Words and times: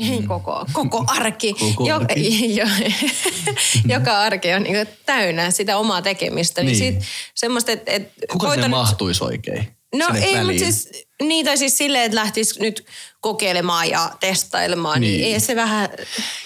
Ei 0.00 0.22
koko, 0.22 0.66
koko 0.72 1.04
arki. 1.08 1.52
Koko 1.60 1.88
jo, 1.88 1.96
arki. 1.96 2.56
Jo, 2.56 2.66
joka 3.88 4.18
arki 4.20 4.52
on 4.52 4.62
niin 4.62 4.86
täynnä 5.06 5.50
sitä 5.50 5.78
omaa 5.78 6.02
tekemistä. 6.02 6.62
Niin, 6.62 6.78
Niin. 6.78 7.02
sit 7.02 7.10
semmoista, 7.34 7.72
että... 7.72 7.92
Et 7.92 8.12
Kuka 8.32 8.46
sinne 8.50 8.62
koitan- 8.66 8.70
mahtuisi 8.70 9.24
oikein? 9.24 9.68
No 9.94 10.06
ei, 10.14 10.34
väliin? 10.34 10.46
mutta 10.46 10.58
siis 10.58 11.07
niitä 11.22 11.56
siis 11.56 11.78
silleen, 11.78 12.04
että 12.04 12.16
lähtisi 12.16 12.60
nyt 12.60 12.84
kokeilemaan 13.20 13.90
ja 13.90 14.10
testailemaan, 14.20 15.00
niin, 15.00 15.10
Niin. 15.10 15.20
niin 15.22 15.34
ei 15.34 15.40
se 15.40 15.56
vähän... 15.56 15.88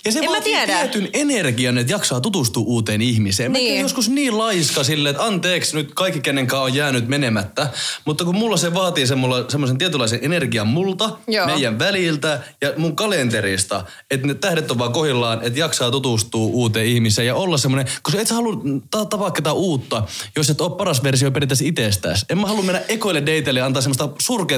Ja 0.04 0.12
se 0.12 0.18
en 0.18 0.24
mä 0.24 0.30
vaatii 0.30 0.52
tiedä. 0.54 0.78
tietyn 0.78 1.08
energian, 1.12 1.78
että 1.78 1.92
jaksaa 1.92 2.20
tutustua 2.20 2.62
uuteen 2.66 3.02
ihmiseen. 3.02 3.50
Mä 3.52 3.58
Niin. 3.58 3.72
niin. 3.72 3.80
joskus 3.82 4.08
niin 4.08 4.38
laiska 4.38 4.84
silleen, 4.84 5.10
että 5.10 5.24
anteeksi 5.24 5.76
nyt 5.76 5.94
kaikki 5.94 6.20
kenenkaan 6.20 6.62
on 6.62 6.74
jäänyt 6.74 7.08
menemättä. 7.08 7.68
Mutta 8.04 8.24
kun 8.24 8.34
mulla 8.36 8.56
se 8.56 8.74
vaatii 8.74 9.06
semmoisen 9.06 9.78
tietynlaisen 9.78 10.18
energian 10.22 10.66
multa, 10.66 11.10
Joo. 11.28 11.46
meidän 11.46 11.78
väliltä 11.78 12.40
ja 12.60 12.72
mun 12.76 12.96
kalenterista, 12.96 13.84
että 14.10 14.26
ne 14.26 14.34
tähdet 14.34 14.70
on 14.70 14.78
vaan 14.78 14.92
kohillaan, 14.92 15.42
että 15.42 15.58
jaksaa 15.58 15.90
tutustua 15.90 16.40
uuteen 16.46 16.86
ihmiseen 16.86 17.26
ja 17.26 17.34
olla 17.34 17.58
semmoinen, 17.58 17.92
koska 18.02 18.20
et 18.20 18.28
sä 18.28 18.34
halua 18.34 18.56
ta- 18.90 19.04
tapaa 19.04 19.30
ketään 19.30 19.56
uutta, 19.56 20.02
jos 20.36 20.50
et 20.50 20.60
ole 20.60 20.76
paras 20.76 21.02
versio 21.02 21.30
periaatteessa 21.30 21.64
itsestäsi. 21.64 22.26
En 22.30 22.38
mä 22.38 22.46
halua 22.46 22.62
mennä 22.62 22.82
ekoille 22.88 23.20
dateille 23.20 23.60
ja 23.60 23.66
antaa 23.66 23.82
semmoista 23.82 24.08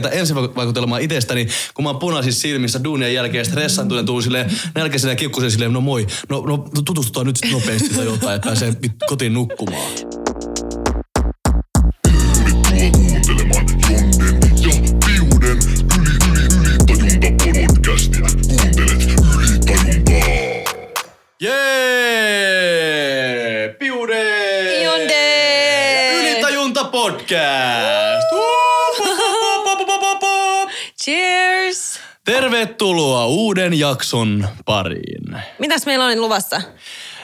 surkeita 0.05 0.11
ensivaikutelmaa 0.11 0.99
itsestäni, 0.99 1.49
kun 1.75 1.83
mä 1.83 1.89
oon 1.89 1.99
punaisissa 1.99 2.41
silmissä 2.41 2.85
duunien 2.85 3.15
jälkeen 3.15 3.45
stressantuneen 3.45 4.07
tuu 4.07 4.23
silleen 4.23 4.51
nälkäisenä 4.75 5.13
ja 5.13 5.17
kiukkuisen 5.17 5.51
silleen, 5.51 5.73
no 5.73 5.81
moi, 5.81 6.07
no, 6.29 6.41
no 6.47 6.59
tutustutaan 6.85 7.27
nyt 7.27 7.37
nopeasti 7.53 7.89
tai 7.89 8.05
jotain, 8.05 8.37
että 8.37 8.47
pääsee 8.47 8.73
kotiin 9.09 9.33
nukkumaan. 9.33 9.93
Jee! 21.41 22.75
Piude! 23.79 24.25
Ylitajunta 26.21 26.85
podcast! 26.85 27.94
Tervetuloa 32.25 33.27
uuden 33.27 33.79
jakson 33.79 34.49
pariin. 34.65 35.37
Mitäs 35.59 35.87
meillä 35.87 36.05
on 36.05 36.21
luvassa? 36.21 36.63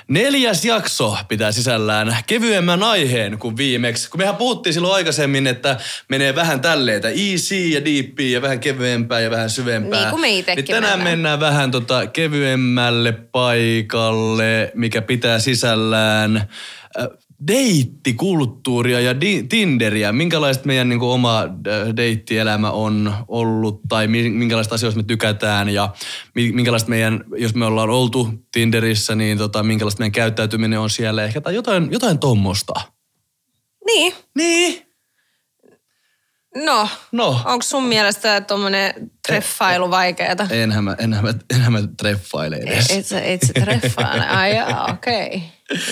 Neljäs 0.08 0.64
jakso 0.64 1.16
pitää 1.28 1.52
sisällään 1.52 2.16
kevyemmän 2.26 2.82
aiheen 2.82 3.38
kuin 3.38 3.56
viimeksi. 3.56 4.10
Kun 4.10 4.20
mehän 4.20 4.36
puhuttiin 4.36 4.74
silloin 4.74 4.94
aikaisemmin, 4.94 5.46
että 5.46 5.76
menee 6.08 6.34
vähän 6.34 6.60
tälleen, 6.60 6.96
että 6.96 7.08
easy 7.08 7.54
ja 7.56 7.84
deep 7.84 8.20
ja 8.20 8.42
vähän 8.42 8.60
kevyempää 8.60 9.20
ja 9.20 9.30
vähän 9.30 9.50
syvempää. 9.50 10.00
Niin 10.00 10.10
kuin 10.10 10.20
me 10.20 10.26
Niin 10.26 10.44
tänään 10.46 10.82
mennään. 10.82 11.00
mennään 11.02 11.40
vähän 11.40 11.70
tota 11.70 12.06
kevyemmälle 12.06 13.12
paikalle, 13.12 14.72
mikä 14.74 15.02
pitää 15.02 15.38
sisällään 15.38 16.48
deittikulttuuria 17.48 19.00
ja 19.00 19.20
di- 19.20 19.42
Tinderiä. 19.42 20.12
Minkälaista 20.12 20.66
meidän 20.66 20.88
niin 20.88 20.98
kuin, 20.98 21.10
oma 21.10 21.40
äh, 21.42 21.48
deittielämä 21.96 22.70
on 22.70 23.14
ollut 23.28 23.80
tai 23.88 24.06
mi- 24.08 24.30
minkälaista 24.30 24.74
asioista 24.74 25.00
me 25.00 25.04
tykätään 25.04 25.68
ja 25.68 25.88
mi- 26.34 26.52
minkälaista 26.52 26.90
meidän, 26.90 27.24
jos 27.36 27.54
me 27.54 27.66
ollaan 27.66 27.90
oltu 27.90 28.28
Tinderissä, 28.52 29.14
niin 29.14 29.38
tota, 29.38 29.62
minkälaista 29.62 30.00
meidän 30.00 30.12
käyttäytyminen 30.12 30.78
on 30.78 30.90
siellä 30.90 31.24
ehkä 31.24 31.40
tai 31.40 31.54
jotain, 31.54 31.88
jotain 31.92 32.18
tommosta. 32.18 32.72
Niin. 33.86 34.14
Niin. 34.36 34.86
No, 36.56 36.88
No. 37.12 37.40
onko 37.44 37.62
sun 37.62 37.84
mielestä 37.84 38.40
tuommoinen 38.40 39.10
treffailu 39.26 39.90
vaikeeta? 39.90 40.46
Enhän 40.50 40.84
mä, 40.84 40.96
enhän 40.98 41.24
mä, 41.24 41.34
enhän 41.54 41.72
mä 41.72 41.78
treffaile 41.96 42.56
edes. 42.56 42.90
Et 42.90 43.06
sä, 43.06 43.20
et 43.20 43.40
sä 43.46 43.52
treffaile? 43.60 44.26
Ai 44.26 44.50
okei. 44.92 45.26
Okay. 45.26 45.40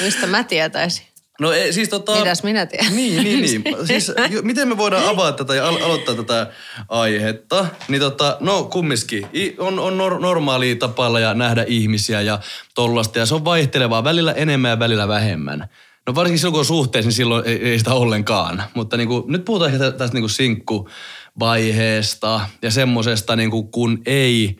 Mistä 0.04 0.26
mä 0.26 0.44
tietäisin? 0.44 1.07
No 1.40 1.52
ei, 1.52 1.72
siis 1.72 1.88
tota... 1.88 2.16
Mitäs 2.16 2.42
minä 2.42 2.66
tiedän? 2.66 2.96
Niin, 2.96 3.24
niin, 3.24 3.40
niin. 3.40 3.62
Siis 3.86 4.12
jo- 4.30 4.42
miten 4.42 4.68
me 4.68 4.76
voidaan 4.76 5.08
avata 5.08 5.32
tätä 5.44 5.54
ja 5.54 5.68
al- 5.68 5.82
aloittaa 5.82 6.14
tätä 6.14 6.46
aihetta? 6.88 7.66
Niin 7.88 8.00
tota, 8.00 8.36
no 8.40 8.64
kumminkin. 8.64 9.26
I- 9.34 9.54
On, 9.58 9.78
on 9.78 9.98
nor- 9.98 10.20
normaalia 10.20 10.76
tapailla 10.76 11.20
ja 11.20 11.34
nähdä 11.34 11.64
ihmisiä 11.68 12.20
ja 12.20 12.38
tollasta. 12.74 13.18
Ja 13.18 13.26
se 13.26 13.34
on 13.34 13.44
vaihtelevaa. 13.44 14.04
Välillä 14.04 14.32
enemmän 14.32 14.70
ja 14.70 14.78
välillä 14.78 15.08
vähemmän. 15.08 15.68
No 16.06 16.14
varsinkin 16.14 16.38
silloin, 16.38 16.52
kun 16.52 16.58
on 16.60 16.64
suhteessa, 16.64 17.08
niin 17.08 17.14
silloin 17.16 17.46
ei, 17.46 17.68
ei 17.70 17.78
sitä 17.78 17.94
ollenkaan. 17.94 18.62
Mutta 18.74 18.96
niin 18.96 19.08
kuin, 19.08 19.24
nyt 19.26 19.44
puhutaan 19.44 19.70
ehkä 19.72 19.84
tä- 19.84 19.92
tästä 19.98 20.14
niin 20.14 20.22
kuin 20.22 20.30
sinkkuvaiheesta 20.30 22.40
ja 22.62 22.70
semmosesta, 22.70 23.36
niin 23.36 23.50
kuin, 23.50 23.68
kun 23.70 24.02
ei 24.06 24.56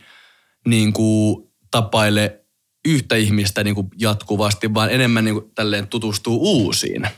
niin 0.66 0.92
kuin, 0.92 1.48
tapaile 1.70 2.41
yhtä 2.84 3.16
ihmistä 3.16 3.65
niin 3.65 3.75
kuin 3.75 3.89
jatkuvasti, 3.99 4.75
vaan 4.75 4.91
enemmän 4.91 5.25
niin 5.25 5.34
kuin, 5.34 5.50
tälleen 5.55 5.89
tutustuu 5.89 6.39
uusiin. 6.43 7.09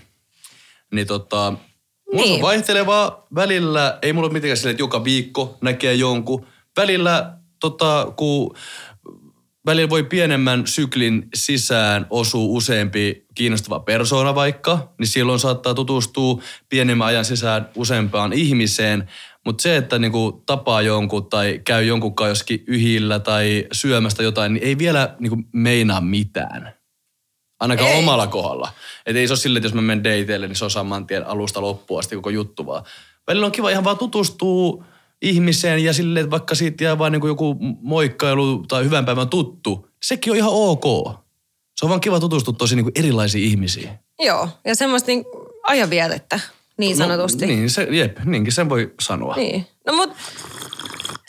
Niin 0.92 1.06
tota, 1.06 1.52
mulla 2.12 2.24
niin. 2.24 2.34
On 2.34 2.42
vaihtelevaa. 2.42 3.26
Välillä 3.34 3.98
ei 4.02 4.12
mulla 4.12 4.26
ole 4.26 4.32
mitenkään 4.32 4.56
silleen, 4.56 4.70
että 4.70 4.82
joka 4.82 5.04
viikko 5.04 5.58
näkee 5.60 5.94
jonkun. 5.94 6.46
Välillä, 6.76 7.36
tota, 7.60 8.12
kun 8.16 8.56
välillä 9.66 9.90
voi 9.90 10.02
pienemmän 10.02 10.66
syklin 10.66 11.28
sisään 11.34 12.06
osuu 12.10 12.56
useampi 12.56 13.26
kiinnostava 13.34 13.80
persoona 13.80 14.34
vaikka, 14.34 14.92
niin 14.98 15.08
silloin 15.08 15.38
saattaa 15.38 15.74
tutustua 15.74 16.42
pienemmän 16.68 17.06
ajan 17.06 17.24
sisään 17.24 17.68
useampaan 17.76 18.32
ihmiseen. 18.32 19.08
Mutta 19.50 19.62
se, 19.62 19.76
että 19.76 19.98
niinku 19.98 20.42
tapaa 20.46 20.82
jonkun 20.82 21.26
tai 21.26 21.60
käy 21.64 21.84
jonkun 21.84 22.14
kanssa 22.14 22.30
jossakin 22.30 22.64
yhillä 22.66 23.18
tai 23.18 23.66
syömästä 23.72 24.22
jotain, 24.22 24.54
niin 24.54 24.64
ei 24.64 24.78
vielä 24.78 25.16
niinku 25.18 25.38
meinaa 25.52 26.00
mitään. 26.00 26.74
Ainakaan 27.60 27.90
Ei. 27.90 27.98
omalla 27.98 28.26
kohdalla. 28.26 28.72
Et 29.06 29.16
ei 29.16 29.26
se 29.26 29.32
ole 29.32 29.38
silleen, 29.38 29.60
että 29.60 29.66
jos 29.66 29.74
mä 29.74 29.80
menen 29.80 30.04
dateille, 30.04 30.48
niin 30.48 30.56
se 30.56 30.64
on 30.64 30.70
saman 30.70 31.06
tien 31.06 31.26
alusta 31.26 31.60
loppuun 31.60 32.00
asti 32.00 32.16
koko 32.16 32.30
juttu 32.30 32.66
vaan. 32.66 32.84
Välillä 33.26 33.46
on 33.46 33.52
kiva 33.52 33.70
ihan 33.70 33.84
vaan 33.84 33.98
tutustua 33.98 34.84
ihmiseen 35.22 35.84
ja 35.84 35.92
silleen, 35.92 36.24
että 36.24 36.30
vaikka 36.30 36.54
siitä 36.54 36.84
jää 36.84 36.98
vaan 36.98 37.12
niin 37.12 37.26
joku 37.26 37.56
moikkailu 37.82 38.64
tai 38.68 38.84
hyvän 38.84 39.04
päivän 39.04 39.28
tuttu, 39.28 39.88
sekin 40.02 40.30
on 40.30 40.36
ihan 40.36 40.52
ok. 40.52 40.84
Se 41.76 41.84
on 41.84 41.88
vaan 41.88 42.00
kiva 42.00 42.20
tutustua 42.20 42.54
tosi 42.58 42.76
niin 42.76 42.92
erilaisiin 42.94 43.44
ihmisiin. 43.44 43.90
Joo, 44.18 44.48
ja 44.64 44.74
semmoista 44.74 45.06
niin 45.06 45.24
ajanvietettä, 45.62 46.40
niin 46.80 46.96
sanotusti. 46.96 47.46
No, 47.46 47.52
niin, 47.52 47.70
se, 47.70 47.86
jep, 47.90 48.18
niinkin 48.24 48.52
sen 48.52 48.68
voi 48.68 48.94
sanoa. 49.00 49.36
Niin. 49.36 49.66
No 49.86 49.92
mut 49.92 50.10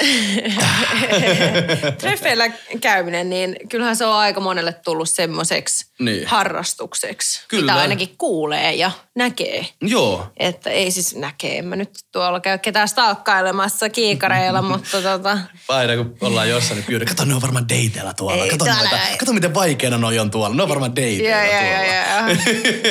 treffeillä 2.02 2.52
käyminen, 2.82 3.30
niin 3.30 3.56
kyllähän 3.70 3.96
se 3.96 4.06
on 4.06 4.16
aika 4.16 4.40
monelle 4.40 4.74
tullut 4.74 5.10
semmoiseksi 5.10 5.86
Niin. 6.00 6.28
harrastukseksi, 6.28 7.42
Kyllä. 7.48 7.72
mitä 7.74 7.82
ainakin 7.82 8.16
kuulee 8.18 8.74
ja 8.76 8.92
näkee. 9.16 9.66
Joo. 9.82 10.28
Että 10.38 10.70
ei 10.70 10.92
siis 10.92 11.16
näkee, 11.16 11.58
en 11.58 11.66
mä 11.66 11.76
nyt 11.76 11.90
tuolla 12.12 12.40
käy 12.40 12.58
ketään 12.58 12.88
stalkkailemassa 12.88 13.90
kiikareilla, 13.90 14.62
mutta 14.72 15.02
tota, 15.02 15.38
Aina 15.68 15.96
kun 15.96 16.18
ollaan 16.22 16.50
jossain, 16.50 16.76
niin 16.78 16.86
pyydän, 16.86 17.08
kato 17.08 17.26
ne 17.26 17.36
on 17.36 17.42
varmaan 17.42 17.70
dateilla 17.70 18.14
tuolla. 18.14 18.44
Ei, 18.44 18.50
Kato, 18.50 18.66
täällä 18.66 18.90
noita, 18.90 19.08
ei. 19.08 19.18
kato 19.18 19.34
miten 19.34 19.54
vaikeana 19.54 19.98
noi 19.98 20.20
on 20.20 20.32
tuolla. 20.32 20.56
Ne 20.56 20.64
on 20.64 20.70
varmaan 20.70 20.92
dateilla 20.92 21.30
joo, 21.30 21.42
joo, 21.42 21.52
tuolla. 21.52 21.86
joo, 21.86 22.28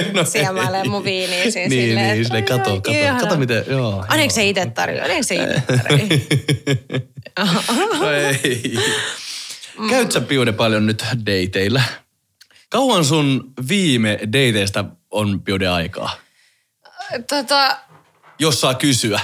joo. 0.05 0.13
no, 0.23 0.25
Siemailee 0.31 0.85
mun 0.85 1.05
viiniä 1.05 1.51
siinä 1.51 1.69
niin, 1.69 1.89
silleen, 1.89 2.15
niin, 2.15 2.25
silleen, 2.25 2.45
kato, 2.45 2.71
kato, 2.77 2.91
ihana. 2.91 3.21
kato 3.21 3.37
miten, 3.37 3.65
joo. 3.69 4.05
Aina 4.09 4.31
se 4.31 4.49
itse 4.49 4.67
tarjoaa, 4.67 5.07
aina 5.07 5.23
se 5.23 5.35
itse 5.35 5.63
tarjoaa. 5.67 6.09
No 8.01 8.11
ei. 8.13 8.75
Käyt 9.91 10.13
sä 10.13 10.21
Piude 10.21 10.53
paljon 10.53 10.87
nyt 10.87 11.05
dateilla? 11.27 11.83
Kauan 12.69 13.05
sun 13.05 13.53
viime 13.69 14.19
dateista 14.23 14.85
on 15.11 15.43
aikaa? 15.75 16.11
tota, 17.29 17.79
Jos 18.39 18.61
saa 18.61 18.75
kysyä. 18.75 19.21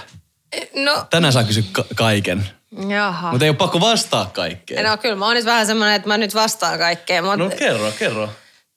no, 0.74 1.06
Tänään 1.10 1.32
saa 1.32 1.44
kysyä 1.44 1.62
ka- 1.72 1.84
kaiken. 1.94 2.48
jaha. 2.88 3.30
Mutta 3.30 3.44
ei 3.44 3.48
ole 3.50 3.56
pakko 3.56 3.80
vastaa 3.80 4.30
kaikkeen. 4.34 4.84
No 4.86 4.96
kyllä 4.96 5.16
mä 5.16 5.26
oon 5.26 5.34
nyt 5.34 5.44
vähän 5.44 5.66
semmoinen, 5.66 5.94
että 5.96 6.08
mä 6.08 6.18
nyt 6.18 6.34
vastaan 6.34 6.78
kaikkeen, 6.78 7.24
mutta 7.24 7.36
No 7.36 7.50
kerro, 7.58 7.92
kerro. 7.98 8.28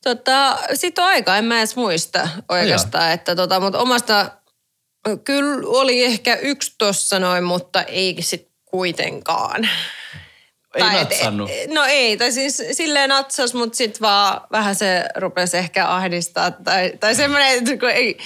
tota, 0.03 0.57
sit 0.73 0.99
on 0.99 1.05
aika, 1.05 1.37
en 1.37 1.45
mä 1.45 1.57
edes 1.57 1.75
muista 1.75 2.29
oikeastaan, 2.49 3.11
että 3.11 3.35
tota, 3.35 3.59
mutta 3.59 3.79
omasta, 3.79 4.31
kyllä 5.23 5.67
oli 5.67 6.03
ehkä 6.03 6.35
yksi 6.35 6.75
tossa 6.77 7.19
noin, 7.19 7.43
mutta 7.43 7.83
ei 7.83 8.17
sit 8.19 8.49
kuitenkaan. 8.65 9.69
Ei 10.75 10.81
Tai 10.81 10.95
et- 10.95 11.09
natsannut. 11.09 11.49
No 11.73 11.83
ei, 11.85 12.17
tai 12.17 12.31
siis 12.31 12.63
silleen 12.71 13.09
natsas, 13.09 13.53
mutta 13.53 13.75
sit 13.77 14.01
vaan 14.01 14.41
vähän 14.51 14.75
se 14.75 15.03
rupesi 15.15 15.57
ehkä 15.57 15.87
ahdistaa. 15.87 16.51
Tai, 16.51 16.93
tai 16.99 17.15
semmoinen, 17.15 17.57
että 17.57 17.77
kun 17.77 17.89
ei, 17.89 18.17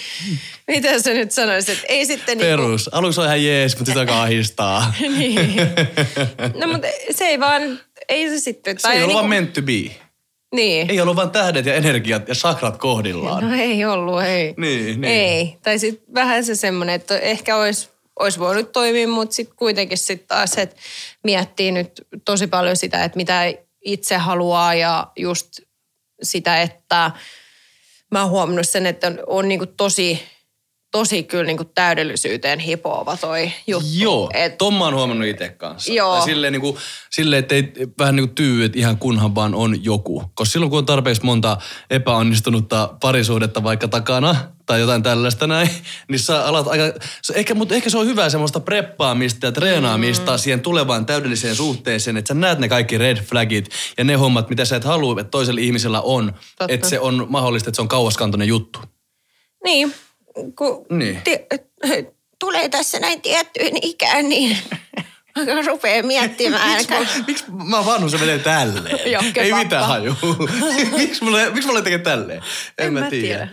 miten 0.67 1.03
se 1.03 1.13
nyt 1.13 1.31
sanoisi, 1.31 1.71
että 1.71 1.85
ei 1.89 2.05
sitten 2.05 2.37
niinku, 2.37 2.51
Perus. 2.51 2.89
Aluksi 2.93 3.19
on 3.19 3.25
ihan 3.25 3.43
jees, 3.43 3.75
mutta 3.77 3.89
sitä 3.91 3.99
alkaa 3.99 4.21
ahistaa. 4.23 4.93
niin. 5.17 5.55
No 6.59 6.67
mutta 6.67 6.87
se 7.11 7.25
ei 7.25 7.39
vaan, 7.39 7.79
ei 8.09 8.29
se 8.29 8.39
sitten. 8.39 8.79
Se 8.79 8.87
ei 8.87 8.93
ollut 8.95 9.07
niinku- 9.07 9.13
vaan 9.19 9.29
meant 9.29 9.53
to 9.53 9.61
be. 9.61 9.95
Niin. 10.55 10.89
Ei 10.91 11.01
ollut 11.01 11.15
vaan 11.15 11.31
tähdet 11.31 11.65
ja 11.65 11.73
energiat 11.73 12.27
ja 12.27 12.35
sakrat 12.35 12.77
kohdillaan. 12.77 13.49
No 13.49 13.55
ei 13.55 13.85
ollut, 13.85 14.23
ei. 14.23 14.53
Niin, 14.57 15.01
niin. 15.01 15.03
Ei. 15.13 15.57
Tai 15.63 15.79
sitten 15.79 16.13
vähän 16.15 16.43
se 16.43 16.55
semmoinen, 16.55 16.95
että 16.95 17.19
ehkä 17.19 17.55
olisi 17.57 17.89
olisi 18.23 18.39
voinut 18.39 18.71
toimia, 18.71 19.07
mutta 19.07 19.35
sitten 19.35 19.55
kuitenkin 19.55 19.97
sitten 19.97 20.27
taas, 20.27 20.57
että 20.57 20.75
miettii 21.23 21.71
nyt 21.71 21.91
tosi 22.25 22.47
paljon 22.47 22.77
sitä, 22.77 23.03
että 23.03 23.17
mitä 23.17 23.53
itse 23.81 24.17
haluaa 24.17 24.73
ja 24.73 25.11
just 25.15 25.59
sitä, 26.21 26.61
että 26.61 27.11
mä 28.11 28.21
oon 28.21 28.29
huomannut 28.29 28.69
sen, 28.69 28.85
että 28.85 29.07
on, 29.07 29.19
on 29.27 29.47
niinku 29.47 29.65
tosi, 29.65 30.23
tosi 30.93 31.23
kyllä 31.23 31.43
niinku 31.43 31.63
täydellisyyteen 31.63 32.59
hipoava 32.59 33.17
toi 33.17 33.51
juttu. 33.67 33.87
Joo, 33.93 34.29
Et, 34.33 34.57
ton 34.57 34.73
mä 34.73 34.83
oon 34.83 34.95
huomannut 34.95 35.27
itse 35.27 35.49
kanssa. 35.49 35.93
Joo. 35.93 36.15
Tai 36.15 36.25
silleen, 36.25 36.53
niin 36.53 36.61
kuin, 36.61 36.77
silleen 37.09 37.39
että 37.39 37.55
ei 37.55 37.73
vähän 37.99 38.15
niin 38.15 38.27
kuin 38.27 38.35
tyy, 38.35 38.63
että 38.63 38.79
ihan 38.79 38.97
kunhan 38.97 39.35
vaan 39.35 39.55
on 39.55 39.83
joku. 39.83 40.23
Koska 40.35 40.51
silloin 40.51 40.69
kun 40.69 40.79
on 40.79 40.85
tarpeeksi 40.85 41.25
monta 41.25 41.57
epäonnistunutta 41.89 42.89
parisuudetta 43.01 43.63
vaikka 43.63 43.87
takana 43.87 44.35
tai 44.65 44.79
jotain 44.79 45.03
tällaista 45.03 45.47
näin, 45.47 45.69
niin 46.09 46.19
sä 46.19 46.45
alat 46.45 46.67
aika, 46.67 46.99
se 47.21 47.33
ehkä, 47.33 47.53
mutta 47.53 47.75
ehkä 47.75 47.89
se 47.89 47.97
on 47.97 48.07
hyvä 48.07 48.29
semmoista 48.29 48.59
preppaamista 48.59 49.45
ja 49.45 49.51
treenaamista 49.51 50.31
mm. 50.31 50.37
siihen 50.37 50.61
tulevaan 50.61 51.05
täydelliseen 51.05 51.55
suhteeseen, 51.55 52.17
että 52.17 52.27
sä 52.27 52.33
näet 52.33 52.59
ne 52.59 52.69
kaikki 52.69 52.97
red 52.97 53.17
flagit 53.17 53.69
ja 53.97 54.03
ne 54.03 54.13
hommat, 54.13 54.49
mitä 54.49 54.65
sä 54.65 54.75
et 54.75 54.83
halua, 54.83 55.21
että 55.21 55.31
toisella 55.31 55.61
ihmisellä 55.61 56.01
on, 56.01 56.33
Totta. 56.57 56.73
että 56.73 56.89
se 56.89 56.99
on 56.99 57.25
mahdollista, 57.29 57.69
että 57.69 57.75
se 57.75 57.81
on 57.81 57.87
kauaskantoinen 57.87 58.47
juttu. 58.47 58.79
Niin, 59.63 59.93
kun 60.57 60.85
Niin. 60.89 61.21
Ti- 61.23 61.45
tulee 62.39 62.69
tässä 62.69 62.99
näin 62.99 63.21
tiettyyn 63.21 63.77
ikään, 63.81 64.29
niin 64.29 64.57
rupeaa 65.67 66.03
miettimään. 66.03 66.77
Miksi 66.77 66.89
mä, 66.89 66.99
miksi 67.27 67.45
mä 67.51 67.85
vanhus 67.85 68.19
menee 68.19 68.39
tälleen? 68.39 69.11
Jokke 69.11 69.41
Ei 69.41 69.49
pappa. 69.51 69.63
mitään 69.63 69.87
haju. 69.87 70.15
miksi 70.97 71.23
mulle, 71.23 71.49
miksi 71.49 71.67
mulle 71.67 71.81
tekee 71.81 71.97
tälleen? 71.99 72.41
En, 72.77 72.85
En 72.87 72.93
mä 72.93 72.99
mä 72.99 73.09
tiedä. 73.09 73.47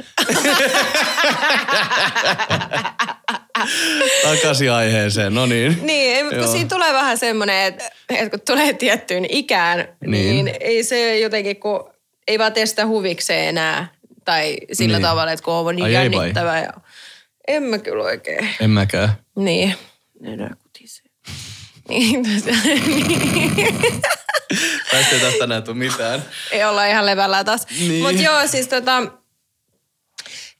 Takaisin 4.22 4.72
aiheeseen, 4.72 5.34
no 5.34 5.46
niin. 5.46 5.78
Niin, 5.82 6.24
mutta 6.24 6.40
Joo. 6.40 6.52
siinä 6.52 6.68
tulee 6.68 6.92
vähän 6.92 7.18
semmoinen, 7.18 7.66
että, 7.66 7.90
että 8.08 8.30
kun 8.30 8.40
tulee 8.46 8.72
tiettyyn 8.72 9.26
ikään, 9.28 9.88
niin. 10.06 10.44
Niin. 10.44 10.56
ei 10.60 10.84
se 10.84 11.18
jotenkin, 11.18 11.56
kun 11.56 11.90
ei 12.28 12.38
vaan 12.38 12.52
tee 12.52 12.66
sitä 12.66 12.86
huvikseen 12.86 13.48
enää. 13.48 13.88
Tai 14.24 14.56
sillä 14.72 14.98
Niin. 14.98 15.06
tavalla, 15.08 15.32
että 15.32 15.44
kun 15.44 15.54
on 15.54 15.76
niin 15.76 15.84
Ai 15.84 15.90
ei 15.90 15.94
jännittävä. 15.94 16.58
Ja, 16.58 16.72
en 17.48 17.62
mä 17.62 17.78
kyllä 17.78 18.04
oikein. 18.04 18.48
En 18.60 18.70
mäkään. 18.70 19.12
Niin. 19.36 19.74
Nenä 20.20 20.50
kutisee. 20.62 21.04
Niin, 21.88 22.22
Tästä 24.90 25.14
ei 25.16 25.20
tästä 25.20 25.60
tule 25.60 25.76
mitään. 25.76 26.24
ei 26.50 26.64
olla 26.64 26.86
ihan 26.86 27.06
levällä 27.06 27.44
taas. 27.44 27.66
Niin. 27.80 28.02
Mutta 28.04 28.22
joo, 28.22 28.46
siis 28.46 28.68
tota, 28.68 29.02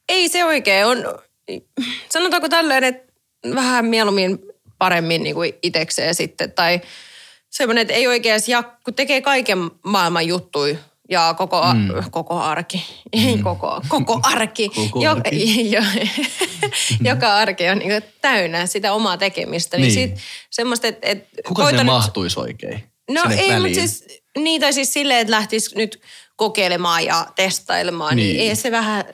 ei 0.08 0.28
se 0.28 0.44
oikein 0.44 0.86
on, 0.86 1.04
sanotaanko 2.08 2.48
tälleen, 2.48 2.84
että 2.84 3.12
vähän 3.54 3.84
mieluummin 3.84 4.38
paremmin 4.78 5.22
niin 5.22 5.34
kuin 5.34 5.52
itekseen 5.62 6.14
sitten. 6.14 6.52
Tai 6.52 6.80
semmoinen, 7.50 7.82
että 7.82 7.94
ei 7.94 8.06
oikein 8.06 8.40
kun 8.84 8.94
tekee 8.94 9.20
kaiken 9.20 9.58
maailman 9.84 10.26
juttuja 10.26 10.76
ja 11.10 11.34
koko, 11.38 11.62
mm. 11.74 11.88
koko 12.10 12.38
arki, 12.40 12.84
ei 13.12 13.38
koko, 13.38 13.80
koko 13.88 14.20
arki, 14.22 14.68
Koko 14.74 15.02
joka, 15.04 15.20
arki. 15.26 15.70
jo, 15.74 15.82
joka 17.04 17.36
arki 17.36 17.68
on 17.68 17.78
niin 17.78 18.02
täynnä 18.20 18.66
sitä 18.66 18.92
omaa 18.92 19.16
tekemistä. 19.16 19.76
Niin, 19.76 19.94
Niin. 19.94 20.08
niin. 20.10 20.18
sit 20.18 20.26
semmoista, 20.50 20.86
että, 20.88 21.08
että 21.10 21.28
Kuka 21.48 21.62
sinne 21.62 21.70
koitan 21.70 21.86
nyt- 21.86 21.94
mahtuisi 21.94 22.40
oikein? 22.40 22.84
No 23.10 23.22
ei, 23.30 23.48
väliin? 23.48 23.62
mutta 23.62 23.74
siis 23.74 24.04
niitä 24.38 24.72
siis 24.72 24.92
silleen, 24.92 25.20
että 25.20 25.30
lähtisi 25.30 25.76
nyt 25.76 26.00
kokeilemaan 26.44 27.04
ja 27.04 27.26
testailemaan, 27.37 28.16
niin, 28.16 28.37
Niin. 28.37 28.50
ei 28.50 28.56
se 28.56 28.70
vähän... 28.70 29.04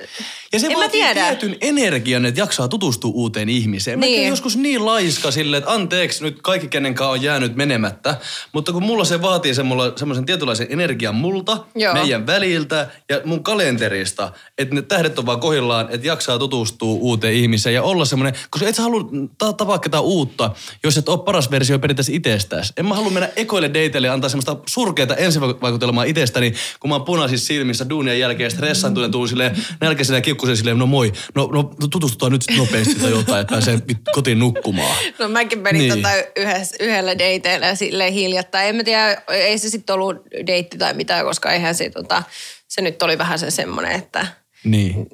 Ja 0.53 0.61
se 0.61 0.67
en 0.67 0.73
mä 0.73 0.79
vaatii 0.79 1.01
tiedä. 1.03 1.25
tietyn 1.27 1.57
energian, 1.61 2.27
että 2.27 2.41
jaksaa 2.41 2.69
tutustua 2.69 3.11
uuteen 3.15 3.49
ihmiseen. 3.49 3.99
Mä 3.99 4.05
Niin. 4.05 4.19
niin. 4.21 4.29
joskus 4.29 4.57
niin 4.57 4.87
laiska 4.87 5.31
silleen, 5.31 5.59
että 5.59 5.73
anteeksi 5.73 6.25
nyt 6.25 6.43
kaikki 6.43 6.69
kenenkaan 6.69 7.11
on 7.11 7.23
jäänyt 7.23 7.57
menemättä. 7.57 8.17
Mutta 8.53 8.73
kun 8.73 8.83
mulla 8.83 9.05
se 9.05 9.23
vaatii 9.23 9.55
semmoisen 9.55 10.27
tietynlaisen 10.27 10.67
energian 10.71 11.15
multa, 11.15 11.59
Joo. 11.75 11.95
meidän 11.95 12.27
väliltä 12.27 12.89
ja 13.09 13.21
mun 13.25 13.43
kalenterista, 13.43 14.33
että 14.59 14.75
ne 14.75 14.83
tähdet 14.83 15.19
on 15.19 15.27
vaan 15.27 15.41
kohillaan, 15.41 15.89
että 15.91 16.07
jaksaa 16.07 16.39
tutustua 16.39 16.89
uuteen 17.01 17.35
ihmiseen 17.35 17.75
ja 17.75 17.83
olla 17.83 18.05
semmoinen, 18.05 18.35
koska 18.51 18.69
et 18.69 18.75
sä 18.75 18.83
halua 18.83 19.05
ta- 19.39 19.53
tapaa 19.53 19.79
ketään 19.79 20.05
uutta, 20.05 20.51
jos 20.85 20.97
et 20.99 21.09
ole 21.09 21.19
paras 21.19 21.51
versio 21.51 21.79
periaatteessa 21.79 22.13
itsestäsi. 22.15 22.73
En 22.77 22.87
mä 22.87 22.95
halua 22.95 23.11
mennä 23.11 23.29
ekoille 23.37 23.69
dateille 23.69 24.07
ja 24.07 24.13
antaa 24.13 24.31
semmoista 24.31 24.57
surkeata 24.67 25.17
ensivaikutelmaa 25.17 26.05
itsestäni, 26.05 26.55
kun 26.81 26.89
mä 26.91 26.95
oon 26.95 27.05
punaisissa 27.17 27.47
silmissä 27.47 27.89
duunien 27.89 28.21
jälkeen 28.21 28.51
stressaantuneen 28.51 29.13
tuun 29.13 29.29
silleen 29.29 29.57
nälkäisenä 29.81 30.19
ja 30.19 30.23
kiukkuisen 30.23 30.57
silleen, 30.57 30.79
no 30.79 30.87
moi, 30.87 31.13
no, 31.35 31.49
no 31.53 31.71
tutustutaan 31.91 32.33
nyt 32.33 32.45
nopeasti 32.57 32.95
tai 32.95 33.11
jotain, 33.11 33.41
että 33.41 33.53
pääsee 33.53 33.79
kotiin 34.13 34.39
nukkumaan. 34.39 34.97
No 35.19 35.29
mäkin 35.29 35.59
menin 35.59 35.79
niin. 35.81 35.95
Tota 35.95 36.09
yhdessä, 36.37 36.77
yhdellä 36.81 37.19
dateilla 37.19 37.75
silleen 37.75 38.13
hiljattain. 38.13 38.69
En 38.69 38.77
mä 38.77 38.85
tiedä, 38.85 39.23
ei 39.31 39.59
se 39.59 39.69
sitten 39.71 39.95
ollut 39.95 40.17
deitti 40.47 40.79
tai 40.79 40.95
mitään, 40.95 41.25
koska 41.25 41.53
eihän 41.53 41.75
se, 41.75 41.91
tota, 41.91 42.23
se 42.69 42.81
nyt 42.81 43.03
oli 43.03 43.19
vähän 43.19 43.39
se 43.39 43.51
semmoinen, 43.51 43.93
että 43.93 44.27
Niin. 44.65 45.07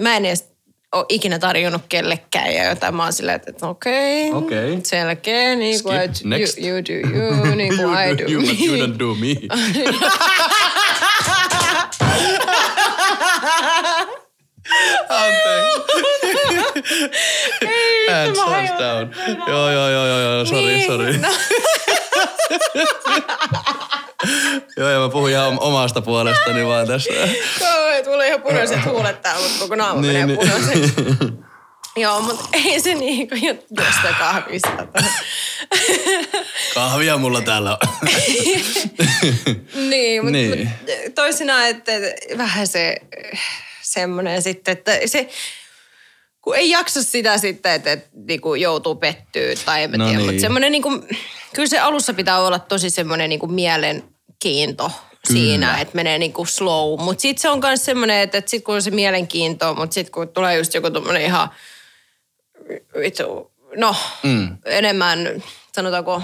mä 0.00 0.16
en 0.16 0.24
edes 0.26 0.50
ole 0.92 1.06
ikinä 1.08 1.38
tarjonnut 1.38 1.82
kellekään 1.88 2.54
ja 2.54 2.68
jotain. 2.68 2.94
Mä 2.94 3.02
oon 3.02 3.12
silleen, 3.12 3.40
että 3.46 3.68
okei, 3.68 4.32
Okei. 4.32 4.78
selkeä, 4.84 5.54
niin 5.54 5.82
kuin 5.82 5.96
Skip, 6.14 6.26
you, 6.60 6.72
you 6.72 6.84
do 6.84 6.92
you, 7.18 7.54
niin 7.54 7.76
kuin 7.76 7.88
I 8.10 8.18
do 8.18 8.24
you, 8.32 8.42
me. 8.42 8.48
you, 8.66 8.74
you 8.76 8.86
don't 8.86 8.98
do 8.98 9.14
me. 9.14 9.26
Anteeksi. 15.08 15.80
Hands, 18.10 18.38
mä 18.38 18.44
hands 18.44 18.70
down. 18.78 19.14
Joo, 19.48 19.70
joo, 19.72 19.88
joo, 19.90 20.06
joo, 20.06 20.20
joo, 20.20 20.44
sorry, 20.44 20.66
Niin, 20.66 20.86
sorry. 20.86 21.18
no. 21.18 21.28
Joo, 24.76 24.88
ja 24.90 24.98
mä 24.98 25.08
puhun 25.08 25.30
ihan 25.30 25.58
omasta 25.60 26.02
puolestani 26.02 26.66
vaan 26.66 26.86
tässä. 26.86 27.12
Oi, 27.84 28.02
Tuli 28.04 28.26
ihan 28.28 28.42
punaiset 28.42 28.84
huulet 28.90 29.22
täällä, 29.22 29.42
mutta 29.42 29.58
koko 29.60 29.74
naama 29.76 30.00
Niin, 30.00 30.12
menee 30.12 30.26
niin. 30.26 30.38
punaiseksi. 30.38 30.92
Joo, 31.96 32.20
mutta 32.20 32.44
ei 32.52 32.80
se 32.80 32.94
niin 32.94 33.28
kuin 33.28 33.42
jostain 33.70 34.14
kahvista. 34.18 34.70
Kahvia 36.74 37.16
mulla 37.18 37.40
täällä 37.40 37.70
on. 37.70 37.78
niin, 39.74 40.24
mutta 40.24 40.32
Niin. 40.32 40.50
niin. 40.50 40.68
Mut 41.04 41.14
toisinaan, 41.14 41.66
että 41.66 41.92
vähän 42.38 42.66
se 42.66 42.96
semmoinen 43.92 44.42
sitten, 44.42 44.72
että 44.72 44.92
se, 45.06 45.28
kun 46.40 46.56
ei 46.56 46.70
jaksa 46.70 47.02
sitä 47.02 47.38
sitten, 47.38 47.72
että, 47.72 47.92
että 47.92 48.08
niinku 48.12 48.54
joutuu 48.54 48.94
pettyä 48.94 49.54
tai 49.64 49.82
en 49.82 49.90
No 49.90 50.04
tiedä, 50.04 50.18
niin. 50.18 50.26
mutta 50.26 50.40
semmoinen 50.40 50.72
niinku, 50.72 50.90
kyllä 51.54 51.68
se 51.68 51.78
alussa 51.78 52.14
pitää 52.14 52.40
olla 52.40 52.58
tosi 52.58 52.90
semmoinen 52.90 53.28
niinku 53.28 53.46
mielenkiinto 53.46 54.90
siinä, 55.28 55.80
että 55.80 55.96
menee 55.96 56.18
niinku 56.18 56.44
slow. 56.44 57.00
Mutta 57.00 57.20
sitten 57.20 57.42
se 57.42 57.48
on 57.48 57.60
myös 57.60 57.84
semmoinen, 57.84 58.20
että, 58.20 58.38
että 58.38 58.50
sitten 58.50 58.64
kun 58.64 58.74
on 58.74 58.82
se 58.82 58.90
mielenkiinto, 58.90 59.74
mutta 59.74 59.94
sitten 59.94 60.12
kun 60.12 60.28
tulee 60.28 60.56
just 60.56 60.74
joku 60.74 60.90
tommonen 60.90 61.22
ihan 61.22 61.50
vittu, 63.00 63.52
no 63.76 63.96
mm. 64.22 64.58
enemmän 64.64 65.42
sanotaanko, 65.74 66.22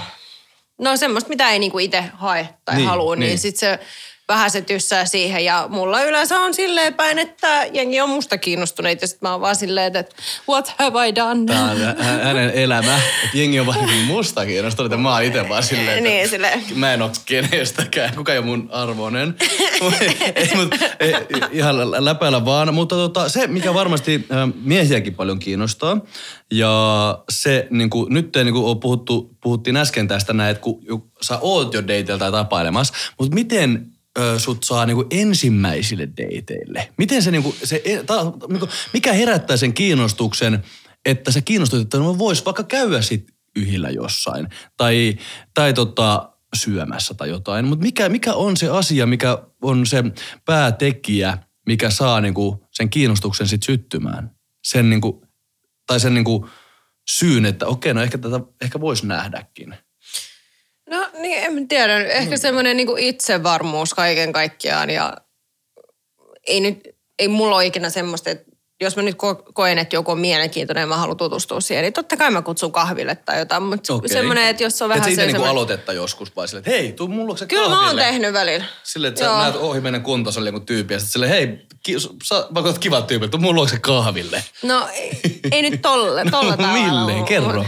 no 0.78 0.96
semmoista, 0.96 1.28
mitä 1.28 1.50
ei 1.50 1.58
niinku 1.58 1.78
itse 1.78 2.04
hae 2.14 2.48
tai 2.64 2.74
Niin, 2.74 2.80
niin, 2.80 2.88
halua, 2.88 3.16
niin, 3.16 3.28
niin. 3.28 3.38
sitten 3.38 3.60
se 3.60 3.86
vähän 4.28 4.50
se 4.50 4.60
tyssää 4.60 5.04
siihen. 5.04 5.44
Ja 5.44 5.66
mulla 5.70 6.02
yleensä 6.02 6.38
on 6.40 6.54
silleen 6.54 6.94
päin, 6.94 7.18
että 7.18 7.64
jengi 7.72 8.00
on 8.00 8.10
musta 8.10 8.38
kiinnostuneita. 8.38 9.04
Ja 9.04 9.08
sitten 9.08 9.28
mä 9.28 9.32
oon 9.32 9.40
vaan 9.40 9.56
silleen, 9.56 9.96
että 9.96 10.16
what 10.48 10.74
have 10.78 11.08
I 11.08 11.14
done? 11.14 11.44
Tää 11.46 11.64
on 11.64 11.78
hä- 11.80 12.18
hänen 12.24 12.50
elämä. 12.50 12.96
Että 13.24 13.38
jengi 13.38 13.60
on 13.60 13.66
vaan 13.66 13.86
niin 13.86 14.04
musta 14.04 14.46
kiinnostunut, 14.46 14.92
että 14.92 15.02
mä 15.02 15.12
oon 15.14 15.22
itse 15.22 15.48
vaan 15.48 15.62
silleen, 15.62 15.88
että 15.98 16.10
Niin, 16.10 16.28
silleen. 16.28 16.62
mä 16.74 16.94
en 16.94 17.02
oo 17.02 17.10
kenestäkään. 17.26 18.14
Kuka 18.16 18.32
ei 18.32 18.38
ole 18.38 18.46
mun 18.46 18.68
arvoinen. 18.72 19.34
ei, 20.34 20.50
mut, 20.54 20.74
ei, 21.00 21.14
ihan 21.52 21.90
lä- 21.90 22.04
läpäillä 22.04 22.44
vaan. 22.44 22.74
Mutta 22.74 22.94
tota, 22.94 23.28
se, 23.28 23.46
mikä 23.46 23.74
varmasti 23.74 24.26
äh, 24.32 24.48
miehiäkin 24.62 25.14
paljon 25.14 25.38
kiinnostaa, 25.38 25.98
ja 26.52 26.68
se, 27.30 27.66
niin 27.70 27.90
kuin, 27.90 28.14
nyt 28.14 28.30
niin 28.36 28.52
kuin 28.54 28.64
on 28.66 28.80
puhuttu, 28.80 29.30
puhuttiin 29.42 29.76
äsken 29.76 30.08
tästä 30.08 30.32
näin, 30.32 30.50
että 30.50 30.60
kun 30.62 30.82
sä 31.22 31.38
oot 31.40 31.74
jo 31.74 31.82
dateilla 31.82 32.18
tai 32.18 32.32
tapailemassa, 32.32 32.94
mutta 33.18 33.34
miten 33.34 33.86
sut 34.38 34.64
saa 34.64 34.86
niinku 34.86 35.06
ensimmäisille 35.10 36.08
dateille? 36.08 36.88
Miten 36.98 37.22
se, 37.22 37.30
niinku, 37.30 37.54
se 37.64 37.82
e- 37.84 38.02
ta, 38.02 38.32
niinku, 38.48 38.68
mikä 38.92 39.12
herättää 39.12 39.56
sen 39.56 39.72
kiinnostuksen, 39.72 40.64
että 41.04 41.32
sä 41.32 41.40
kiinnostut, 41.40 41.80
että 41.80 41.98
no 41.98 42.18
vois 42.18 42.44
vaikka 42.44 42.62
käydä 42.62 43.02
sit 43.02 43.26
yhillä 43.56 43.90
jossain 43.90 44.48
tai, 44.76 45.16
tai 45.54 45.74
tota, 45.74 46.32
syömässä 46.56 47.14
tai 47.14 47.28
jotain. 47.28 47.64
Mutta 47.64 47.82
mikä, 47.82 48.08
mikä 48.08 48.34
on 48.34 48.56
se 48.56 48.68
asia, 48.68 49.06
mikä 49.06 49.38
on 49.62 49.86
se 49.86 50.04
päätekijä, 50.44 51.38
mikä 51.66 51.90
saa 51.90 52.20
niinku 52.20 52.66
sen 52.72 52.90
kiinnostuksen 52.90 53.48
sit 53.48 53.62
syttymään? 53.62 54.30
Sen 54.64 54.90
niinku, 54.90 55.26
tai 55.86 56.00
sen 56.00 56.14
niinku 56.14 56.48
syyn, 57.10 57.46
että 57.46 57.66
okei, 57.66 57.94
no 57.94 58.02
ehkä 58.02 58.18
tätä 58.18 58.40
ehkä 58.60 58.80
voisi 58.80 59.06
nähdäkin. 59.06 59.74
No 60.90 61.08
niin, 61.18 61.38
en 61.38 61.68
tiedä. 61.68 61.96
Ehkä 61.98 62.30
Niin. 62.30 62.38
semmoinen 62.38 62.76
niinku 62.76 62.96
itsevarmuus 62.98 63.94
kaiken 63.94 64.32
kaikkiaan 64.32 64.90
ja 64.90 65.16
ei 66.46 66.60
nyt, 66.60 66.80
ei 67.18 67.28
mulla 67.28 67.56
ole 67.56 67.66
ikinä 67.66 67.90
semmoista, 67.90 68.30
että 68.30 68.44
jos 68.80 68.96
mä 68.96 69.02
nyt 69.02 69.14
ko- 69.16 69.52
koen, 69.54 69.78
että 69.78 69.96
joku 69.96 70.10
on 70.10 70.18
mielenkiintoinen 70.18 70.80
ja 70.82 70.86
mä 70.86 70.96
haluan 70.96 71.16
tutustua 71.16 71.60
siihen, 71.60 71.82
niin 71.82 71.92
totta 71.92 72.16
kai 72.16 72.30
mä 72.30 72.42
kutsun 72.42 72.72
kahville 72.72 73.14
tai 73.14 73.38
jotain. 73.38 73.62
Mutta 73.62 73.94
Okei. 73.94 74.08
semmoinen, 74.08 74.48
että 74.48 74.62
jos 74.62 74.78
se 74.78 74.84
on 74.84 74.88
vähän 74.88 75.00
Et 75.02 75.04
sä 75.04 75.10
itse 75.10 75.20
se 75.22 75.26
niinku 75.26 75.34
semmoinen- 75.36 75.50
aloitetta 75.52 75.92
joskus 75.92 76.36
vai 76.36 76.48
silleen, 76.48 76.60
että 76.60 76.70
hei, 76.70 76.92
tuu 76.92 77.08
mulla 77.08 77.36
se 77.36 77.46
Kyllä 77.46 77.68
mä 77.68 77.74
oon 77.74 77.84
kahville. 77.84 78.02
tehnyt 78.02 78.32
välillä. 78.32 78.64
Silleen, 78.82 79.08
että 79.08 79.18
sä 79.18 79.24
Joo. 79.24 79.38
näet 79.38 79.56
ohi 79.56 79.80
meidän 79.80 80.02
kuntosalilla 80.02 80.48
jonkun 80.48 80.66
tyypin 80.66 80.94
ja 80.94 80.98
sitten 81.00 81.12
silleen, 81.12 81.30
hei, 81.32 81.66
ki, 81.82 81.94
sä, 82.24 82.34
mä 82.54 82.60
oot 82.60 82.78
kivat 82.78 83.06
tyypit, 83.06 83.30
tuu 83.30 83.40
mulla 83.40 83.68
se 83.68 83.78
kahville. 83.78 84.44
No 84.62 84.88
ei, 84.94 85.20
ei 85.52 85.62
nyt 85.62 85.82
tolle, 85.82 86.24
tolla 86.30 86.56
tavalla. 86.56 86.72
Milleen, 86.72 87.24
kerro. 87.24 87.64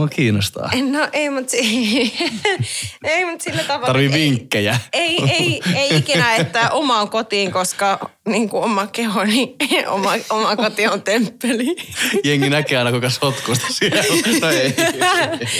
Mua 0.00 0.08
kiinnostaa. 0.08 0.70
No 0.90 1.08
ei, 1.12 1.30
mutta 1.30 1.50
si- 1.50 2.12
ei, 3.04 3.24
mut 3.24 3.40
sillä 3.40 3.62
tavalla. 3.64 3.86
Tarvii 3.86 4.06
ei- 4.06 4.12
vinkkejä. 4.12 4.76
Ei, 4.92 5.18
ei, 5.30 5.60
ei 5.74 5.96
ikinä, 5.96 6.36
että 6.36 6.70
omaan 6.70 7.08
kotiin, 7.08 7.52
koska 7.52 8.10
niin 8.28 8.48
kuin 8.48 8.64
oma 8.64 8.86
keho, 8.86 9.24
niin 9.24 9.56
oma, 9.88 10.12
oma 10.30 10.56
koti 10.56 10.86
on 10.88 11.02
temppeli. 11.02 11.76
Jengi 12.24 12.50
näkee 12.50 12.78
aina 12.78 12.90
kuinka 12.90 13.10
sotkusta 13.10 13.66
siellä. 13.70 14.02
No 14.40 14.50
ei. 14.50 14.56
ei, 14.58 14.74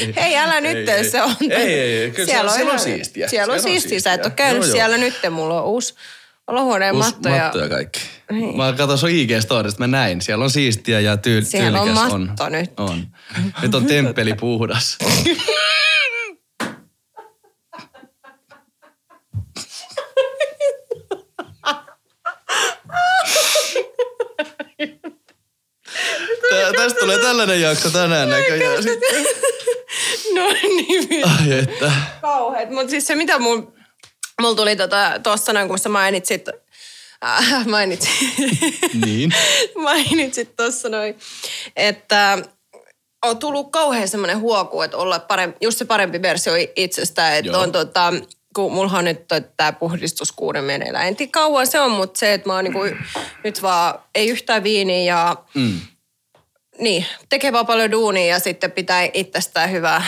ei. 0.01 0.15
Hei, 0.17 0.37
älä 0.37 0.61
nyt, 0.61 0.89
Ei, 0.89 0.95
ei. 0.97 1.11
se 1.11 1.23
on... 1.23 1.35
Ei, 1.41 1.57
ei, 1.57 1.99
ei. 1.99 2.11
Kyllä 2.11 2.27
siellä- 2.27 2.53
siellä 2.53 2.73
on 2.73 2.79
ihan- 2.79 2.81
siistiä. 2.95 3.29
Siellä 3.29 3.53
on 3.53 3.57
on 3.59 3.63
siistiä. 3.63 4.01
Sä 4.01 4.13
et 4.13 4.25
ole 4.25 4.33
käynyt 4.37 4.57
Joo, 4.63 4.67
joo. 4.67 4.73
siellä 4.77 4.99
nyt. 4.99 5.15
Mulla 5.31 5.63
on 5.63 5.69
uusi 5.69 5.95
olohuoneen 6.51 6.95
Uusi 6.95 7.09
matto. 7.11 7.29
Ja... 7.29 7.43
matto 7.43 7.59
ja 7.59 7.69
kaikki. 7.69 8.01
Mä 8.57 8.73
katson 8.73 8.99
sun 8.99 9.09
IG-storista, 9.11 9.79
mä 9.79 9.87
näin. 9.87 10.21
Siellä 10.21 10.45
on 10.45 10.51
siistiä 10.51 11.01
ja 11.01 11.17
tyy- 11.17 11.43
Siellä 11.45 11.81
on 11.81 11.91
matto 11.91 12.49
nyt. 12.49 12.71
On. 12.81 13.07
Nyt 13.63 13.75
on 13.75 13.87
temppeli 13.87 14.35
puhdas. 14.35 14.99
Tää, 26.51 26.73
tästä 26.77 27.01
tulee 27.01 27.19
tällainen 27.19 27.61
jakso 27.61 27.91
tänään 27.91 28.29
näköjään. 28.31 28.85
No 30.35 30.47
niin, 30.53 31.25
Ai 31.25 31.59
että. 31.59 31.93
kauheet. 32.21 32.71
Mutta 32.71 32.91
siis 32.91 33.07
se, 33.07 33.15
mitä 33.15 33.39
mun, 33.39 33.73
mulla 34.41 34.55
tuli 34.55 34.77
tuossa 35.23 35.47
tota, 35.47 35.53
noin, 35.53 35.69
kun 35.69 35.79
sä 35.79 35.89
mainitsit, 35.89 36.49
äh, 37.25 37.67
mainitsit, 37.67 38.13
Niin. 39.07 39.35
mainitsit 39.85 40.57
tuossa 40.57 40.89
noin, 40.89 41.19
että 41.77 42.39
on 43.25 43.39
tullut 43.39 43.73
kauhean 43.73 44.09
semmoinen 44.09 44.41
huoku, 44.41 44.83
että 44.83 44.97
olla 44.97 45.19
parempi, 45.19 45.57
just 45.61 45.79
se 45.79 45.85
parempi 45.85 46.23
versio 46.23 46.53
itsestä, 46.77 47.37
että 47.37 47.51
Joo. 47.51 47.61
on 47.61 47.73
tota, 47.73 48.13
kun 48.55 48.73
mulla 48.73 48.99
on 48.99 49.05
nyt 49.05 49.21
tämä 49.57 49.73
puhdistuskuuden 49.73 50.65
meneillään. 50.65 51.09
En 51.09 51.17
tiedä 51.17 51.31
kauan 51.31 51.67
se 51.67 51.81
on, 51.81 51.91
mutta 51.91 52.19
se, 52.19 52.35
että 52.35 52.49
mä 52.49 52.55
oon 52.55 52.65
niinku, 52.65 52.81
nyt 53.45 53.63
vaan 53.63 53.99
ei 54.15 54.29
yhtään 54.29 54.63
viiniä 54.65 55.15
ja 55.15 55.37
Mm. 55.55 55.81
niin, 56.79 57.07
tekee 57.29 57.53
vaan 57.53 57.67
paljon 57.67 57.91
duunia 57.91 58.27
ja 58.27 58.39
sitten 58.39 58.73
pitää 58.73 59.09
itsestään 59.15 59.71
hyvää, 59.71 60.03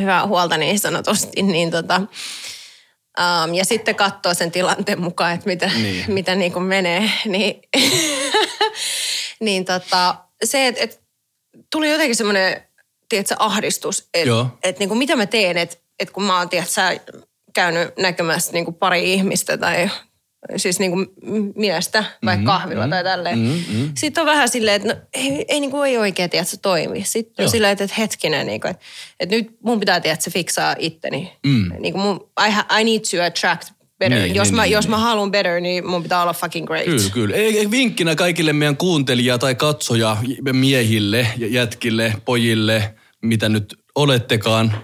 hyvää 0.00 0.26
huolta 0.26 0.56
niin 0.56 0.78
sanotusti, 0.78 1.42
niin 1.42 1.70
tota, 1.70 2.02
um, 3.20 3.54
ja 3.54 3.64
sitten 3.64 3.94
katsoo 3.94 4.34
sen 4.34 4.50
tilanteen 4.50 5.00
mukaan, 5.00 5.34
että 5.34 5.46
mitä, 5.46 5.70
Niin. 5.82 6.04
mitä 6.12 6.34
niin 6.34 6.52
kuin 6.52 6.64
menee, 6.64 7.10
niin, 7.24 7.62
niin 9.40 9.64
tota, 9.64 10.14
se, 10.44 10.66
että 10.66 10.84
et, 10.84 11.00
tuli 11.72 11.90
jotenkin 11.90 12.16
semmoinen, 12.16 12.62
tiedätkö, 13.08 13.34
ahdistus, 13.38 14.08
että 14.14 14.46
et, 14.62 14.78
niin 14.78 14.88
kuin 14.88 14.98
mitä 14.98 15.16
mä 15.16 15.26
teen, 15.26 15.56
että 15.58 15.76
et 15.98 16.10
kun 16.10 16.22
mä 16.22 16.38
oon, 16.38 16.48
tiedätkö, 16.48 17.14
käynyt 17.54 17.96
näkemässä 17.98 18.52
niin 18.52 18.64
kuin 18.64 18.74
pari 18.74 19.12
ihmistä 19.12 19.58
tai 19.58 19.90
siis 20.56 20.78
niin 20.78 20.90
kuin 20.90 21.06
miestä 21.56 21.98
vaikka 21.98 22.30
mm-hmm, 22.30 22.46
kahvilla 22.46 22.88
tai 22.88 23.04
tälleen. 23.04 23.38
Mm-hmm. 23.38 23.90
Sitten 23.94 24.22
on 24.22 24.26
vähän 24.26 24.48
silleen, 24.48 24.76
että 24.76 24.88
no, 24.88 25.00
ei, 25.14 25.44
ei, 25.48 25.60
niin 25.60 25.70
kuin, 25.70 25.90
ei 25.90 25.98
oikein, 25.98 26.30
tiedä, 26.30 26.44
se 26.44 26.56
toimi. 26.56 27.04
Sitten 27.04 27.34
Joo. 27.38 27.46
on 27.46 27.50
silleen, 27.50 27.72
että, 27.72 27.84
että 27.84 27.96
hetkinen, 27.98 28.46
niin 28.46 28.60
kuin, 28.60 28.70
että, 28.70 28.84
että 29.20 29.36
nyt 29.36 29.56
mun 29.62 29.80
pitää, 29.80 30.00
tiedä, 30.00 30.16
se 30.20 30.30
fiksaa 30.30 30.76
itteni. 30.78 31.32
Mm. 31.46 31.72
Niin 31.78 31.94
kuin 31.94 32.02
mun, 32.02 32.30
I, 32.48 32.80
I 32.80 32.84
need 32.84 33.00
to 33.00 33.24
attract 33.26 33.68
better. 33.98 34.18
Niin, 34.18 34.34
jos 34.34 34.48
niin, 34.48 34.56
mä, 34.56 34.62
niin, 34.62 34.72
jos 34.72 34.84
niin. 34.84 34.90
mä 34.90 34.98
haluan 34.98 35.30
better, 35.30 35.60
niin 35.60 35.86
mun 35.90 36.02
pitää 36.02 36.22
olla 36.22 36.32
fucking 36.32 36.66
great. 36.66 36.84
Kyllä, 36.84 37.10
kyllä. 37.12 37.36
Ei, 37.36 37.70
vinkkinä 37.70 38.14
kaikille 38.14 38.52
meidän 38.52 38.76
kuuntelijaa 38.76 39.38
tai 39.38 39.54
katsoja 39.54 40.16
miehille, 40.52 41.26
jätkille, 41.36 42.14
pojille, 42.24 42.94
mitä 43.22 43.48
nyt 43.48 43.78
olettekaan, 43.94 44.76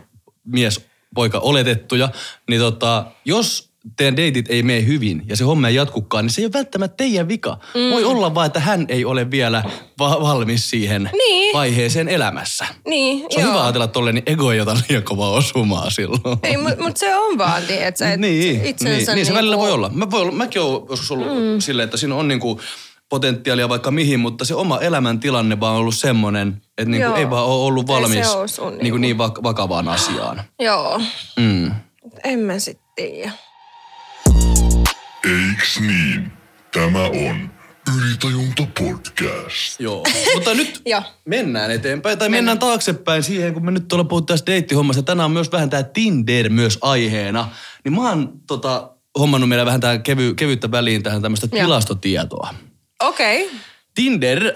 mies, 0.44 0.80
poika 1.14 1.38
oletettuja, 1.38 2.08
niin 2.48 2.60
tota, 2.60 3.06
jos 3.24 3.71
teidän 3.96 4.16
deitit 4.16 4.46
ei 4.50 4.62
mene 4.62 4.86
hyvin 4.86 5.22
ja 5.26 5.36
se 5.36 5.44
homma 5.44 5.68
ei 5.68 5.74
jatkukaan, 5.74 6.24
niin 6.24 6.32
se 6.32 6.40
ei 6.40 6.44
ole 6.46 6.52
välttämättä 6.52 6.96
teidän 6.96 7.28
vika. 7.28 7.58
Mm. 7.74 7.90
Voi 7.90 8.04
olla 8.04 8.34
vaan, 8.34 8.46
että 8.46 8.60
hän 8.60 8.84
ei 8.88 9.04
ole 9.04 9.30
vielä 9.30 9.64
va- 9.98 10.20
valmis 10.22 10.70
siihen 10.70 11.10
Niin. 11.12 11.54
vaiheeseen 11.54 12.08
elämässä. 12.08 12.66
Niin, 12.86 13.18
Se 13.30 13.38
on 13.38 13.42
joo. 13.42 13.52
hyvä 13.52 13.62
ajatella 13.64 13.86
tolleen, 13.86 14.14
niin 14.14 14.22
ego 14.26 14.52
ei 14.52 14.60
ota 14.60 14.76
liian 14.88 15.02
kovaa 15.02 15.30
osumaa 15.30 15.90
silloin. 15.90 16.38
Ei, 16.42 16.56
mutta 16.56 16.82
mut 16.84 16.96
se 16.96 17.16
on 17.16 17.38
vaan, 17.38 17.62
tiedätkö, 17.62 18.04
että 18.06 18.16
niin, 18.16 18.64
itsensä 18.64 18.88
niin, 18.90 18.96
niin 18.96 19.06
se 19.06 19.14
niinku- 19.14 19.34
välillä 19.34 19.58
voi 19.58 19.72
olla. 19.72 19.88
Mä, 19.88 20.10
voi 20.10 20.20
olla. 20.20 20.32
Mäkin 20.32 20.62
olen 20.62 20.82
joskus 20.90 21.10
ollut 21.10 21.28
mm. 21.28 21.60
silleen, 21.60 21.84
että 21.84 21.96
siinä 21.96 22.14
on 22.14 22.28
niinku 22.28 22.60
potentiaalia 23.08 23.68
vaikka 23.68 23.90
mihin, 23.90 24.20
mutta 24.20 24.44
se 24.44 24.54
oma 24.54 24.80
elämäntilanne 24.80 25.60
vaan 25.60 25.74
on 25.74 25.80
ollut 25.80 25.94
semmoinen, 25.94 26.62
että 26.78 26.90
niinku 26.90 27.08
Joo. 27.08 27.16
ei 27.16 27.30
vaan 27.30 27.44
ole 27.44 27.64
ollut 27.64 27.86
valmis 27.86 28.26
sun 28.46 28.68
niinku 28.68 28.82
niinku- 28.82 28.98
niin 28.98 29.16
vak- 29.16 29.42
vakavaan 29.42 29.88
asiaan. 29.88 30.42
Joo, 30.58 31.00
Mm. 31.38 31.70
en 32.24 32.38
mä 32.38 32.58
sitten 32.58 32.84
tiedä. 32.96 33.32
Eiks 35.24 35.80
niin? 35.80 36.32
Tämä 36.72 37.04
on 37.04 37.50
Ylitajunta 37.96 38.66
podcast. 38.78 39.80
Joo. 39.80 40.04
mutta 40.34 40.54
nyt 40.54 40.82
mennään 41.24 41.70
eteenpäin, 41.70 42.18
tai 42.18 42.28
mennään. 42.28 42.58
taaksepäin 42.58 43.22
siihen, 43.22 43.54
kun 43.54 43.64
me 43.64 43.70
nyt 43.70 43.88
tuolla 43.88 44.04
puhutaan 44.04 44.38
tästä 44.38 44.52
deittihommasta. 44.52 44.98
ja 44.98 45.02
Tänään 45.02 45.24
on 45.24 45.30
myös 45.30 45.52
vähän 45.52 45.70
tämä 45.70 45.82
Tinder 45.82 46.48
myös 46.48 46.78
aiheena. 46.80 47.48
Niin 47.84 47.94
mä 47.94 48.08
oon 48.08 48.32
tota, 48.46 48.90
hommannut 49.18 49.48
meillä 49.48 49.66
vähän 49.66 49.80
tää 49.80 49.98
kevy, 49.98 50.34
kevyttä 50.34 50.70
väliin 50.70 51.02
tähän 51.02 51.22
tämmöistä 51.22 51.48
tilastotietoa. 51.48 52.54
Okei. 53.02 53.46
Okay. 53.46 53.58
Tinder, 53.94 54.46
äh, 54.46 54.52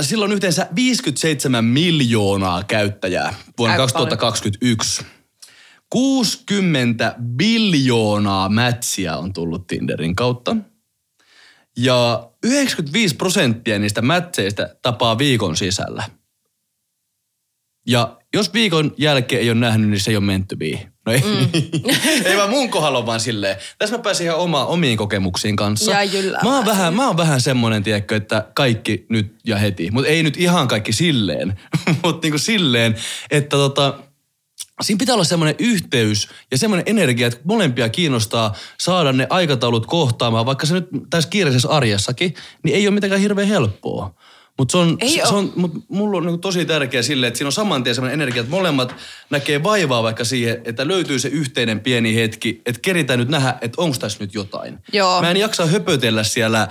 sillä 0.00 0.24
on 0.24 0.32
yhteensä 0.32 0.66
57 0.74 1.64
miljoonaa 1.64 2.64
käyttäjää 2.64 3.34
vuonna 3.58 3.72
Aika 3.72 3.82
2021. 3.82 5.19
60 5.90 7.14
biljoonaa 7.36 8.48
mätsiä 8.48 9.16
on 9.16 9.32
tullut 9.32 9.66
Tinderin 9.66 10.16
kautta. 10.16 10.56
Ja 11.76 12.30
95 12.44 13.16
prosenttia 13.16 13.78
niistä 13.78 14.02
mätseistä 14.02 14.76
tapaa 14.82 15.18
viikon 15.18 15.56
sisällä. 15.56 16.02
Ja 17.86 18.18
jos 18.34 18.54
viikon 18.54 18.94
jälkeen 18.98 19.42
ei 19.42 19.50
ole 19.50 19.60
nähnyt, 19.60 19.90
niin 19.90 20.00
se 20.00 20.10
ei 20.10 20.16
ole 20.16 20.24
meant 20.24 20.48
to 20.48 20.56
be. 20.56 20.90
No 21.06 21.12
ei, 21.12 21.20
mm. 21.20 21.48
ei 22.24 22.36
vaan 22.36 22.50
mun 22.50 22.70
kohdalla 22.70 22.98
on 22.98 23.06
vaan 23.06 23.20
silleen. 23.20 23.56
Tässä 23.78 23.96
mä 23.96 24.02
pääsin 24.02 24.26
ihan 24.26 24.38
oma, 24.38 24.64
omiin 24.64 24.96
kokemuksiin 24.96 25.56
kanssa. 25.56 25.90
Ja 25.90 26.04
jylläämään 26.04 26.46
mä 26.46 26.56
oon 26.56 26.66
vähän, 26.66 26.94
mä 26.94 27.06
oon 27.06 27.16
vähän 27.16 27.40
semmonen, 27.40 27.82
tiedätkö, 27.82 28.16
että 28.16 28.46
kaikki 28.54 29.06
nyt 29.08 29.36
ja 29.46 29.56
heti. 29.56 29.90
Mutta 29.90 30.10
ei 30.10 30.22
nyt 30.22 30.36
ihan 30.36 30.68
kaikki 30.68 30.92
silleen. 30.92 31.60
Mutta 32.02 32.26
niinku 32.26 32.38
silleen, 32.38 32.96
että 33.30 33.56
tota, 33.56 33.98
siinä 34.82 34.98
pitää 34.98 35.14
olla 35.14 35.24
semmoinen 35.24 35.54
yhteys 35.58 36.28
ja 36.50 36.58
semmoinen 36.58 36.84
energia, 36.86 37.26
että 37.26 37.40
molempia 37.44 37.88
kiinnostaa 37.88 38.54
saada 38.80 39.12
ne 39.12 39.26
aikataulut 39.30 39.86
kohtaamaan, 39.86 40.46
vaikka 40.46 40.66
se 40.66 40.74
nyt 40.74 40.88
tässä 41.10 41.30
kiireisessä 41.30 41.68
arjessakin, 41.68 42.34
niin 42.62 42.76
ei 42.76 42.86
ole 42.86 42.94
mitenkään 42.94 43.20
hirveän 43.20 43.48
helppoa. 43.48 44.14
Mutta 44.58 44.72
se 44.72 44.78
on, 44.78 44.96
Ei 45.00 45.08
se, 45.08 45.20
se 45.24 45.34
on, 45.34 45.52
mut 45.56 45.72
mulla 45.88 46.16
on 46.16 46.22
niinku 46.22 46.38
tosi 46.38 46.64
tärkeä 46.64 47.02
sille, 47.02 47.26
että 47.26 47.38
siinä 47.38 47.48
on 47.48 47.52
saman 47.52 47.84
tien 47.84 47.94
semmoinen 47.94 48.20
energia, 48.20 48.40
että 48.40 48.50
molemmat 48.50 48.94
näkee 49.30 49.62
vaivaa 49.62 50.02
vaikka 50.02 50.24
siihen, 50.24 50.62
että 50.64 50.88
löytyy 50.88 51.18
se 51.18 51.28
yhteinen 51.28 51.80
pieni 51.80 52.14
hetki, 52.14 52.62
että 52.66 52.80
keritään 52.80 53.18
nyt 53.18 53.28
nähdä, 53.28 53.58
että 53.60 53.82
onko 53.82 53.96
tässä 54.00 54.18
nyt 54.20 54.34
jotain. 54.34 54.78
Joo. 54.92 55.20
Mä 55.20 55.30
en 55.30 55.36
jaksa 55.36 55.66
höpötellä 55.66 56.24
siellä 56.24 56.68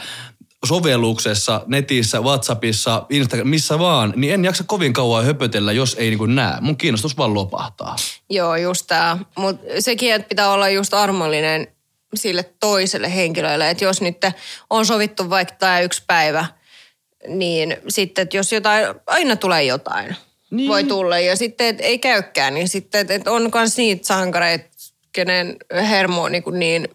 sovelluksessa, 0.65 1.61
netissä, 1.67 2.21
Whatsappissa, 2.21 3.05
Instagram, 3.09 3.47
missä 3.47 3.79
vaan, 3.79 4.13
niin 4.15 4.33
en 4.33 4.45
jaksa 4.45 4.63
kovin 4.67 4.93
kauan 4.93 5.25
höpötellä, 5.25 5.71
jos 5.71 5.95
ei 5.99 6.09
niin 6.09 6.35
näe. 6.35 6.61
Mun 6.61 6.77
kiinnostus 6.77 7.17
vaan 7.17 7.33
lopahtaa. 7.33 7.95
Joo, 8.29 8.55
just 8.55 8.87
tää. 8.87 9.17
Mutta 9.37 9.65
sekin, 9.79 10.13
että 10.13 10.29
pitää 10.29 10.51
olla 10.51 10.69
just 10.69 10.93
armollinen 10.93 11.67
sille 12.15 12.43
toiselle 12.59 13.15
henkilölle. 13.15 13.69
Että 13.69 13.85
jos 13.85 14.01
nyt 14.01 14.17
on 14.69 14.85
sovittu 14.85 15.29
vaikka 15.29 15.55
tämä 15.55 15.79
yksi 15.79 16.03
päivä, 16.07 16.45
niin 17.27 17.77
sitten, 17.87 18.21
että 18.23 18.37
jos 18.37 18.51
jotain, 18.51 18.85
aina 19.07 19.35
tulee 19.35 19.63
jotain. 19.63 20.15
Niin. 20.51 20.69
Voi 20.69 20.83
tulla. 20.83 21.19
Ja 21.19 21.35
sitten, 21.35 21.67
että 21.67 21.83
ei 21.83 21.99
käykään, 21.99 22.53
niin 22.53 22.69
sitten, 22.69 23.11
että 23.11 23.31
on 23.31 23.51
myös 23.53 23.77
niitä 23.77 24.07
sankareita, 24.07 24.65
kenen 25.11 25.55
hermo 25.71 26.23
on 26.23 26.31
niin, 26.31 26.43
niin 26.51 26.87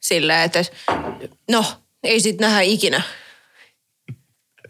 silleen, 0.00 0.40
että 0.40 0.64
no, 1.50 1.64
ei 2.02 2.20
sit 2.20 2.40
nähdä 2.40 2.60
ikinä. 2.60 3.02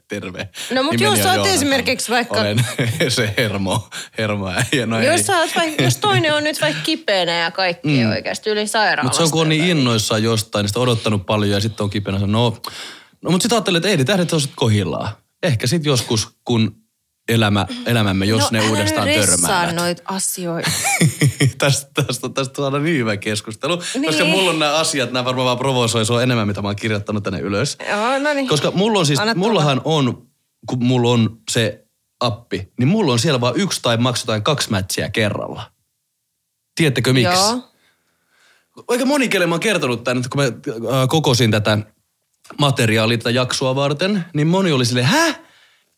Terve. 0.08 0.48
No, 0.70 0.82
mut 0.82 0.92
Nimeni 0.92 1.18
jos 1.18 1.26
on 1.26 1.34
sä 1.34 1.40
oot 1.40 1.48
esimerkiksi 1.48 2.12
vaikka- 2.12 2.40
Olen 2.40 2.64
se 3.08 3.34
hermo, 3.36 3.88
hermo 4.18 4.48
äijä. 4.48 4.86
No 4.86 5.00
Jos, 5.02 5.20
sä 5.20 5.38
oot 5.38 5.50
vaikka, 5.56 5.82
jos 5.82 5.96
toinen 5.96 6.34
on 6.34 6.44
nyt 6.44 6.60
vaikka 6.60 6.82
kipeänä 6.82 7.32
ja 7.38 7.50
kaikki 7.50 7.88
mm. 7.88 8.10
oikeasti 8.10 8.50
yli 8.50 8.66
sairaalasta. 8.66 9.02
Mutta 9.02 9.16
se 9.16 9.22
on 9.22 9.30
kun 9.30 9.40
on 9.40 9.48
niin 9.48 9.64
innoissaan 9.64 10.22
jostain, 10.22 10.62
niin 10.62 10.68
sitä 10.68 10.80
on 10.80 10.82
odottanut 10.82 11.26
paljon 11.26 11.50
ja 11.50 11.60
sitten 11.60 11.84
on 11.84 11.90
kipeänä, 11.90 12.26
no 12.26 12.56
No 13.22 13.30
mutta 13.30 13.42
sitten 13.42 13.56
ajattelin, 13.56 13.76
että 13.76 13.88
ei 13.88 13.96
ne 13.96 14.04
tähdet 14.04 14.32
olisivat 14.32 14.54
kohillaan. 14.56 15.12
Ehkä 15.42 15.66
sitten 15.66 15.90
joskus, 15.90 16.28
kun 16.44 16.81
elämä, 17.28 17.66
elämämme, 17.86 18.26
jos 18.26 18.50
ne 18.52 18.60
uudestaan 18.68 19.08
No, 19.08 19.14
törmäävät. 19.14 19.74
noita 19.74 20.02
asioita. 20.06 20.70
tästä, 21.58 22.02
tästä, 22.06 22.28
tästä 22.28 22.56
saadaan 22.56 22.84
niin 22.84 22.96
hyvä 22.98 23.16
keskustelu. 23.16 23.82
Niin. 23.94 24.04
Koska 24.06 24.24
mulla 24.24 24.50
on 24.50 24.58
nämä 24.58 24.74
asiat, 24.74 25.12
nämä 25.12 25.24
varmaan 25.24 25.44
vaan 25.46 25.58
provosoi 25.58 26.06
sua 26.06 26.22
enemmän, 26.22 26.46
mitä 26.46 26.62
mä 26.62 26.68
oon 26.68 26.76
kirjoittanut 26.76 27.22
tänne 27.24 27.40
ylös. 27.40 27.76
Joo, 27.90 28.18
no 28.18 28.32
niin. 28.34 28.48
Koska 28.48 28.70
mulla 28.70 28.98
on 28.98 29.06
siis, 29.06 29.18
Anna 29.18 29.34
tulla. 29.34 29.46
mullahan 29.46 29.80
on, 29.84 30.26
kun 30.66 30.84
mulla 30.84 31.10
on 31.10 31.38
se 31.50 31.84
appi, 32.20 32.72
niin 32.78 32.88
mulla 32.88 33.12
on 33.12 33.18
siellä 33.18 33.40
vaan 33.40 33.56
yksi 33.56 33.82
tai 33.82 33.96
maksetaan 33.96 34.42
kaksi 34.42 34.70
matchia 34.70 35.10
kerralla. 35.10 35.70
Tiedättekö 36.74 37.12
miksi? 37.12 37.32
Joo. 37.34 37.68
Aika 38.88 39.04
moni, 39.04 39.28
kelle 39.28 39.46
mä 39.46 39.54
oon 39.54 39.60
kertonut 39.60 40.04
tämän, 40.04 40.16
että 40.18 40.28
kun 40.28 40.42
mä 40.42 40.46
äh, 40.46 41.08
kokosin 41.08 41.50
tätä 41.50 41.78
materiaalia 42.58 43.18
tätä 43.18 43.30
jaksoa 43.30 43.74
varten, 43.74 44.24
niin 44.34 44.46
moni 44.46 44.72
oli 44.72 44.84
silleen, 44.86 45.06
hä? 45.06 45.34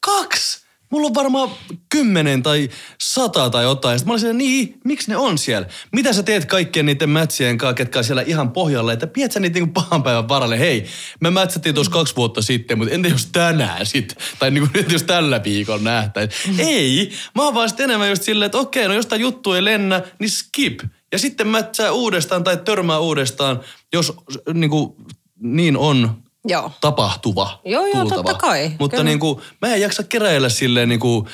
Kaksi? 0.00 0.63
Mulla 0.94 1.06
on 1.06 1.14
varmaan 1.14 1.50
kymmenen 1.88 2.42
tai 2.42 2.68
sata 3.00 3.50
tai 3.50 3.64
jotain. 3.64 3.98
Sitten 3.98 4.08
mä 4.08 4.12
olin 4.12 4.20
silleen, 4.20 4.38
niin, 4.38 4.80
miksi 4.84 5.10
ne 5.10 5.16
on 5.16 5.38
siellä? 5.38 5.68
Mitä 5.92 6.12
sä 6.12 6.22
teet 6.22 6.44
kaikkien 6.44 6.86
niiden 6.86 7.10
mätsien 7.10 7.58
kanssa, 7.58 7.74
ketkä 7.74 7.98
on 7.98 8.04
siellä 8.04 8.22
ihan 8.22 8.52
pohjalla, 8.52 8.92
että 8.92 9.06
pidät 9.06 9.32
sä 9.32 9.40
niitä 9.40 9.54
niinku 9.54 9.72
pahan 9.72 10.02
päivän 10.02 10.28
varalle? 10.28 10.58
Hei, 10.58 10.86
me 11.20 11.30
mätsättiin 11.30 11.74
tuossa 11.74 11.92
kaksi 11.92 12.16
vuotta 12.16 12.42
sitten, 12.42 12.78
mutta 12.78 12.94
entä 12.94 13.08
jos 13.08 13.26
tänään 13.26 13.86
sit? 13.86 14.16
Tai 14.38 14.50
niinku, 14.50 14.70
entä 14.78 14.92
jos 14.92 15.02
tällä 15.02 15.44
viikolla 15.44 15.82
nähtäisiin? 15.82 16.60
Ei, 16.60 17.12
mä 17.34 17.42
oon 17.42 17.54
vaan 17.54 17.68
sit 17.68 17.80
enemmän 17.80 18.08
just 18.08 18.22
silleen, 18.22 18.46
että 18.46 18.58
okei, 18.58 18.88
no 18.88 18.94
jos 18.94 19.06
tää 19.06 19.18
juttu 19.18 19.52
ei 19.52 19.64
lennä, 19.64 20.02
niin 20.20 20.30
skip. 20.30 20.80
Ja 21.12 21.18
sitten 21.18 21.48
mätsää 21.48 21.92
uudestaan 21.92 22.44
tai 22.44 22.56
törmää 22.56 22.98
uudestaan, 22.98 23.60
jos 23.92 24.12
niin, 24.54 24.70
kuin, 24.70 24.92
niin 25.40 25.76
on 25.76 26.23
Joo. 26.44 26.70
tapahtuva. 26.80 27.60
Joo, 27.64 27.86
joo, 27.86 27.92
tultava. 28.00 28.22
totta 28.22 28.34
kai, 28.34 28.72
Mutta 28.78 28.96
kyllä. 28.96 29.04
niin 29.04 29.18
kuin, 29.18 29.40
mä 29.62 29.74
en 29.74 29.80
jaksa 29.80 30.02
keräillä 30.02 30.48
silleen 30.48 30.88
niin 30.88 31.00
kuin 31.00 31.26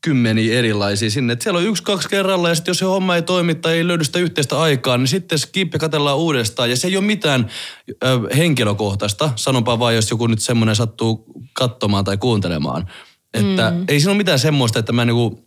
kymmeniä 0.00 0.58
erilaisia 0.58 1.10
sinne. 1.10 1.32
Et 1.32 1.42
siellä 1.42 1.58
on 1.58 1.66
yksi, 1.66 1.82
kaksi 1.82 2.08
kerralla 2.08 2.48
ja 2.48 2.54
sitten 2.54 2.70
jos 2.70 2.78
se 2.78 2.84
homma 2.84 3.16
ei 3.16 3.22
toimi 3.22 3.54
tai 3.54 3.76
ei 3.76 3.86
löydy 3.86 4.04
sitä 4.04 4.18
yhteistä 4.18 4.60
aikaa, 4.60 4.98
niin 4.98 5.08
sitten 5.08 5.38
skip 5.38 5.72
ja 5.72 5.78
katellaan 5.78 6.16
uudestaan. 6.16 6.70
Ja 6.70 6.76
se 6.76 6.88
ei 6.88 6.96
ole 6.96 7.04
mitään 7.04 7.50
ö, 8.04 8.06
henkilökohtaista. 8.36 9.30
Sanonpa 9.36 9.78
vaan, 9.78 9.94
jos 9.94 10.10
joku 10.10 10.26
nyt 10.26 10.42
semmoinen 10.42 10.76
sattuu 10.76 11.24
katsomaan 11.52 12.04
tai 12.04 12.16
kuuntelemaan. 12.16 12.90
Että 13.34 13.70
mm. 13.70 13.84
ei 13.88 14.00
siinä 14.00 14.10
ole 14.10 14.16
mitään 14.16 14.38
semmoista, 14.38 14.78
että 14.78 14.92
mä 14.92 15.04
niinku, 15.04 15.44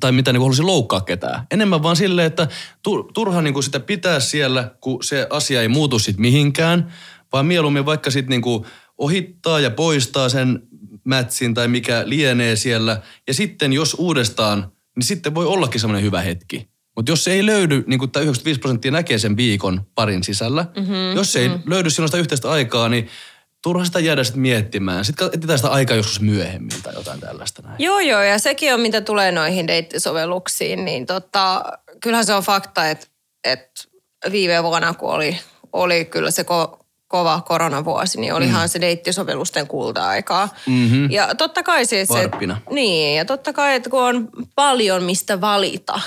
tai 0.00 0.12
mitä 0.12 0.32
niinku 0.32 0.44
haluaisin 0.44 0.66
loukkaa 0.66 1.00
ketään. 1.00 1.46
Enemmän 1.50 1.82
vaan 1.82 1.96
silleen, 1.96 2.26
että 2.26 2.48
tu- 2.82 3.10
turha 3.14 3.42
niinku 3.42 3.62
sitä 3.62 3.80
pitää 3.80 4.20
siellä, 4.20 4.70
kun 4.80 5.04
se 5.04 5.26
asia 5.30 5.62
ei 5.62 5.68
muutu 5.68 5.98
sit 5.98 6.18
mihinkään, 6.18 6.92
vaan 7.34 7.46
mieluummin 7.46 7.86
vaikka 7.86 8.10
sit 8.10 8.28
niinku 8.28 8.66
ohittaa 8.98 9.60
ja 9.60 9.70
poistaa 9.70 10.28
sen 10.28 10.62
mätsin 11.04 11.54
tai 11.54 11.68
mikä 11.68 12.02
lienee 12.06 12.56
siellä. 12.56 13.00
Ja 13.26 13.34
sitten 13.34 13.72
jos 13.72 13.94
uudestaan, 13.98 14.72
niin 14.96 15.04
sitten 15.04 15.34
voi 15.34 15.46
ollakin 15.46 15.80
semmoinen 15.80 16.04
hyvä 16.04 16.20
hetki. 16.20 16.68
Mutta 16.96 17.12
jos 17.12 17.24
se 17.24 17.32
ei 17.32 17.46
löydy, 17.46 17.84
niin 17.86 17.98
kuin 17.98 18.10
tämä 18.10 18.22
95 18.22 18.60
prosenttia 18.60 18.90
näkee 18.90 19.18
sen 19.18 19.36
viikon 19.36 19.86
parin 19.94 20.24
sisällä, 20.24 20.66
mm-hmm, 20.76 21.14
jos 21.14 21.32
se 21.32 21.40
ei 21.40 21.48
mm-hmm. 21.48 21.62
löydy 21.66 21.90
silloin 21.90 22.08
sitä 22.08 22.18
yhteistä 22.18 22.50
aikaa, 22.50 22.88
niin 22.88 23.08
turha 23.62 23.84
sitä 23.84 24.00
jäädä 24.00 24.24
sitten 24.24 24.40
miettimään. 24.40 25.04
Sitten 25.04 25.26
etsitään 25.26 25.58
sitä 25.58 25.70
aikaa 25.70 25.96
joskus 25.96 26.20
myöhemmin 26.20 26.82
tai 26.82 26.94
jotain 26.94 27.20
tällaista 27.20 27.62
näin. 27.62 27.76
Joo, 27.78 28.00
joo, 28.00 28.22
ja 28.22 28.38
sekin 28.38 28.74
on, 28.74 28.80
mitä 28.80 29.00
tulee 29.00 29.32
noihin 29.32 29.66
deittisovelluksiin, 29.66 30.84
niin 30.84 31.06
tota, 31.06 31.64
kyllähän 32.02 32.26
se 32.26 32.34
on 32.34 32.42
fakta, 32.42 32.90
että, 32.90 33.06
että 33.44 33.84
viime 34.30 34.62
vuonna, 34.62 34.94
kun 34.94 35.10
oli, 35.10 35.38
oli 35.72 36.04
kyllä 36.04 36.30
se 36.30 36.44
ko, 36.44 36.83
kova 37.14 37.40
koronavuosi, 37.46 38.20
niin 38.20 38.34
olihan 38.34 38.62
mm. 38.64 38.68
se 38.68 38.80
deittisovellusten 38.80 39.66
kulta-aikaa. 39.66 40.48
Mhm. 40.66 41.10
Ja 41.10 41.34
totta 41.34 41.62
kai 41.62 41.86
siis... 41.86 42.10
et- 42.10 42.16
Varppina. 42.16 42.60
niin, 42.70 43.16
ja 43.16 43.24
totta 43.24 43.52
kai, 43.52 43.74
että 43.74 43.90
kun 43.90 44.02
on 44.02 44.28
paljon 44.54 45.02
mistä 45.02 45.40
valita, 45.40 46.00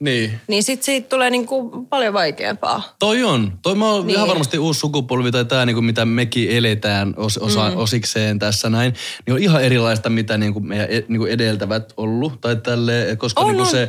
Niin. 0.00 0.40
niin 0.48 0.62
sitten 0.62 0.84
siitä 0.84 1.08
tulee 1.08 1.30
niinku 1.30 1.86
paljon 1.90 2.14
vaikeampaa. 2.14 2.82
Toi 2.98 3.24
on. 3.24 3.52
Toi 3.62 3.74
mä 3.74 3.90
oon 3.90 4.06
Niin. 4.06 4.16
ihan 4.16 4.28
varmasti 4.28 4.58
uusi 4.58 4.80
sukupolvi 4.80 5.30
tai 5.32 5.44
tämä, 5.44 5.66
niin 5.66 5.84
mitä 5.84 6.04
mekin 6.04 6.50
eletään 6.50 7.14
os, 7.16 7.38
osa, 7.38 7.70
mm. 7.70 7.76
osikseen 7.76 8.38
tässä 8.38 8.70
näin, 8.70 8.94
niin 9.26 9.34
on 9.34 9.40
ihan 9.40 9.62
erilaista, 9.64 10.10
mitä 10.10 10.38
niin 10.38 10.52
kuin 10.52 10.66
meidän 10.66 10.86
e- 10.90 11.04
niin 11.08 11.18
kuin 11.18 11.32
edeltävät 11.32 11.92
ollut. 11.96 12.40
Tai 12.40 12.56
tälle, 12.56 13.16
koska 13.18 13.40
On, 13.40 13.46
niin 13.46 13.56
kuin 13.56 13.64
on. 13.66 13.70
se, 13.70 13.88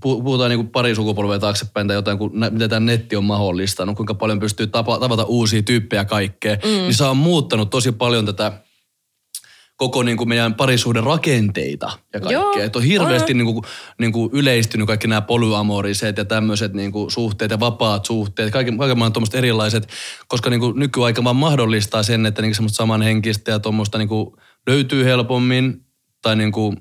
puhutaan 0.00 0.50
niin 0.50 0.58
kuin 0.58 0.70
pari 0.70 0.94
sukupolvea 0.94 1.38
taaksepäin 1.38 1.86
tai 1.88 1.96
jotain, 1.96 2.18
kun, 2.18 2.32
mitä 2.50 2.68
tämä 2.68 2.80
netti 2.80 3.16
on 3.16 3.24
mahdollistanut, 3.24 3.96
kuinka 3.96 4.14
paljon 4.14 4.40
pystyy 4.40 4.66
tapa, 4.66 4.98
tavata 4.98 5.24
uusia 5.24 5.62
tyyppejä 5.62 6.04
kaikkea, 6.04 6.54
mm. 6.54 6.68
niin 6.70 6.94
se 6.94 7.04
on 7.04 7.16
muuttanut 7.16 7.70
tosi 7.70 7.92
paljon 7.92 8.26
tätä 8.26 8.52
koko 9.78 10.02
niin 10.02 10.16
kuin 10.16 10.28
meidän 10.28 10.54
parisuuden 10.54 11.04
rakenteita 11.04 11.90
ja 12.14 12.20
kaikkea. 12.20 12.64
Että 12.64 12.78
on 12.78 12.84
hirveästi 12.84 13.34
niin 13.34 13.46
kuin, 13.46 13.64
niin 13.98 14.12
kuin 14.12 14.30
yleistynyt 14.32 14.86
kaikki 14.86 15.08
nämä 15.08 15.20
polyamoriset 15.20 16.16
ja 16.16 16.24
tämmöiset 16.24 16.72
niin 16.72 16.92
kuin 16.92 17.10
suhteet 17.10 17.50
ja 17.50 17.60
vapaat 17.60 18.04
suhteet, 18.04 18.52
kaiken, 18.52 18.78
kaiken 18.78 18.98
maailman 18.98 19.12
tuommoiset 19.12 19.34
erilaiset, 19.34 19.88
koska 20.28 20.50
niin 20.50 20.60
kuin 20.60 20.78
nykyaika 20.78 21.24
vaan 21.24 21.36
mahdollistaa 21.36 22.02
sen, 22.02 22.26
että 22.26 22.42
niin 22.42 22.54
semmoista 22.54 22.76
samanhenkistä 22.76 23.50
ja 23.50 23.58
tuommoista 23.58 23.98
niin 23.98 24.08
kuin 24.08 24.30
löytyy 24.66 25.04
helpommin 25.04 25.84
tai 26.22 26.36
niin 26.36 26.52
kuin, 26.52 26.76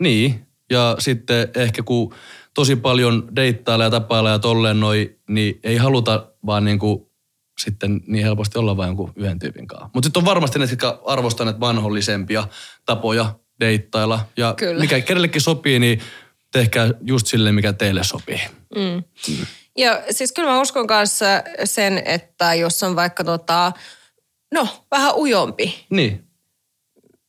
niin. 0.00 0.46
Ja 0.70 0.96
sitten 0.98 1.48
ehkä 1.56 1.82
kun 1.82 2.14
tosi 2.54 2.76
paljon 2.76 3.28
deittailla 3.36 3.84
ja 3.84 3.90
tapailla 3.90 4.30
ja 4.30 4.38
tolleen 4.38 4.80
noi, 4.80 5.16
niin 5.28 5.60
ei 5.64 5.76
haluta 5.76 6.26
vaan 6.46 6.64
niin 6.64 6.78
kuin 6.78 7.06
sitten 7.64 8.00
niin 8.06 8.24
helposti 8.24 8.58
olla 8.58 8.76
vain 8.76 8.88
jonkun 8.88 9.12
yhden 9.16 9.38
tyypin 9.38 9.66
kanssa. 9.66 9.90
Mutta 9.94 10.06
sitten 10.06 10.20
on 10.20 10.24
varmasti 10.24 10.58
ne, 10.58 10.66
jotka 10.70 11.02
arvostaa 11.06 11.44
näitä 11.44 11.60
vanhollisempia 11.60 12.48
tapoja 12.86 13.34
deittailla. 13.60 14.20
Ja 14.36 14.54
Kyllä. 14.56 14.80
mikä 14.80 15.00
kenellekin 15.00 15.40
sopii, 15.40 15.78
niin 15.78 16.00
tehkää 16.52 16.90
just 17.00 17.26
silleen, 17.26 17.54
mikä 17.54 17.72
teille 17.72 18.04
sopii. 18.04 18.40
Ja 19.78 20.02
siis 20.10 20.32
kyllä 20.32 20.48
mä 20.50 20.60
uskon 20.60 20.86
kanssa 20.86 21.26
sen, 21.64 22.02
että 22.04 22.54
jos 22.54 22.82
on 22.82 22.96
vaikka 22.96 23.24
tota, 23.24 23.72
no 24.54 24.68
vähän 24.90 25.14
ujompi, 25.16 25.86
Niin. 25.90 26.24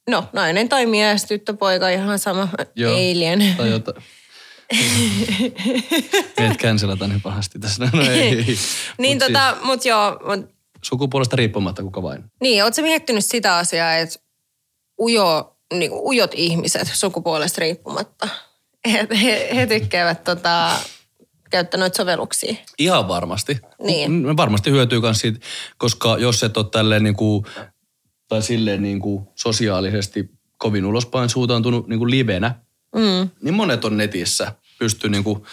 no 0.10 0.26
nainen 0.34 0.70
tai 0.70 0.86
mies, 0.86 1.26
tyttö, 1.26 1.54
poika, 1.54 1.90
ihan 1.90 2.20
sama, 2.20 2.48
Joo. 2.76 2.94
alien. 2.94 3.54
Tai 3.58 3.70
jotain. 3.70 4.04
Meidät 6.40 6.58
cancelataan 6.58 7.10
niin 7.10 7.22
pahasti 7.22 7.60
tässä. 7.60 7.90
No 7.94 8.02
ei. 8.12 8.36
niin 8.98 9.18
Mut 9.18 9.28
tota, 9.28 9.58
mut 9.64 9.86
joo, 9.86 10.12
mut, 10.12 10.40
Siis, 10.40 10.90
sukupuolesta 10.90 11.36
riippumatta 11.36 11.84
kuka 11.84 12.04
vain. 12.04 12.24
niin, 12.42 12.64
ootko 12.64 12.82
miettinyt 12.82 13.26
sitä 13.26 13.58
asiaa, 13.58 13.96
että 13.96 14.20
ujo, 15.02 15.58
niin 15.74 15.92
ujot 15.94 16.32
ihmiset 16.36 16.92
sukupuolesta 16.94 17.62
riippumatta, 17.62 18.28
he, 18.92 19.08
he, 19.22 19.56
he 19.56 19.68
tykkäävät 19.68 20.24
tota, 20.24 20.72
käyttää 21.50 21.80
noita 21.80 21.98
sovelluksia. 21.98 22.56
Ihan 22.80 23.08
varmasti. 23.08 23.58
Niin. 23.84 24.12
Me 24.12 24.38
varmasti 24.38 24.72
hyötyy 24.72 25.02
myös 25.02 25.20
siitä, 25.20 25.40
koska 25.78 26.18
jos 26.18 26.44
et 26.44 26.58
ole 26.58 26.66
tälleen 26.72 27.04
niin 27.04 27.16
kuin, 27.16 27.46
tai 28.28 28.42
silleen 28.42 28.82
niin 28.82 29.00
kuin 29.00 29.26
sosiaalisesti 29.36 30.30
kovin 30.58 30.86
ulospäin 30.86 31.30
suuntautunut 31.30 31.88
niin 31.88 32.00
kuin 32.00 32.12
livenä, 32.12 32.56
Mm. 32.94 33.30
niin 33.42 33.54
monet 33.54 33.86
on 33.86 33.98
netissä 33.98 34.54
pystyy 34.80 35.10
niin 35.10 35.24
kuin, 35.24 35.44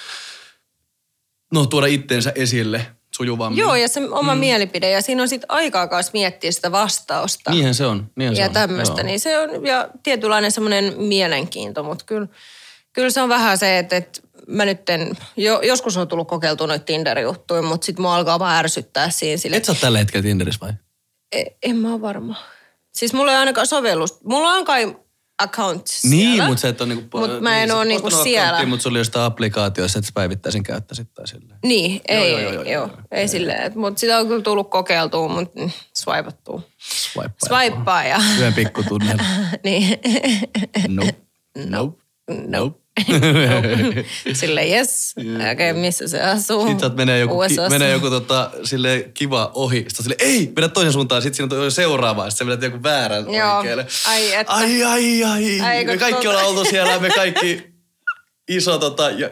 no, 1.53 1.67
tuoda 1.67 1.87
itteensä 1.87 2.33
esille 2.35 2.87
sujuvammin. 3.17 3.59
Joo, 3.59 3.75
ja 3.75 3.89
se 3.89 4.01
oma 4.11 4.35
mm. 4.35 4.41
mielipide, 4.41 4.91
ja 4.91 5.03
siinä 5.03 5.23
on 5.23 5.29
sitten 5.29 5.51
aikaa 5.51 5.89
kanssa 5.89 6.11
miettiä 6.13 6.53
sitä 6.53 6.73
vastausta. 6.73 7.51
Niinhän 7.51 7.75
se 7.75 7.87
on. 7.87 8.11
Niinhän 8.17 8.37
se 8.37 8.43
ja 8.43 8.49
tämmöistä, 8.49 9.03
niin 9.03 9.21
se 9.21 9.39
on 9.39 9.67
ja 9.67 9.89
tietynlainen 10.03 10.53
semmoinen 10.53 10.95
mielenkiinto, 10.97 11.83
mutta 11.83 12.05
kyllä, 12.05 12.27
kyllä 12.93 13.11
se 13.11 13.23
on 13.23 13.29
vähän 13.29 13.59
se, 13.59 13.79
että, 13.79 13.97
että 13.97 14.21
mä 14.47 14.65
nyt 14.65 14.91
en, 14.91 15.17
jo, 15.37 15.61
joskus 15.61 15.97
on 15.97 16.09
tullut 16.09 16.29
kokeiltua 16.29 16.67
noita 16.67 16.85
Tinder-juttuja, 16.85 17.63
mutta 17.63 17.85
sitten 17.85 18.03
mua 18.03 18.17
alkaa 18.17 18.39
vaan 18.39 18.57
ärsyttää 18.57 19.11
siinä 19.11 19.37
sille, 19.37 19.57
Et 19.57 19.65
sä 19.65 19.75
tällä 19.75 19.99
hetkellä 19.99 20.23
Tinderissä 20.23 20.67
vai? 20.67 20.73
e, 21.33 21.45
en 21.63 21.77
mä 21.77 21.93
ole 21.93 22.01
varma. 22.01 22.37
Siis 22.95 23.13
mulla 23.13 23.33
ei 23.33 23.39
ainakaan 23.39 23.67
sovellus, 23.67 24.25
mulla 24.25 24.53
on 24.53 24.65
kai 24.65 24.97
account 25.43 25.87
siellä. 25.87 26.17
Niin, 26.17 26.45
mutta 26.45 26.61
sä 26.61 26.69
et 26.69 26.81
ole 26.81 26.95
niinku... 26.95 27.19
Mut 27.19 27.41
mä 27.41 27.63
en 27.63 27.71
oo 27.73 27.79
oot 27.79 27.89
niinku 27.89 28.11
siellä. 28.11 28.67
Mutta 28.67 28.83
se 28.83 28.89
oli 28.89 28.99
jostain 28.99 29.25
applikaatioissa, 29.25 29.99
että 29.99 30.07
sä 30.07 30.13
päivittäisin 30.15 30.63
käyttäisit 30.63 31.15
tai 31.15 31.27
silleen. 31.27 31.59
Niin, 31.65 32.01
ei, 32.09 32.31
joo, 32.31 32.41
joo, 32.41 32.53
joo, 32.53 32.63
joo, 32.63 32.73
joo, 32.73 32.91
ei 33.11 33.29
silleen, 33.29 33.73
mutta 33.79 34.01
sitä 34.01 34.19
on 34.19 34.29
kyllä 34.29 34.43
tullut 34.43 34.71
kokeiltua, 34.71 35.29
mutta 35.29 35.61
mm, 35.61 35.71
swipattua. 35.97 36.63
Swipe. 36.79 37.35
Swipea 37.49 38.03
ja, 38.05 38.19
Yhden 38.37 38.55
pikkutunnel. 38.55 39.19
niin, 39.65 39.99
Nope. 40.89 41.17
Nope. 41.69 42.03
Nope. 42.47 42.81
Sille 44.41 44.69
yes, 44.69 45.15
okei, 45.17 45.53
okay, 45.53 45.73
missä 45.73 46.09
se 46.09 46.21
asuu? 46.21 46.61
Sitten 46.61 46.81
saat 46.81 46.97
menee 46.97 47.19
joku, 47.19 47.41
ki, 47.49 47.55
menee 47.71 47.93
joku 47.93 48.11
tota, 48.11 48.51
sille 48.65 49.11
kiva 49.15 49.51
ohi. 49.55 49.79
Sitten 49.79 50.03
sille 50.03 50.17
ei, 50.19 50.53
vedä 50.57 50.69
toisen 50.69 50.93
suuntaan. 50.93 51.23
Sitten 51.23 51.49
siinä 51.49 51.65
on 51.65 51.73
seuraava. 51.73 52.31
Sitten 52.31 52.47
vedät 52.47 52.63
joku 52.63 52.83
väärän 52.83 53.35
Joo. 53.35 53.57
oikealle. 53.57 53.87
Ai 54.09 54.35
että. 54.35 54.53
ai, 54.53 54.85
ai, 54.85 55.25
ai. 55.25 55.61
Ai, 55.61 55.85
me 55.85 55.99
kaikki 55.99 56.27
tota- 56.27 56.31
ollaan 56.31 56.47
oltu 56.47 56.65
siellä. 56.65 56.99
Me 56.99 57.11
kaikki 57.11 57.71
iso 58.49 58.79
tota, 58.79 59.11
ja, 59.11 59.31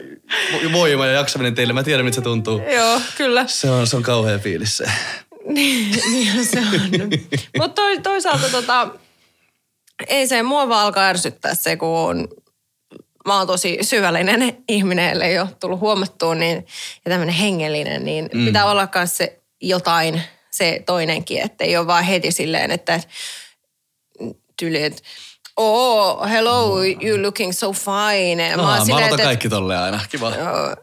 voima 0.73 1.07
ja 1.07 1.13
jaksaminen 1.13 1.55
teille. 1.55 1.73
Mä 1.73 1.83
tiedän, 1.83 2.05
miltä 2.05 2.15
se 2.15 2.21
tuntuu. 2.21 2.63
Joo, 2.75 3.01
kyllä. 3.17 3.45
Se 3.47 3.71
on, 3.71 3.87
se 3.87 3.97
on 3.97 4.03
kauhea 4.03 4.39
fiilis 4.39 4.77
se. 4.77 4.85
niin 5.55 6.47
se 6.47 6.59
on. 6.59 7.11
Mutta 7.59 7.83
toisaalta 8.03 8.49
tota, 8.49 8.89
ei 10.09 10.27
se 10.27 10.43
mua 10.43 10.69
vaan 10.69 10.87
alkaa 10.87 11.05
ärsyttää 11.05 11.55
se, 11.55 11.77
kun 11.77 11.89
on, 11.89 12.29
mä 13.29 13.39
oon 13.39 13.47
tosi 13.47 13.79
syvällinen 13.83 14.57
ihminen, 14.69 15.11
ellei 15.11 15.39
ole 15.39 15.49
tullut 15.61 15.81
huomattua, 15.81 16.35
niin, 16.35 16.67
ja 17.05 17.11
tämmöinen 17.11 17.35
hengellinen, 17.35 18.05
niin 18.05 18.31
mm. 18.35 18.45
pitää 18.45 18.71
olla 18.71 18.89
myös 18.95 19.17
se 19.17 19.41
jotain, 19.61 20.23
se 20.51 20.83
toinenkin, 20.87 21.43
että 21.43 21.65
ei 21.65 21.77
ole 21.77 21.87
vaan 21.87 22.05
heti 22.05 22.33
silleen, 22.33 22.71
että 22.71 23.01
tyli, 24.59 24.83
että 24.83 25.03
oh, 25.57 26.29
hello, 26.31 26.83
you 26.83 27.23
looking 27.23 27.53
so 27.53 27.73
fine. 27.73 28.57
No, 28.57 28.63
mä, 28.63 28.85
mä 28.95 29.07
että, 29.07 29.23
kaikki 29.23 29.49
tolleen 29.49 29.81
aina, 29.81 30.01
kiva. 30.11 30.31
Joo, 30.31 30.77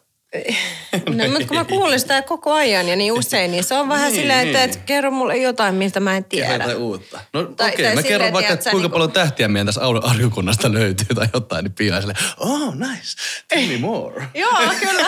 No, 1.15 1.27
mutta 1.29 1.47
kun 1.47 1.57
mä 1.57 1.65
kuulen 1.65 1.99
sitä 1.99 2.21
koko 2.21 2.53
ajan 2.53 2.87
ja 2.87 2.95
niin 2.95 3.13
usein, 3.13 3.51
niin 3.51 3.63
se 3.63 3.75
on 3.75 3.89
vähän 3.89 4.11
niin, 4.11 4.21
silleen, 4.21 4.47
että, 4.47 4.59
niin. 4.59 4.69
että 4.69 4.85
kerro 4.85 5.11
mulle 5.11 5.37
jotain, 5.37 5.75
miltä 5.75 5.99
mä 5.99 6.17
en 6.17 6.23
tiedä. 6.23 6.47
Kerro 6.47 6.63
jotain 6.63 6.83
uutta. 6.83 7.19
No 7.33 7.39
okei, 7.39 7.67
okay, 7.73 7.95
mä 7.95 8.03
kerron 8.03 8.33
vaikka, 8.33 8.53
että 8.53 8.69
kuinka 8.69 8.87
niin 8.87 8.91
paljon 8.91 9.11
tähtiä 9.11 9.47
meidän 9.47 9.65
tässä 9.65 9.81
aurinkunnasta 9.81 10.73
löytyy 10.73 11.15
tai 11.15 11.27
jotain, 11.33 11.63
niin 11.63 11.73
pian 11.73 12.01
silleen, 12.01 12.25
oh 12.37 12.75
nice, 12.75 13.17
tell 13.47 13.67
me 13.67 13.77
more. 13.77 14.27
Joo, 14.33 14.59
kyllä. 14.79 15.05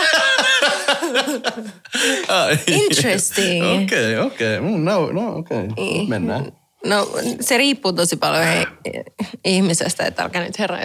Interesting. 2.68 3.66
Okei, 3.66 4.18
okay, 4.18 4.28
okei. 4.28 4.58
Okay. 4.58 4.72
Mm, 4.72 4.86
no, 4.86 5.12
no 5.12 5.36
okei. 5.36 5.58
Okay. 5.58 5.70
Niin. 5.76 6.10
Mennään. 6.10 6.52
No 6.86 7.10
se 7.42 7.58
riippuu 7.58 7.94
tosi 7.94 8.16
paljon 8.16 8.44
he, 8.44 8.68
ihmisestä, 9.46 10.06
että 10.06 10.24
älkää 10.24 10.44
nyt 10.44 10.60
herra 10.60 10.78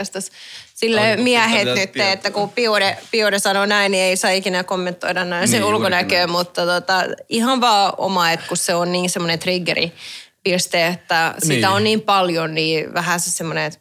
sille 0.75 1.17
miehet 1.17 1.69
nyt, 1.69 1.97
että 1.97 2.31
kun 2.31 2.51
Piude, 2.51 2.99
Piude 3.11 3.39
sanoo 3.39 3.67
näin, 3.67 3.93
niin 3.93 4.05
ei 4.05 4.17
saa 4.17 4.31
ikinä 4.31 4.65
kommentoida 4.65 5.25
näin 5.25 5.51
niin, 5.51 5.61
se 5.61 5.65
ulkonäköä, 5.65 6.27
mutta 6.27 6.67
tota, 6.67 7.05
ihan 7.29 7.61
vaan 7.61 7.93
oma, 7.99 8.31
että 8.31 8.47
kun 8.49 8.57
se 8.57 8.75
on 8.75 8.93
niin 8.93 9.11
semmoinen 9.11 9.39
triggeri 9.39 9.93
piste, 10.43 10.87
että 10.87 11.35
sitä 11.39 11.55
niin. 11.55 11.69
on 11.69 11.85
niin 11.85 12.01
paljon, 12.01 12.55
niin 12.55 12.95
vähän 12.95 13.21
se 13.21 13.31
semmoinen, 13.31 13.65
että 13.65 13.79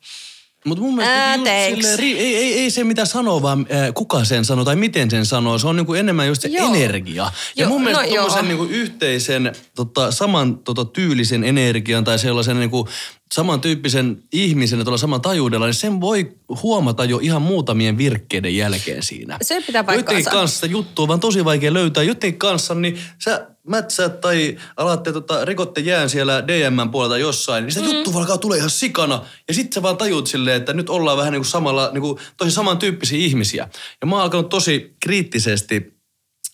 mutta 0.66 0.82
mun 0.82 0.96
mielestä 0.96 1.34
uh, 1.34 1.82
silleen, 1.82 2.18
ei, 2.18 2.36
ei, 2.36 2.60
ei 2.60 2.72
se 2.72 2.84
mitä 2.84 3.06
sanoo, 3.06 3.42
vaan 3.42 3.68
äh, 3.74 3.94
kuka 3.94 4.24
sen 4.24 4.46
sanoo 4.46 4.66
tai 4.66 4.76
miten 4.76 5.12
sen 5.12 5.26
sanoo. 5.26 5.60
Se 5.60 5.68
on 5.68 5.76
niinku 5.76 5.94
enemmän 5.94 6.28
just 6.28 6.42
se 6.42 6.48
joo. 6.48 6.74
energia. 6.74 7.24
Ja 7.24 7.32
joo, 7.56 7.70
mun 7.70 7.84
mielestä 7.84 8.04
no, 8.04 8.10
tuommoisen 8.10 8.48
niinku 8.48 8.64
yhteisen, 8.64 9.56
tota, 9.76 10.12
saman 10.12 10.58
tota, 10.58 10.86
tyylisen 10.86 11.44
energian 11.44 12.04
tai 12.04 12.20
sellaisen 12.20 12.60
niinku, 12.60 12.88
samantyyppisen 13.32 14.24
ihmisen 14.34 14.80
ja 14.80 14.86
tuolla 14.86 14.98
saman 14.98 15.22
tajuudella, 15.22 15.66
niin 15.66 15.74
sen 15.74 16.02
voi 16.02 16.38
huomata 16.64 17.06
jo 17.06 17.20
ihan 17.22 17.42
muutamien 17.42 17.98
virkkeiden 17.98 18.56
jälkeen 18.56 19.04
siinä. 19.04 19.38
Se 19.42 19.62
pitää 19.68 19.84
paikkaansa. 19.84 20.12
Jotenkin 20.12 20.40
kanssa 20.40 20.66
juttu 20.66 21.02
on 21.02 21.08
vaan 21.08 21.20
tosi 21.20 21.46
vaikea 21.46 21.74
löytää. 21.74 22.04
Jotenkin 22.04 22.40
kanssa, 22.40 22.76
niin 22.76 23.00
sä 23.24 23.48
mätsäät 23.68 24.22
tai 24.22 24.58
alatte 24.78 25.14
tota, 25.14 25.46
rikotte 25.46 25.82
jään 25.82 26.10
siellä 26.10 26.48
DM 26.48 26.92
puolelta 26.92 27.18
jossain, 27.18 27.64
niin 27.64 27.72
sitä 27.72 27.86
mm. 27.86 27.94
juttu 27.94 28.18
alkaa 28.18 28.38
tulee 28.38 28.58
ihan 28.58 28.70
sikana. 28.70 29.26
Ja 29.48 29.54
sitten 29.54 29.74
sä 29.74 29.82
vaan 29.82 29.98
tajut 29.98 30.28
silleen, 30.28 30.58
että 30.58 30.74
nyt 30.74 30.90
ollaan 30.90 31.18
vähän 31.18 31.32
niin 31.32 31.42
kuin 31.42 31.50
samalla, 31.50 31.90
niin 31.94 32.02
kuin 32.02 32.20
tosi 32.38 32.52
samantyyppisiä 32.52 33.18
ihmisiä. 33.18 33.70
Ja 34.02 34.08
mä 34.08 34.16
oon 34.16 34.24
alkanut 34.24 34.50
tosi 34.50 34.96
kriittisesti 35.00 35.94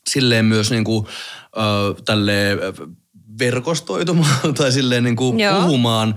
silleen 0.10 0.46
myös 0.46 0.72
niin 0.72 0.84
kuin, 0.84 1.08
äh, 1.58 2.04
tälleen, 2.06 2.60
verkostoitumaan 3.39 4.54
tai 4.58 4.71
silleen 4.71 5.04
niin 5.04 5.15
kuin 5.15 5.38
puhumaan 5.62 6.15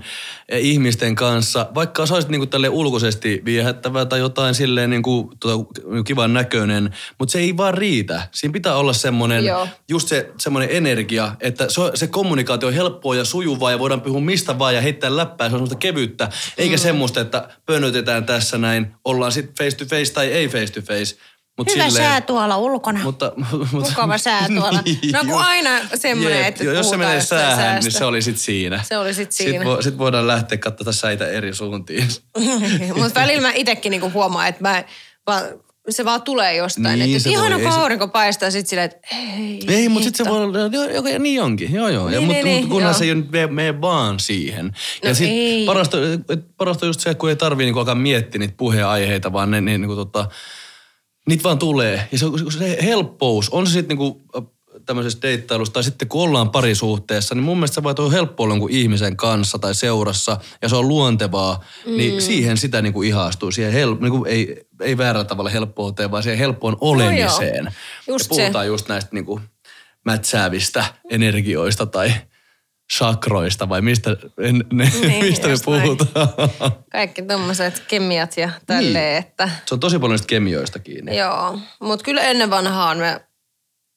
eh, 0.49 0.65
ihmisten 0.65 1.15
kanssa, 1.15 1.67
vaikka 1.75 2.05
sä 2.05 2.13
olisit 2.13 2.31
niin 2.31 2.39
kuin 2.39 2.49
tälle 2.49 2.69
ulkoisesti 2.69 3.41
viehättävä 3.45 4.05
tai 4.05 4.19
jotain 4.19 4.55
silleen 4.55 4.89
niin 4.89 5.03
kuin, 5.03 5.29
tuota, 5.39 5.81
kivan 6.05 6.33
näköinen, 6.33 6.95
mutta 7.19 7.31
se 7.31 7.39
ei 7.39 7.57
vaan 7.57 7.73
riitä. 7.73 8.27
Siinä 8.31 8.53
pitää 8.53 8.75
olla 8.75 8.93
semmoinen, 8.93 9.43
just 9.89 10.07
se 10.07 10.31
semmoinen 10.39 10.69
energia, 10.71 11.35
että 11.39 11.69
se, 11.69 11.81
se 11.93 12.07
kommunikaatio 12.07 12.67
on 12.67 12.73
helppoa 12.73 13.15
ja 13.15 13.25
sujuvaa 13.25 13.71
ja 13.71 13.79
voidaan 13.79 14.01
puhua 14.01 14.21
mistä 14.21 14.59
vaan 14.59 14.75
ja 14.75 14.81
heittää 14.81 15.15
läppää, 15.15 15.49
se 15.49 15.55
on 15.55 15.59
semmoista 15.59 15.75
kevyttä, 15.75 16.29
eikä 16.57 16.75
mm. 16.75 16.81
semmoista, 16.81 17.21
että 17.21 17.49
pönötetään 17.65 18.25
tässä 18.25 18.57
näin, 18.57 18.93
ollaan 19.05 19.31
sitten 19.31 19.65
face 19.65 19.77
to 19.77 19.85
face 19.85 20.13
tai 20.13 20.27
ei 20.27 20.47
face 20.47 20.73
to 20.73 20.81
face, 20.81 21.15
Mut 21.61 21.75
Hyvä 21.75 21.89
silleen, 21.89 22.09
sää 22.09 22.21
tuolla 22.21 22.57
ulkona. 22.57 22.99
Mutta, 23.03 23.31
mutta, 23.51 23.89
Mukava 23.89 24.17
sää 24.17 24.47
tuolla. 24.59 24.81
Niin, 24.81 24.99
no 25.13 25.19
kun 25.27 25.41
aina 25.41 25.69
semmoinen, 25.95 26.45
että 26.45 26.63
Jos 26.63 26.89
se 26.89 26.97
menee 26.97 27.21
säähän, 27.21 27.83
niin 27.83 27.91
se 27.91 28.05
oli 28.05 28.21
sit 28.21 28.37
siinä. 28.37 28.83
Se 28.83 28.97
oli 28.97 29.13
sit 29.13 29.31
siinä. 29.31 29.51
Sitten, 29.51 29.67
vo, 29.67 29.81
sit 29.81 29.97
voidaan 29.97 30.27
lähteä 30.27 30.57
katsomaan 30.57 30.93
säitä 30.93 31.27
eri 31.27 31.53
suuntiin. 31.53 32.07
mutta 32.97 33.19
välillä 33.19 33.41
mä 33.41 33.51
itsekin 33.53 33.89
niinku 33.89 34.11
huomaan, 34.11 34.47
että 34.47 34.61
mä 34.61 34.83
vaan 35.27 35.43
se 35.89 36.05
vaan 36.05 36.21
tulee 36.21 36.55
jostain. 36.55 36.99
Niin, 36.99 37.17
että 37.17 37.29
ihana 37.29 37.59
kun 37.59 37.67
aurinko 37.67 38.05
se... 38.05 38.11
paistaa 38.11 38.51
sit 38.51 38.67
silleen, 38.67 38.85
että 38.85 39.07
ei. 39.37 39.59
Ei, 39.67 39.89
mutta 39.89 40.03
sitten 40.03 40.25
se 40.25 40.31
voi 40.31 40.43
olla, 40.43 40.59
joo, 40.59 41.19
niin 41.19 41.41
onkin. 41.41 41.73
Joo, 41.73 41.89
joo. 41.89 42.05
Niin, 42.05 42.13
ja, 42.13 42.19
niin, 42.19 42.27
mutta 42.27 42.43
niin, 42.43 42.69
kunhan 42.69 42.93
se 42.93 43.05
ei 43.05 43.15
mene, 43.15 43.47
mene 43.47 43.81
vaan 43.81 44.19
siihen. 44.19 44.65
No 44.65 45.09
ja 45.09 45.15
sitten 45.15 45.65
parasta, 45.65 45.97
parasta 46.57 46.85
just 46.85 46.99
se, 46.99 47.15
kun 47.15 47.29
ei 47.29 47.35
tarvii 47.35 47.65
niinku 47.65 47.79
alkaa 47.79 47.95
miettiä 47.95 48.39
niitä 48.39 48.53
puheenaiheita, 48.57 49.33
vaan 49.33 49.51
ne, 49.51 49.61
ne 49.61 49.77
niinku 49.77 49.95
tota, 49.95 50.29
Niitä 51.27 51.43
vaan 51.43 51.59
tulee. 51.59 52.07
Ja 52.11 52.17
se, 52.17 52.25
se 52.57 52.77
helppous, 52.83 53.49
on 53.49 53.67
se 53.67 53.73
sitten 53.73 53.97
niinku 53.97 54.21
tämmöisessä 54.85 55.21
deittailussa 55.21 55.73
tai 55.73 55.83
sitten 55.83 56.07
kun 56.07 56.21
ollaan 56.21 56.51
parisuhteessa, 56.51 57.35
niin 57.35 57.43
mun 57.43 57.57
mielestä 57.57 57.75
se 57.75 57.83
voi 57.83 57.93
olla 57.99 58.11
helppo 58.11 58.43
olla 58.43 58.55
ihmisen 58.69 59.17
kanssa 59.17 59.59
tai 59.59 59.75
seurassa 59.75 60.37
ja 60.61 60.69
se 60.69 60.75
on 60.75 60.87
luontevaa, 60.87 61.63
niin 61.85 61.93
mm. 61.93 61.97
niin 61.97 62.21
siihen 62.21 62.57
sitä 62.57 62.81
niinku 62.81 63.01
ihastuu. 63.01 63.51
Siihen 63.51 63.73
hel, 63.73 63.95
niinku 63.99 64.25
ei, 64.25 64.65
ei 64.81 64.97
väärällä 64.97 65.25
tavalla 65.25 65.49
helppouteen, 65.49 66.11
vaan 66.11 66.23
siihen 66.23 66.39
helppoon 66.39 66.77
olemiseen. 66.81 67.65
No 67.65 67.71
just 68.07 68.25
ja 68.25 68.29
puhutaan 68.29 68.65
se. 68.65 68.67
just 68.67 68.87
näistä 68.87 69.09
niinku 69.13 69.41
mätsäävistä 70.05 70.85
energioista 71.09 71.85
tai 71.85 72.13
sakroista 72.91 73.69
vai 73.69 73.81
mistä, 73.81 74.17
en, 74.41 74.65
ne, 74.73 74.91
niin, 75.01 75.25
mistä 75.25 75.47
me 75.47 75.53
puhutaan? 75.65 76.29
Kaikki 76.91 77.21
tuommoiset 77.21 77.79
kemiat 77.87 78.37
ja 78.37 78.49
tälleen, 78.65 78.93
niin. 78.93 79.17
että... 79.17 79.49
Se 79.65 79.75
on 79.75 79.79
tosi 79.79 79.99
paljon 79.99 80.11
niistä 80.11 80.27
kemioista 80.27 80.79
kiinni. 80.79 81.17
Joo, 81.17 81.59
mutta 81.79 82.03
kyllä 82.03 82.21
ennen 82.21 82.49
vanhaan 82.49 82.97
me 82.97 83.21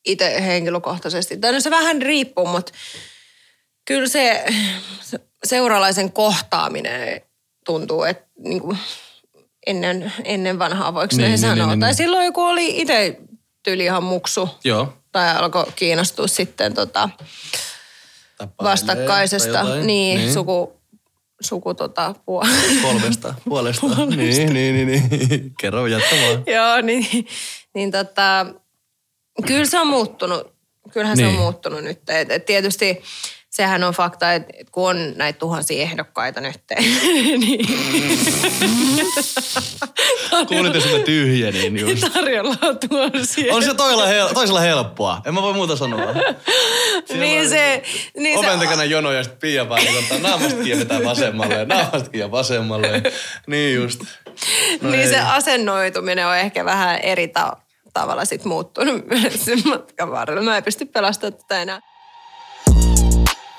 itse 0.04 0.44
henkilökohtaisesti, 0.44 1.36
tai 1.36 1.52
no 1.52 1.60
se 1.60 1.70
vähän 1.70 2.02
riippuu, 2.02 2.46
mutta 2.46 2.72
kyllä 3.84 4.08
se, 4.08 4.44
se 5.00 5.20
seuralaisen 5.44 6.12
kohtaaminen 6.12 7.20
tuntuu, 7.66 8.04
että 8.04 8.26
niin 8.38 8.60
kuin 8.60 8.78
ennen, 9.66 10.12
ennen 10.24 10.58
vanhaa, 10.58 10.94
voiko 10.94 11.16
niin, 11.16 11.20
näin 11.20 11.30
niin, 11.30 11.38
sanoa? 11.38 11.66
Niin, 11.66 11.80
tai 11.80 11.88
niin. 11.88 11.96
silloin 11.96 12.24
joku 12.24 12.42
oli 12.42 12.80
itse 12.80 13.18
tyyli 13.62 13.84
ihan 13.84 14.02
muksu. 14.02 14.48
Joo. 14.64 14.92
Tai 15.12 15.36
alkoi 15.36 15.66
kiinnostua 15.76 16.26
sitten 16.26 16.74
tota, 16.74 17.08
vastakkaisesta 18.62 19.64
niin, 19.64 20.18
niin, 20.18 20.32
suku, 20.32 20.80
suku 21.40 21.74
tota, 21.74 22.14
puolesta. 22.26 22.82
Polvesta, 22.82 23.34
puolesta. 23.48 23.86
puolesta. 23.96 24.16
Niin, 24.16 24.54
niin, 24.54 24.74
niin, 24.74 25.02
niin. 25.28 25.52
Kerro 25.60 25.86
jatkamaan. 25.86 26.42
Joo, 26.46 26.80
niin, 26.80 27.26
niin 27.74 27.90
tota, 27.90 28.46
kyllä 29.46 29.64
se 29.64 29.80
on 29.80 29.86
muuttunut. 29.86 30.54
Kyllähän 30.92 31.16
niin. 31.16 31.24
se 31.24 31.28
on 31.28 31.32
niin. 31.32 31.42
muuttunut 31.42 31.84
nyt. 31.84 32.10
Et, 32.10 32.30
et 32.30 32.44
tietysti 32.44 33.02
sehän 33.50 33.84
on 33.84 33.94
fakta, 33.94 34.32
että 34.32 34.52
kun 34.72 34.90
on 34.90 35.12
näitä 35.16 35.38
tuhansia 35.38 35.82
ehdokkaita 35.82 36.40
nyt. 36.40 36.60
niin. 37.38 37.66
Kuulitte 40.48 40.80
sitä 40.80 40.98
tyhjä, 40.98 41.50
niin 41.50 41.78
just. 41.80 42.12
Tarjolla 42.12 42.56
on 42.62 42.78
tuhansia. 42.88 43.54
On 43.54 43.62
se 43.62 43.74
toisella, 43.74 44.06
hel- 44.06 44.34
toisella 44.34 44.60
helppoa. 44.60 45.22
En 45.26 45.34
mä 45.34 45.42
voi 45.42 45.52
muuta 45.54 45.76
sanoa. 45.76 46.06
niin 47.14 47.48
se... 47.48 47.82
Niin 48.16 48.38
oven 48.38 48.58
takana 48.58 48.84
jono 48.84 49.12
ja 49.12 49.22
sitten 49.22 49.40
Pia 49.40 49.68
vaan 49.68 49.84
niin 49.84 49.98
ottaa 49.98 50.18
naamasta 50.18 50.62
kiinnitetään 50.62 51.04
vasemmalle 51.04 51.54
ja 51.54 51.64
naamasta 51.64 52.10
ja 52.12 52.30
vasemmalle. 52.30 53.02
niin 53.46 53.74
just. 53.74 54.00
No 54.80 54.90
niin 54.90 55.00
ei. 55.02 55.08
se 55.08 55.20
asennoituminen 55.20 56.26
on 56.26 56.36
ehkä 56.36 56.64
vähän 56.64 56.98
eri 56.98 57.28
ta- 57.28 57.56
tavalla 57.94 58.24
sit 58.24 58.44
muuttunut 58.44 59.04
sen 59.44 59.58
matkan 59.64 60.10
varrella. 60.10 60.42
Mä 60.42 60.56
en 60.56 60.64
pysty 60.64 60.84
pelastamaan 60.84 61.32
tätä 61.42 61.62
enää. 61.62 61.80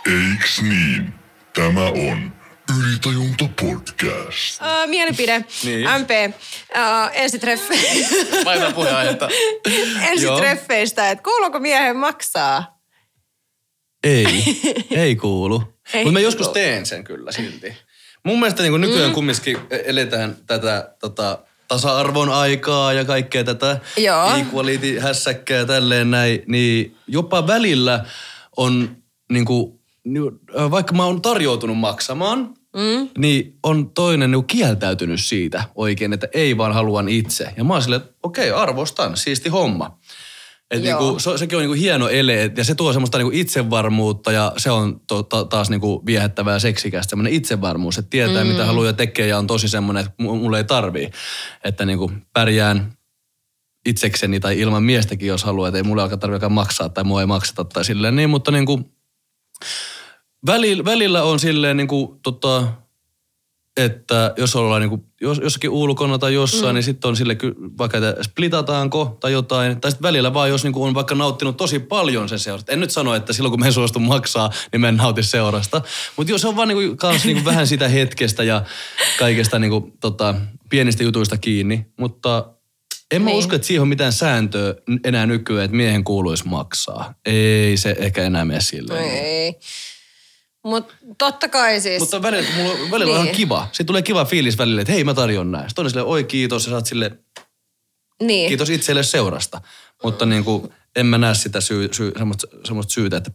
Eiks 0.05 0.61
niin? 0.61 1.13
Tämä 1.53 1.81
on 1.85 2.31
Ylitajunta 2.73 3.49
podcast. 3.61 4.61
Uh, 4.61 4.89
mielipide. 4.89 5.45
Niin. 5.63 5.87
MP. 6.01 6.09
Uh, 6.29 7.09
ensitreffe. 7.13 7.73
Vaihtaa 8.45 8.71
puheenaihetta. 8.71 9.29
Ensitreffeistä, 10.11 11.11
että 11.11 11.23
kuuluuko 11.23 11.59
miehen 11.59 11.97
maksaa? 11.97 12.79
Ei, 14.03 14.43
ei 14.91 15.15
kuulu. 15.15 15.63
Mutta 15.93 16.11
mä 16.11 16.19
joskus 16.19 16.47
teen 16.49 16.85
sen 16.85 17.03
kyllä 17.03 17.31
silti. 17.31 17.73
Mun 18.23 18.39
mielestä 18.39 18.63
niin 18.63 18.81
nykyään 18.81 19.09
mm. 19.09 19.13
kumminkin 19.13 19.57
eletään 19.69 20.35
tätä 20.47 20.95
tota, 20.99 21.39
tasa-arvon 21.67 22.29
aikaa 22.29 22.93
ja 22.93 23.05
kaikkea 23.05 23.43
tätä 23.43 23.79
Joo. 23.97 24.35
equality-hässäkkää 24.37 25.57
ja 25.57 25.65
tälleen 25.65 26.11
näin, 26.11 26.43
niin 26.47 26.97
jopa 27.07 27.47
välillä 27.47 28.05
on 28.57 28.97
niin 29.31 29.45
kuin, 29.45 29.79
vaikka 30.71 30.93
mä 30.93 31.05
oon 31.05 31.21
tarjoutunut 31.21 31.77
maksamaan, 31.77 32.53
mm. 32.75 33.09
niin 33.17 33.59
on 33.63 33.89
toinen 33.89 34.31
niin 34.31 34.45
kieltäytynyt 34.45 35.21
siitä 35.21 35.63
oikein, 35.75 36.13
että 36.13 36.27
ei 36.33 36.57
vaan 36.57 36.73
haluan 36.73 37.09
itse. 37.09 37.53
Ja 37.57 37.63
mä 37.63 37.73
oon 37.73 37.81
silleen, 37.81 38.01
että 38.01 38.13
okei, 38.23 38.51
okay, 38.51 38.61
arvostan, 38.61 39.17
siisti 39.17 39.49
homma. 39.49 39.97
Et 40.71 40.83
Joo. 40.83 40.99
niinku, 40.99 41.19
se, 41.19 41.37
sekin 41.37 41.57
on 41.57 41.61
niinku 41.61 41.81
hieno 41.81 42.09
ele 42.09 42.51
ja 42.57 42.63
se 42.63 42.75
tuo 42.75 42.93
semmoista 42.93 43.17
niinku 43.17 43.37
itsevarmuutta 43.37 44.31
ja 44.31 44.53
se 44.57 44.71
on 44.71 45.01
to, 45.07 45.23
ta, 45.23 45.45
taas 45.45 45.69
niinku 45.69 46.03
viehättävää 46.05 46.53
ja 46.53 46.59
seksikästä. 46.59 47.09
Semmoinen 47.09 47.33
itsevarmuus, 47.33 47.97
että 47.97 48.09
tietää 48.09 48.43
mm. 48.43 48.49
mitä 48.49 48.65
haluaa 48.65 48.85
ja 48.85 48.93
tekee 48.93 49.27
ja 49.27 49.37
on 49.37 49.47
tosi 49.47 49.67
semmoinen, 49.67 50.05
että 50.05 50.23
mu- 50.23 50.35
mulle 50.35 50.57
ei 50.57 50.63
tarvii. 50.63 51.09
Että 51.63 51.85
niinku 51.85 52.11
pärjään 52.33 52.93
itsekseni 53.85 54.39
tai 54.39 54.59
ilman 54.59 54.83
miestäkin, 54.83 55.27
jos 55.27 55.43
haluaa, 55.43 55.67
että 55.67 55.77
ei 55.77 55.83
mulle 55.83 56.01
alkaa 56.01 56.17
tarvitse 56.17 56.49
maksaa 56.49 56.89
tai 56.89 57.03
mua 57.03 57.21
ei 57.21 57.27
makseta 57.27 57.63
tai 57.63 57.85
silleen 57.85 58.15
niin, 58.15 58.29
mutta 58.29 58.51
niinku 58.51 58.91
välillä, 60.45 60.85
välillä 60.85 61.23
on 61.23 61.39
silleen 61.39 61.77
niinku 61.77 62.19
tota, 62.23 62.67
että 63.77 64.33
jos 64.37 64.55
ollaan 64.55 64.81
niinku, 64.81 65.05
jos, 65.21 65.39
jossakin 65.43 65.69
ulkona 65.69 66.17
tai 66.17 66.33
jossain, 66.33 66.71
mm. 66.71 66.73
niin 66.73 66.83
sitten 66.83 67.09
on 67.09 67.15
sille 67.15 67.37
vaikka, 67.77 67.97
että 67.97 68.23
splitataanko 68.23 69.17
tai 69.19 69.31
jotain. 69.31 69.81
Tai 69.81 69.91
sitten 69.91 70.07
välillä 70.07 70.33
vaan, 70.33 70.49
jos 70.49 70.63
niinku 70.63 70.83
on 70.83 70.93
vaikka 70.93 71.15
nauttinut 71.15 71.57
tosi 71.57 71.79
paljon 71.79 72.29
sen 72.29 72.39
seurasta. 72.39 72.71
En 72.71 72.79
nyt 72.79 72.91
sano, 72.91 73.15
että 73.15 73.33
silloin 73.33 73.51
kun 73.51 73.59
me 73.59 73.65
en 73.67 73.73
suostu 73.73 73.99
maksaa, 73.99 74.49
niin 74.71 74.81
mä 74.81 74.89
en 74.89 74.97
nauti 74.97 75.23
seurasta. 75.23 75.81
Mutta 76.17 76.31
jos 76.31 76.45
on 76.45 76.55
vaan 76.55 76.67
niinku, 76.67 76.95
kans 76.95 77.25
niinku 77.25 77.45
vähän 77.51 77.67
sitä 77.67 77.87
hetkestä 77.87 78.43
ja 78.43 78.63
kaikesta 79.19 79.59
niinku, 79.59 79.91
tota, 80.01 80.35
pienistä 80.69 81.03
jutuista 81.03 81.37
kiinni. 81.37 81.85
Mutta 81.99 82.45
en 83.11 83.21
mä 83.21 83.29
Niin. 83.29 83.37
usko, 83.37 83.55
että 83.55 83.67
siihen 83.67 83.81
on 83.81 83.87
mitään 83.87 84.13
sääntöä 84.13 84.75
enää 85.03 85.25
nykyään, 85.25 85.65
että 85.65 85.77
miehen 85.77 86.03
kuuluisi 86.03 86.47
maksaa. 86.47 87.13
Ei 87.25 87.77
se 87.77 87.95
ehkä 87.99 88.23
enää 88.23 88.45
mene 88.45 88.61
silleen. 88.61 89.03
Ei. 89.03 89.55
Mutta 90.65 90.93
totta 91.17 91.49
kai 91.49 91.81
siis... 91.81 91.99
Mutta 91.99 92.21
välillä, 92.21 92.49
mulla, 92.57 92.73
välillä 92.91 93.11
on 93.11 93.17
Niin. 93.17 93.25
ihan 93.25 93.35
kiva. 93.37 93.67
Sitten 93.67 93.85
tulee 93.85 94.01
kiva 94.01 94.25
fiilis 94.25 94.57
välillä, 94.57 94.81
että 94.81 94.93
hei 94.93 95.03
mä 95.03 95.13
tarjon 95.13 95.51
näin. 95.51 95.69
Sitten 95.69 95.85
on 95.85 95.89
silleen, 95.89 96.07
oi 96.07 96.23
kiitos 96.23 96.65
ja 96.65 96.69
sä 96.69 96.75
oot 96.75 96.85
silleen, 96.85 97.19
niin. 98.23 98.47
kiitos 98.47 98.69
itselle 98.69 99.03
seurasta. 99.03 99.61
Mutta 100.03 100.25
niin 100.25 100.43
kuin, 100.43 100.73
en 100.95 101.05
mä 101.05 101.17
näe 101.17 101.35
sitä 101.35 101.61
syy, 101.61 101.89
syy, 101.93 102.11
semmoista, 102.17 102.47
semmoista 102.63 102.93
syytä, 102.93 103.17
että 103.17 103.31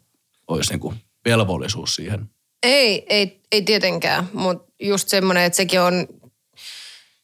olisi 0.49 0.71
niin 0.73 0.81
kuin 0.81 0.97
velvollisuus 1.25 1.95
siihen. 1.95 2.31
Ei, 2.63 3.07
ei, 3.09 3.41
ei 3.53 3.63
tietenkään, 3.63 4.29
mutta 4.33 4.73
just 4.81 5.09
semmoinen, 5.09 5.43
että 5.45 5.57
sekin 5.57 5.81
on, 5.81 6.07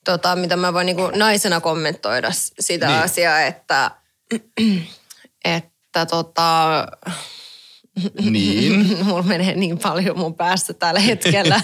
tota, 0.04 0.36
mitä 0.36 0.56
mä 0.56 0.72
voin 0.72 0.86
niinku 0.86 1.10
naisena 1.14 1.60
kommentoida 1.60 2.28
sitä 2.60 2.86
Niin. 2.86 2.94
niin. 2.94 3.04
asiaa, 3.04 3.40
että, 3.40 3.90
että 5.44 6.06
tota, 6.06 6.86
Niin. 8.30 8.86
mulla 9.04 9.22
menee 9.22 9.54
niin 9.54 9.78
paljon 9.78 10.18
mun 10.18 10.34
päästä 10.34 10.72
tällä 10.74 11.00
hetkellä. 11.00 11.60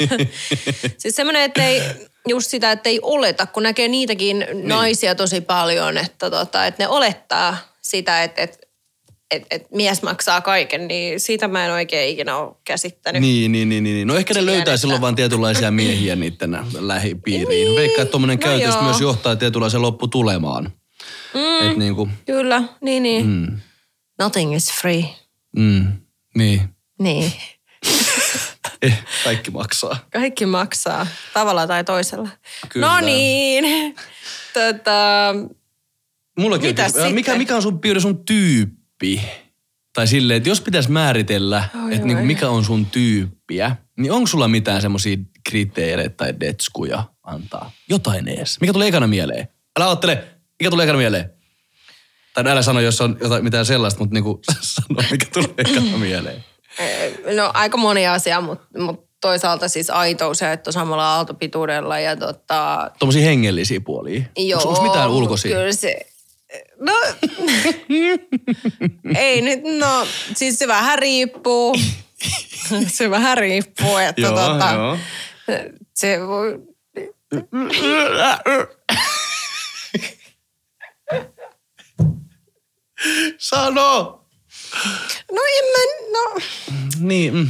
siis 0.99 1.17
semmoinen, 1.17 1.43
että 1.43 1.65
ei, 1.67 1.83
just 2.29 2.51
sitä, 2.51 2.73
että 2.73 2.89
ei 2.89 2.99
oleta, 3.03 3.47
kun 3.47 3.63
näkee 3.63 3.89
niitäkin 3.89 4.39
niin. 4.39 4.69
naisia 4.69 5.15
tosi 5.15 5.41
paljon, 5.41 5.99
että, 5.99 6.31
tota, 6.31 6.67
että 6.67 6.83
ne 6.83 6.89
olettaa 6.89 7.57
sitä, 7.83 8.23
että, 8.23 8.43
että 8.43 8.59
et, 9.31 9.43
et 9.51 9.67
mies 9.71 10.03
maksaa 10.03 10.41
kaiken, 10.41 10.89
niin 10.89 11.21
siitä 11.21 11.49
mä 11.49 11.65
en 11.67 11.73
oikein 11.73 12.11
ikinä 12.13 12.37
ole 12.37 12.55
käsittänyt. 12.65 13.23
Niin, 13.23 13.53
niin, 13.53 13.69
niin, 13.69 13.85
niin. 13.85 14.09
No 14.09 14.17
ehkä 14.17 14.35
ne 14.35 14.47
löytää 14.47 14.61
että- 14.63 14.77
silloin 14.77 15.01
vaan 15.01 15.15
tietynlaisia 15.15 15.71
miehiä 15.71 16.17
niiden 16.17 16.59
lähipiiriin. 16.81 17.49
Niin. 17.49 17.77
Veikkaa, 17.77 18.03
että 18.03 18.11
tuommoinen 18.11 18.39
No 18.39 18.43
käytös 18.45 18.75
joo. 18.75 18.83
myös 18.83 19.01
johtaa 19.01 19.37
tietynlaiseen 19.37 19.83
lopputulemaan. 19.83 20.73
Mm. 21.35 21.67
Että 21.67 21.79
niin 21.79 21.95
kuin, 21.97 22.11
Kyllä, 22.27 22.63
niin 22.81 23.03
niin. 23.03 23.27
Mm. 23.27 23.61
Nothing 24.19 24.57
is 24.57 24.73
free. 24.81 25.05
mm, 25.57 25.93
niin. 26.37 26.69
Niin. 26.99 27.33
Eh, 28.83 29.05
kaikki 29.25 29.51
maksaa. 29.51 29.99
Kaikki 30.13 30.47
maksaa 30.47 31.07
tavalla 31.35 31.67
tai 31.67 31.85
toisella. 31.85 32.29
Kyllä. 32.69 32.87
No 32.87 33.01
niin. 33.01 33.95
Tota, 34.55 35.35
Mullakin 36.39 36.69
Mitäs 36.71 36.87
on, 36.87 36.93
kysymys. 36.93 37.15
mikä, 37.15 37.25
sitten? 37.33 37.39
mikä 37.39 37.57
on 37.57 37.63
sun 37.63 37.81
piirre 37.81 38.01
sun 38.01 38.25
tyyppi? 38.25 39.23
Tai 39.95 40.07
silleen, 40.07 40.37
että 40.37 40.49
jos 40.49 40.61
pitäisi 40.61 40.91
määritellä, 40.91 41.69
Oi, 41.85 41.95
että 41.95 42.07
oi. 42.07 42.23
mikä 42.23 42.49
on 42.49 42.65
sun 42.65 42.87
tyyppiä, 42.87 43.77
niin 43.99 44.13
onko 44.13 44.27
sulla 44.27 44.49
mitään 44.49 44.83
semmoisia 44.83 45.17
kriteereitä 45.51 46.15
tai 46.17 46.35
detskuja 46.41 47.05
antaa? 47.23 47.71
Jotain 47.89 48.29
ees. 48.29 48.61
Mikä 48.61 48.73
tulee 48.73 48.89
ekana 48.89 49.07
mieleen? 49.07 49.49
Älä 49.79 49.87
ajattele, 49.89 50.25
mikä 50.61 50.71
tulee 50.71 50.85
ekana 50.85 50.99
mieleen? 50.99 51.31
Tai 52.35 52.45
älä 52.49 52.63
sano, 52.63 52.81
jos 52.81 53.01
on 53.01 53.17
jotain, 53.21 53.45
mitään 53.45 53.67
sellaista, 53.67 54.01
mutta 54.01 54.15
niinku 54.15 54.41
sano, 54.61 55.03
mikä 55.11 55.27
tulee 55.33 55.49
ekana 55.59 55.99
mieleen. 56.09 56.45
no 57.37 57.51
aika 57.55 57.77
moni 57.77 58.07
asia, 58.07 58.41
mutta 58.41 58.79
mut 58.79 59.07
toisaalta 59.21 59.69
siis 59.69 59.91
aitous 59.91 60.41
ja 60.41 60.53
että 60.53 60.69
on 60.69 60.73
samalla 60.73 61.15
aaltopituudella 61.15 61.99
ja 61.99 62.17
tota, 62.17 62.91
Tuommoisia 62.99 63.25
hengellisiä 63.25 63.81
puolia. 63.81 64.23
joo. 64.37 64.61
Onko 64.65 64.83
mitään 64.83 65.11
ulkoisia? 65.11 65.57
Kyllä 65.57 65.73
se, 65.73 66.01
no, 66.81 66.93
ei 69.19 69.41
nyt, 69.41 69.61
no 69.79 70.07
siis 70.35 70.59
se 70.59 70.69
vähän 70.69 70.99
riippuu. 70.99 71.75
se 72.87 73.11
vähän 73.11 73.39
riippuu, 73.39 73.97
että 73.97 74.21
Joo, 74.23 74.31
tota, 74.37 74.71
joo. 74.73 74.99
se 75.95 76.27
voi, 76.27 76.59
Sano! 83.39 84.19
no 85.33 85.41
en 85.59 85.65
mä, 85.73 86.19
no, 86.19 86.35
Niin, 87.01 87.35
mm. 87.35 87.49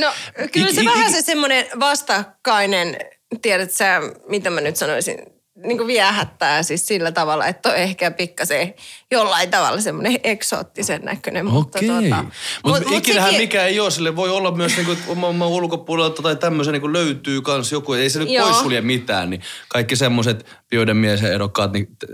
No 0.00 0.12
kyllä 0.52 0.72
se 0.72 0.80
ik- 0.80 0.84
vähän 0.84 1.10
ik- 1.10 1.14
se 1.16 1.22
semmoinen 1.22 1.66
vastakkainen, 1.80 2.96
tiedät 3.42 3.70
sä, 3.72 4.00
mitä 4.28 4.50
mä 4.50 4.60
nyt 4.60 4.76
sanoisin, 4.76 5.18
niin 5.64 5.78
kuin 5.78 5.86
viehättää 5.86 6.62
siis 6.62 6.86
sillä 6.86 7.12
tavalla, 7.12 7.46
että 7.46 7.68
on 7.68 7.74
ehkä 7.76 8.10
pikkasen 8.10 8.74
jollain 9.10 9.50
tavalla 9.50 9.80
semmoinen 9.80 10.16
eksoottisen 10.24 11.02
näköinen. 11.04 11.46
Mutta 11.46 11.78
Okei. 11.78 11.90
Mutta 11.90 12.24
mut- 12.64 12.84
mut 12.86 12.98
ikinähän 12.98 13.30
sekin- 13.30 13.42
mikä 13.42 13.64
ei 13.64 13.80
ole, 13.80 13.90
sille 13.90 14.16
voi 14.16 14.30
olla 14.30 14.50
myös 14.50 14.76
niinku, 14.76 14.92
että 14.92 15.04
oman 15.08 15.30
oman 15.30 15.48
ulkopuolelta 15.48 16.22
tai 16.22 16.36
tämmöisen 16.36 16.72
niinku 16.72 16.92
löytyy 16.92 17.40
kans 17.42 17.72
joku. 17.72 17.92
Ei 17.92 18.10
se 18.10 18.18
nyt 18.18 18.30
Joo. 18.30 18.46
poissulje 18.48 18.80
mitään, 18.80 19.30
niin 19.30 19.40
kaikki 19.68 19.96
semmoiset 19.96 20.46
joiden 20.72 20.96
mies 20.96 21.22
ja 21.22 21.32
ehdokkaat, 21.32 21.72
niin 21.72 21.88
te, 21.98 22.06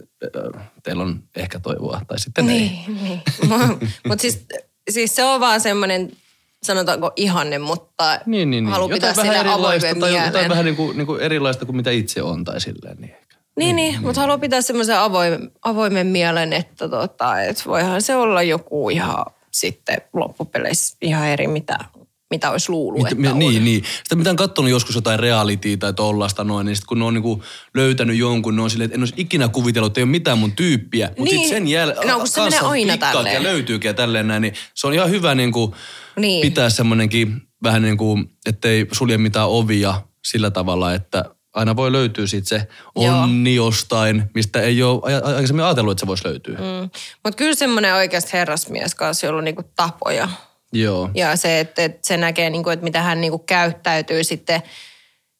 teillä 0.83 1.03
on 1.03 1.23
ehkä 1.37 1.61
toivoa. 1.61 2.01
Tai 2.09 2.19
sitten 2.19 2.49
ei. 2.51 2.59
Niin, 2.59 3.03
niin. 3.03 3.21
Mutta 4.09 4.23
siis, 4.23 4.47
siis 4.91 5.15
se 5.15 5.25
on 5.25 5.41
vaan 5.41 5.61
semmoinen, 5.61 6.13
sanotaanko 6.63 7.13
ihanne, 7.17 7.59
mutta 7.59 8.21
Niin, 8.27 8.51
niin, 8.51 8.65
niin. 8.65 8.73
haluaa 8.73 8.89
pitää 8.95 9.15
sille 9.15 9.39
avoimen 9.39 10.01
tai 10.01 10.11
jotain 10.13 10.33
mielen. 10.33 10.49
vähän 10.51 10.65
niinku, 10.65 10.93
niinku 10.93 11.15
erilaista 11.17 11.65
kuin 11.67 11.77
mitä 11.77 11.91
itse 11.91 12.23
on 12.23 12.45
tai 12.45 12.61
silleen. 12.61 12.97
Niin 13.01 13.15
ehkä. 13.61 13.75
Niin, 13.75 13.77
niin, 13.93 14.03
mutta 14.03 14.21
haluaa 14.21 14.39
pitää 14.39 14.61
semmoisen 14.63 14.99
avoimen, 14.99 15.51
avoimen 15.63 16.07
mielen, 16.07 16.53
että 16.53 16.89
tota, 16.89 17.43
et 17.43 17.67
voihan 17.67 18.03
se 18.03 18.17
olla 18.17 18.43
joku 18.43 18.91
ihan 18.91 19.25
sitten 19.51 19.97
loppupeleissä 20.13 20.97
ihan 21.03 21.29
eri, 21.29 21.47
mitä, 21.47 21.79
mitä 22.31 22.51
olisi 22.51 22.71
luullut, 22.71 23.03
Mit, 23.03 23.13
että 23.13 23.33
niin, 23.35 23.65
niin. 23.65 23.83
Sitä 24.03 24.15
mitä 24.15 24.31
on 24.31 24.37
katsonut 24.37 24.71
joskus 24.71 24.95
jotain 24.95 25.21
realityä 25.21 25.77
tai 25.77 25.93
tollasta 25.95 26.45
noin, 26.45 26.65
niin 26.67 26.77
sit 26.77 26.85
kun 26.85 26.99
ne 26.99 27.05
on 27.05 27.15
niinku 27.15 27.43
löytänyt 27.75 28.17
jonkun, 28.17 28.57
ne 28.57 28.63
on 28.63 28.71
silleen, 28.71 28.85
että 28.87 28.95
en 28.95 29.03
olisi 29.03 29.15
ikinä 29.17 29.49
kuvitellut, 29.49 29.91
että 29.91 30.01
ei 30.01 30.03
ole 30.05 30.11
mitään 30.11 30.39
mun 30.39 30.53
tyyppiä. 30.53 31.09
Mutta 31.09 31.23
Niin. 31.23 31.31
sitten 31.31 31.49
sen 31.49 31.69
jälkeen, 31.69 32.09
No, 32.09 32.19
kun 32.19 32.29
se 32.29 32.41
menee 32.41 32.59
aina 32.61 32.93
ja 32.93 32.99
tälleen. 32.99 33.43
löytyykin 33.43 33.89
ja 33.89 33.95
tälleen 33.95 34.29
näin, 34.29 34.43
niin 34.43 34.55
se 34.75 34.87
on 34.87 34.95
ihan 34.95 35.11
hyvä 35.11 35.35
niinku 35.35 35.75
Niin. 36.17 36.41
pitää 36.41 36.71
semmoinenkin 36.71 37.43
vähän 37.63 37.83
niin 37.83 37.97
kuin, 37.97 38.31
ettei 38.47 38.87
sulje 38.93 39.19
mitään 39.19 39.49
ovia 39.49 40.03
sillä 40.25 40.51
tavalla, 40.51 40.95
että 40.95 41.25
aina 41.55 41.77
voi 41.77 41.93
löytyä 41.93 42.27
siitä 42.27 42.49
se 42.49 42.69
Joo. 42.97 43.23
onni 43.23 43.55
jostain, 43.55 44.31
mistä 44.35 44.61
ei 44.61 44.83
ole 44.83 45.15
aikaisemmin 45.23 45.65
ajatellut, 45.65 45.93
että 45.93 46.01
se 46.01 46.07
voisi 46.07 46.27
löytyä. 46.29 46.59
Mm. 46.59 46.91
Mutta 47.25 47.37
kyllä 47.37 47.55
semmoinen 47.55 47.95
oikeasti 47.95 48.33
herrasmies 48.33 48.95
kanssa, 48.95 49.27
jolla 49.27 49.39
on 49.39 49.45
niinku 49.45 49.63
tapoja. 49.77 50.29
Joo. 50.73 51.11
Ja 51.15 51.37
se, 51.37 51.61
että, 51.61 51.83
että 51.85 51.99
se 52.03 52.17
näkee, 52.17 52.51
niinku, 52.51 52.71
että 52.71 52.85
mitä 52.85 53.03
hän 53.03 53.21
niinku 53.21 53.39
käyttäytyy 53.39 54.25
sitten 54.25 54.63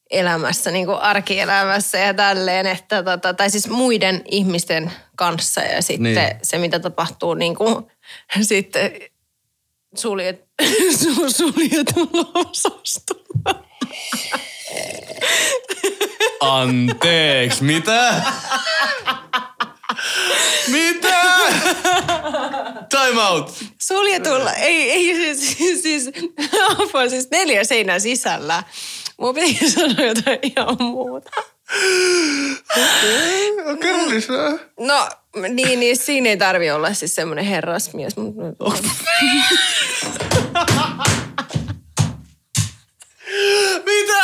elämässä, 0.09 0.71
niinku 0.71 0.91
arkielämässä 1.01 1.97
ja 1.97 2.13
tälleen. 2.13 2.67
Että, 2.67 3.03
tota, 3.03 3.33
tai 3.33 3.49
siis 3.49 3.67
muiden 3.69 4.21
ihmisten 4.25 4.91
kanssa 5.15 5.61
ja 5.61 5.81
sitten 5.81 6.03
Niin. 6.15 6.39
se, 6.43 6.57
mitä 6.57 6.79
tapahtuu 6.79 7.33
niinku, 7.33 7.91
sitten 8.41 8.91
suljet, 9.95 10.45
su- 10.93 11.31
suljetulla 11.37 12.31
osastolla. 12.49 13.63
Anteeksi, 16.39 17.63
mitä? 17.63 18.13
mitä? 20.67 21.25
Time 22.89 23.21
out. 23.29 23.53
Suljetulla, 23.81 24.53
ei, 24.53 24.91
ei 24.91 25.35
siis, 25.35 25.81
siis, 25.81 26.11
apua, 26.79 27.09
siis 27.09 27.27
neljä 27.31 27.63
seinää 27.63 27.99
sisällä. 27.99 28.63
Mun 29.19 29.35
piti 29.35 29.69
sanoa 29.69 30.05
jotain 30.05 30.39
ihan 30.41 30.77
muuta. 30.79 31.31
Kerro 33.81 34.09
lisää. 34.09 34.51
No 34.79 35.09
niin, 35.49 35.79
niin 35.79 35.97
siinä 35.97 36.29
ei 36.29 36.37
tarvi 36.37 36.71
olla 36.71 36.93
siis 36.93 37.15
semmoinen 37.15 37.45
herrasmies. 37.45 38.17
Mutta... 38.17 38.41
Mitä? 43.85 44.19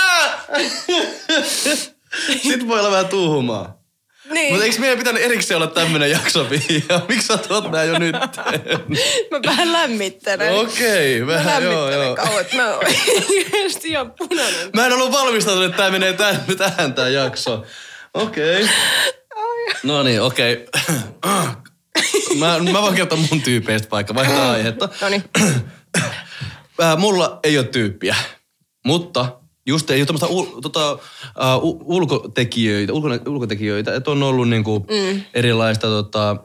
Sitten 2.44 2.68
voi 2.68 2.80
olla 2.80 2.92
vähän 2.92 3.08
tuhumaa. 3.08 3.86
Niin, 4.26 4.34
Niin. 4.34 4.54
Mutta 4.54 4.66
eikö 4.66 4.80
meidän 4.80 4.98
pitänyt 4.98 5.24
erikseen 5.24 5.58
olla 5.58 5.68
tämmöinen 5.68 6.12
jakso, 6.12 6.46
Pia? 6.46 7.02
Miksi 7.10 7.28
sä 7.28 7.38
tuot 7.38 7.72
nää 7.72 7.84
jo 7.84 8.00
nyt? 8.00 8.16
Mä 9.32 9.40
vähän 9.46 9.72
lämmittelen. 9.74 10.54
Okei, 10.54 11.22
Mä 11.22 11.28
vähän 11.28 11.64
joo 11.64 11.74
lämmittelen 11.74 12.06
joo. 12.06 12.16
kauan, 12.16 12.46
mä 12.56 12.74
oon 12.74 12.84
ihan 13.84 14.12
punainen. 14.12 14.70
Mä 14.76 14.86
en 14.86 14.94
ollut 14.94 15.12
valmistautunut, 15.12 15.70
että 15.70 15.78
tää 15.78 15.92
menee 15.92 16.14
tähän, 16.14 16.44
tähän 16.58 16.94
tää 16.94 17.10
jakso. 17.10 17.66
Okei. 18.14 18.70
No 19.84 20.04
niin, 20.04 20.22
okei. 20.22 20.66
Mä, 22.40 22.60
mä 22.72 22.82
voin 22.82 22.96
kertoa 22.96 23.18
mun 23.32 23.42
tyypeistä 23.42 23.88
vaikka, 23.92 24.16
vaihtaa 24.16 24.52
aihetta. 24.52 24.90
Noniin. 25.02 25.24
Äh, 26.84 26.98
mulla 26.98 27.40
ei 27.44 27.58
ole 27.58 27.68
tyyppiä, 27.68 28.16
mutta 28.86 29.40
just 29.66 29.90
ei 29.90 30.00
ole 30.00 30.06
tämmöistä 30.06 30.28
ul, 30.28 30.46
tota, 30.62 30.94
uh, 30.94 31.82
ulkotekijöitä, 31.86 32.94
ulko, 32.94 33.10
ulkotekijöitä, 33.28 33.96
että 33.96 34.12
on 34.12 34.24
ollut 34.24 34.50
niinku 34.50 34.80
mm. 34.80 35.22
erilaista, 35.34 35.88
tota, 35.88 36.38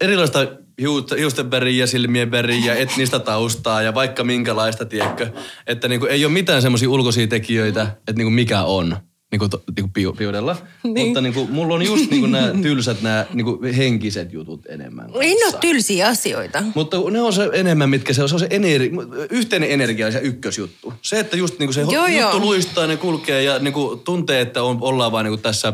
erilaista 0.00 0.46
hiu- 0.82 1.16
hiusten 1.18 1.50
väriä, 1.50 1.86
silmien 1.86 2.30
väriä, 2.30 2.74
etnistä 2.74 3.18
taustaa 3.18 3.82
ja 3.82 3.94
vaikka 3.94 4.24
minkälaista, 4.24 4.84
tiedätkö. 4.84 5.30
Että 5.66 5.88
niinku 5.88 6.06
ei 6.06 6.24
ole 6.24 6.32
mitään 6.32 6.62
semmoisia 6.62 6.90
ulkoisia 6.90 7.26
tekijöitä, 7.26 7.82
että 7.82 8.12
niinku 8.12 8.30
mikä 8.30 8.62
on 8.62 8.96
niinku, 9.32 9.48
to, 9.48 9.62
niinku 9.76 9.90
piu, 9.94 10.12
piudella. 10.12 10.56
Niin. 10.82 11.06
Mutta 11.06 11.20
niinku, 11.20 11.46
mulla 11.46 11.74
on 11.74 11.82
just 11.82 12.10
niinku 12.10 12.26
nämä 12.26 12.50
tylsät, 12.62 13.02
nämä 13.02 13.26
niinku 13.32 13.60
henkiset 13.76 14.32
jutut 14.32 14.66
enemmän 14.68 15.10
Ei 15.20 15.34
ne 15.34 15.46
ole 15.46 15.54
tylsiä 15.60 16.08
asioita. 16.08 16.62
Mutta 16.74 16.96
ne 17.10 17.20
on 17.20 17.32
se 17.32 17.50
enemmän, 17.52 17.90
mitkä 17.90 18.12
se 18.12 18.22
on, 18.22 18.28
se 18.28 18.34
on 18.34 18.40
se 18.40 18.46
energi, 18.50 18.90
yhteinen 19.30 19.70
energia, 19.70 20.12
se 20.12 20.18
ykkösjuttu. 20.18 20.92
Se, 21.02 21.20
että 21.20 21.36
just 21.36 21.58
niinku 21.58 21.72
se 21.72 21.80
Joo, 21.80 21.92
joo, 21.92 22.06
juttu 22.06 22.36
joo. 22.36 22.46
luistaa, 22.46 22.86
ne 22.86 22.96
kulkee 22.96 23.42
ja 23.42 23.58
niinku 23.58 23.96
tuntee, 23.96 24.40
että 24.40 24.62
on, 24.62 24.78
ollaan 24.80 25.12
vaan 25.12 25.24
niinku 25.24 25.42
tässä 25.42 25.72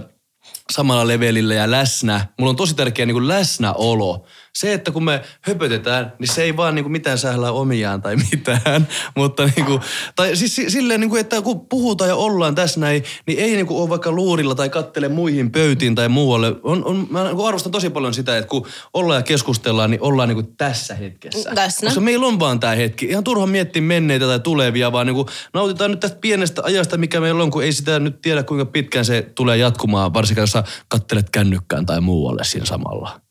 samalla 0.71 1.09
levelillä 1.09 1.55
ja 1.55 1.71
läsnä. 1.71 2.27
Mulla 2.39 2.51
on 2.51 2.57
tosi 2.57 2.75
tärkeä 2.75 3.07
niinku 3.07 3.29
läsnäolo. 3.29 4.25
Se, 4.55 4.73
että 4.73 4.91
kun 4.91 5.05
me 5.05 5.23
höpötetään, 5.41 6.13
niin 6.19 6.29
se 6.29 6.43
ei 6.43 6.57
vaan 6.57 6.75
niinku 6.75 6.89
mitään 6.89 7.19
sählää 7.19 7.53
omiaan 7.53 8.03
tai 8.03 8.17
mitään. 8.17 8.89
Mutta 9.17 9.51
niinku, 9.57 9.81
tai 10.17 10.37
siis 10.37 10.57
si- 10.57 10.71
silleen, 10.71 11.01
niinku, 11.01 11.17
että 11.17 11.43
kun 11.43 11.67
puhutaan 11.69 12.09
ja 12.09 12.17
ollaan 12.17 12.55
tässä 12.55 12.81
näin, 12.81 13.05
niin 13.27 13.39
ei 13.39 13.57
niinku 13.57 13.81
ole 13.81 13.89
vaikka 13.89 14.13
luurilla 14.13 14.55
tai 14.55 14.69
kattele 14.69 15.09
muihin 15.09 15.53
pöytiin 15.53 15.95
tai 15.95 16.09
muualle. 16.09 16.55
On, 16.63 16.85
on, 16.85 17.07
mä 17.11 17.25
niinku 17.25 17.45
arvostan 17.45 17.73
tosi 17.73 17.91
paljon 17.91 18.15
sitä, 18.15 18.39
että 18.39 18.49
kun 18.49 18.67
ollaan 18.95 19.19
ja 19.19 19.23
keskustellaan, 19.23 19.91
niin 19.91 20.03
ollaan 20.03 20.29
niinku 20.29 20.55
tässä 20.57 20.95
hetkessä. 20.95 21.51
Läsnä. 21.55 21.87
Koska 21.87 22.01
meillä 22.01 22.27
on 22.27 22.41
vaan 22.41 22.61
tämä 22.61 22.75
hetki. 22.75 23.07
Ihan 23.07 23.25
turha 23.25 23.47
miettiä 23.47 23.83
menneitä 23.83 24.27
tai 24.27 24.41
tulevia, 24.41 24.93
vaan 24.93 25.07
niinku 25.07 25.27
nautitaan 25.55 25.91
nyt 25.91 26.01
tästä 26.01 26.19
pienestä 26.21 26.63
ajasta, 26.65 26.97
mikä 26.97 27.21
meillä 27.21 27.43
on, 27.43 27.51
kun 27.51 27.63
ei 27.63 27.73
sitä 27.73 27.99
nyt 27.99 28.21
tiedä, 28.23 28.43
kuinka 28.43 28.67
pitkään 28.67 29.05
se 29.05 29.31
tulee 29.35 29.57
jatkumaan, 29.57 30.15
varsinkin 30.15 30.43
jos 30.43 30.53
sä 30.53 30.65
kattelet 30.89 31.31
kännykkään 31.31 31.87
tai 31.87 32.01
muualle 32.01 32.45
siinä 32.45 32.67
samalla. 32.67 33.22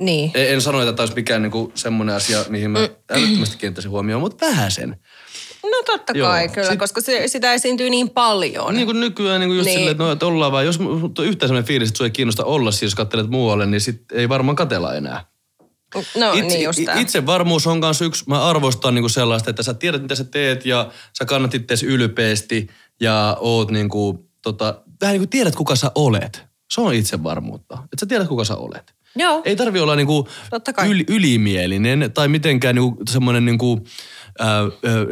Niin. 0.00 0.30
En, 0.34 0.48
en 0.54 0.60
sano, 0.60 0.80
että 0.80 0.92
tämä 0.92 1.02
olisi 1.02 1.14
mikään 1.14 1.42
niinku 1.42 1.72
semmoinen 1.74 2.14
asia, 2.16 2.44
mihin 2.48 2.70
mä 2.70 2.78
älyttömästi 3.10 3.56
kiinnittäisin 3.56 3.90
huomioon, 3.90 4.20
mutta 4.20 4.46
vähän 4.46 4.70
sen. 4.70 4.96
No 5.62 5.82
totta 5.86 6.12
Joo. 6.16 6.28
kai 6.28 6.48
kyllä, 6.48 6.70
Sit- 6.70 6.78
koska 6.78 7.00
se, 7.00 7.28
sitä 7.28 7.52
esiintyy 7.52 7.90
niin 7.90 8.10
paljon. 8.10 8.74
Niin 8.74 8.86
kuin 8.86 9.00
nykyään 9.00 9.40
niin 9.40 9.48
kuin 9.48 9.56
just 9.56 9.64
Niin. 9.64 9.74
niin. 9.74 9.78
silleen, 9.78 9.90
että, 9.92 10.04
no, 10.04 10.12
että 10.12 10.26
ollaan 10.26 10.52
vaan, 10.52 10.66
jos 10.66 10.78
on 10.80 11.12
yhtään 11.24 11.48
sellainen 11.48 11.68
fiilis, 11.68 11.88
että 11.88 12.04
ei 12.04 12.10
kiinnosta 12.10 12.44
olla 12.44 12.70
siinä, 12.70 12.86
jos 12.86 12.94
katselet 12.94 13.30
muualle, 13.30 13.66
niin 13.66 13.80
sit 13.80 14.02
ei 14.12 14.28
varmaan 14.28 14.56
katella 14.56 14.94
enää. 14.94 15.24
No 16.16 16.32
Itse, 16.32 16.42
niin 16.42 16.62
just 16.64 16.80
tää. 16.84 17.00
itse 17.00 17.26
varmuus 17.26 17.66
on 17.66 17.80
kanssa 17.80 18.04
yksi, 18.04 18.24
mä 18.26 18.44
arvostan 18.44 18.94
niinku 18.94 19.08
sellaista, 19.08 19.50
että 19.50 19.62
sä 19.62 19.74
tiedät 19.74 20.02
mitä 20.02 20.14
sä 20.14 20.24
teet 20.24 20.66
ja 20.66 20.90
sä 21.18 21.24
kannat 21.24 21.54
itseäsi 21.54 21.86
ylpeästi 21.86 22.66
ja 23.00 23.36
oot 23.40 23.70
niinku, 23.70 24.28
tota, 24.42 24.82
vähän 25.00 25.12
niin 25.12 25.20
kuin 25.20 25.28
tiedät 25.28 25.56
kuka 25.56 25.76
sä 25.76 25.92
olet. 25.94 26.42
Se 26.74 26.80
on 26.80 26.94
itsevarmuutta, 26.94 27.74
että 27.74 27.96
sä 28.00 28.06
tiedät 28.06 28.28
kuka 28.28 28.44
sä 28.44 28.56
olet. 28.56 28.94
Joo. 29.16 29.42
Ei 29.44 29.56
tarvi 29.56 29.80
olla 29.80 29.96
niinku 29.96 30.28
yli, 30.88 31.04
ylimielinen 31.08 32.10
tai 32.14 32.28
mitenkään 32.28 32.74
niinku 32.74 33.02
semmoinen 33.10 33.44
niinku, 33.44 33.80
äh, 34.40 34.48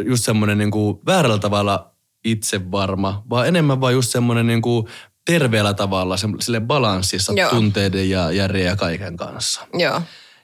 just 0.07 0.25
semmoinen 0.25 0.59
niinku 0.59 1.03
väärällä 1.07 1.39
tavalla 1.39 1.93
itsevarma, 2.25 3.23
vaan 3.31 3.49
enemmän 3.49 3.81
vaan 3.81 3.93
just 3.93 4.11
semmoinen 4.13 4.47
niinku 4.47 4.89
terveellä 5.27 5.75
tavalla, 5.75 6.17
sille 6.41 6.61
balanssissa 6.61 7.33
Joo. 7.37 7.51
tunteiden 7.51 8.11
ja 8.11 8.33
järjen 8.33 8.67
ja 8.67 8.77
kaiken 8.77 9.17
kanssa. 9.17 9.67
Joo. 9.75 10.03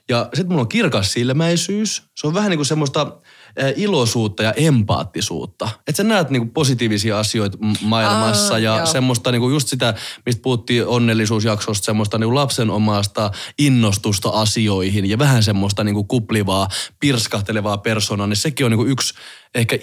Ja 0.09 0.29
sitten 0.33 0.47
mulla 0.47 0.61
on 0.61 0.69
kirkas 0.69 1.13
silmäisyys. 1.13 2.03
Se 2.15 2.27
on 2.27 2.33
vähän 2.33 2.49
niin 2.49 2.57
kuin 2.57 2.65
semmoista 2.65 3.17
iloisuutta 3.75 4.43
ja 4.43 4.51
empaattisuutta. 4.51 5.69
Että 5.87 5.97
sä 5.97 6.03
näet 6.03 6.29
niin 6.29 6.41
kuin 6.41 6.53
positiivisia 6.53 7.19
asioita 7.19 7.57
maailmassa 7.81 8.53
Aa, 8.53 8.59
ja 8.59 8.77
joo. 8.77 8.85
semmoista 8.85 9.31
niin 9.31 9.41
kuin 9.41 9.53
just 9.53 9.67
sitä, 9.67 9.93
mistä 10.25 10.41
puhuttiin 10.41 10.87
onnellisuusjaksosta, 10.87 11.85
semmoista 11.85 12.17
niin 12.17 12.27
kuin 12.27 12.35
lapsen 12.35 12.69
omasta 12.69 13.31
innostusta 13.59 14.29
asioihin 14.29 15.09
ja 15.09 15.19
vähän 15.19 15.43
semmoista 15.43 15.83
niin 15.83 15.95
kuin 15.95 16.07
kuplivaa, 16.07 16.67
pirskahtelevaa 16.99 17.77
persoonaa, 17.77 18.27
niin 18.27 18.37
sekin 18.37 18.65
on 18.65 18.71
niin 18.71 18.77
kuin 18.77 18.89
yksi 18.89 19.13
ehkä 19.55 19.79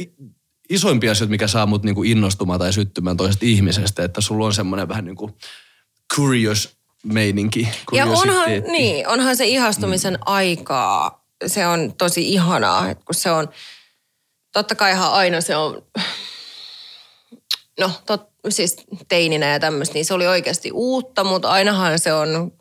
isoimpia 0.71 1.13
asioita, 1.13 1.31
mikä 1.31 1.49
saa 1.49 1.67
mut 1.67 1.83
niin 1.83 1.95
kuin 1.95 2.11
innostumaan 2.11 2.59
tai 2.59 2.73
syttymään 2.73 3.17
toisesta 3.17 3.47
ihmisestä, 3.47 4.05
että 4.05 4.21
sulla 4.21 4.47
on 4.47 4.55
semmoinen 4.55 4.89
vähän 4.89 5.05
niin 5.05 5.17
kuin 5.17 5.33
curious 6.17 6.77
meininki. 7.05 7.69
Ja 7.93 8.07
onhan, 8.07 8.49
niin, 8.73 9.09
onhan 9.09 9.37
se 9.37 9.47
ihastumisen 9.47 10.15
Mm. 10.15 10.21
aikaa, 10.27 11.20
se 11.47 11.67
on 11.67 11.95
tosi 11.99 12.33
ihanaa, 12.33 12.91
että 12.91 13.05
kun 13.05 13.15
se 13.15 13.31
on, 13.31 13.49
totta 14.53 14.75
kaihan 14.75 15.13
aina 15.13 15.41
se 15.41 15.57
on, 15.57 15.83
no 17.81 17.91
tot, 18.07 18.31
siis 18.49 18.77
teininä 19.09 19.53
ja 19.53 19.61
tämmöistä, 19.61 19.95
niin 19.95 20.05
se 20.05 20.15
oli 20.15 20.27
oikeasti 20.27 20.73
uutta, 20.73 21.25
mutta 21.25 21.51
ainahan 21.51 21.99
se 21.99 22.13
on 22.13 22.53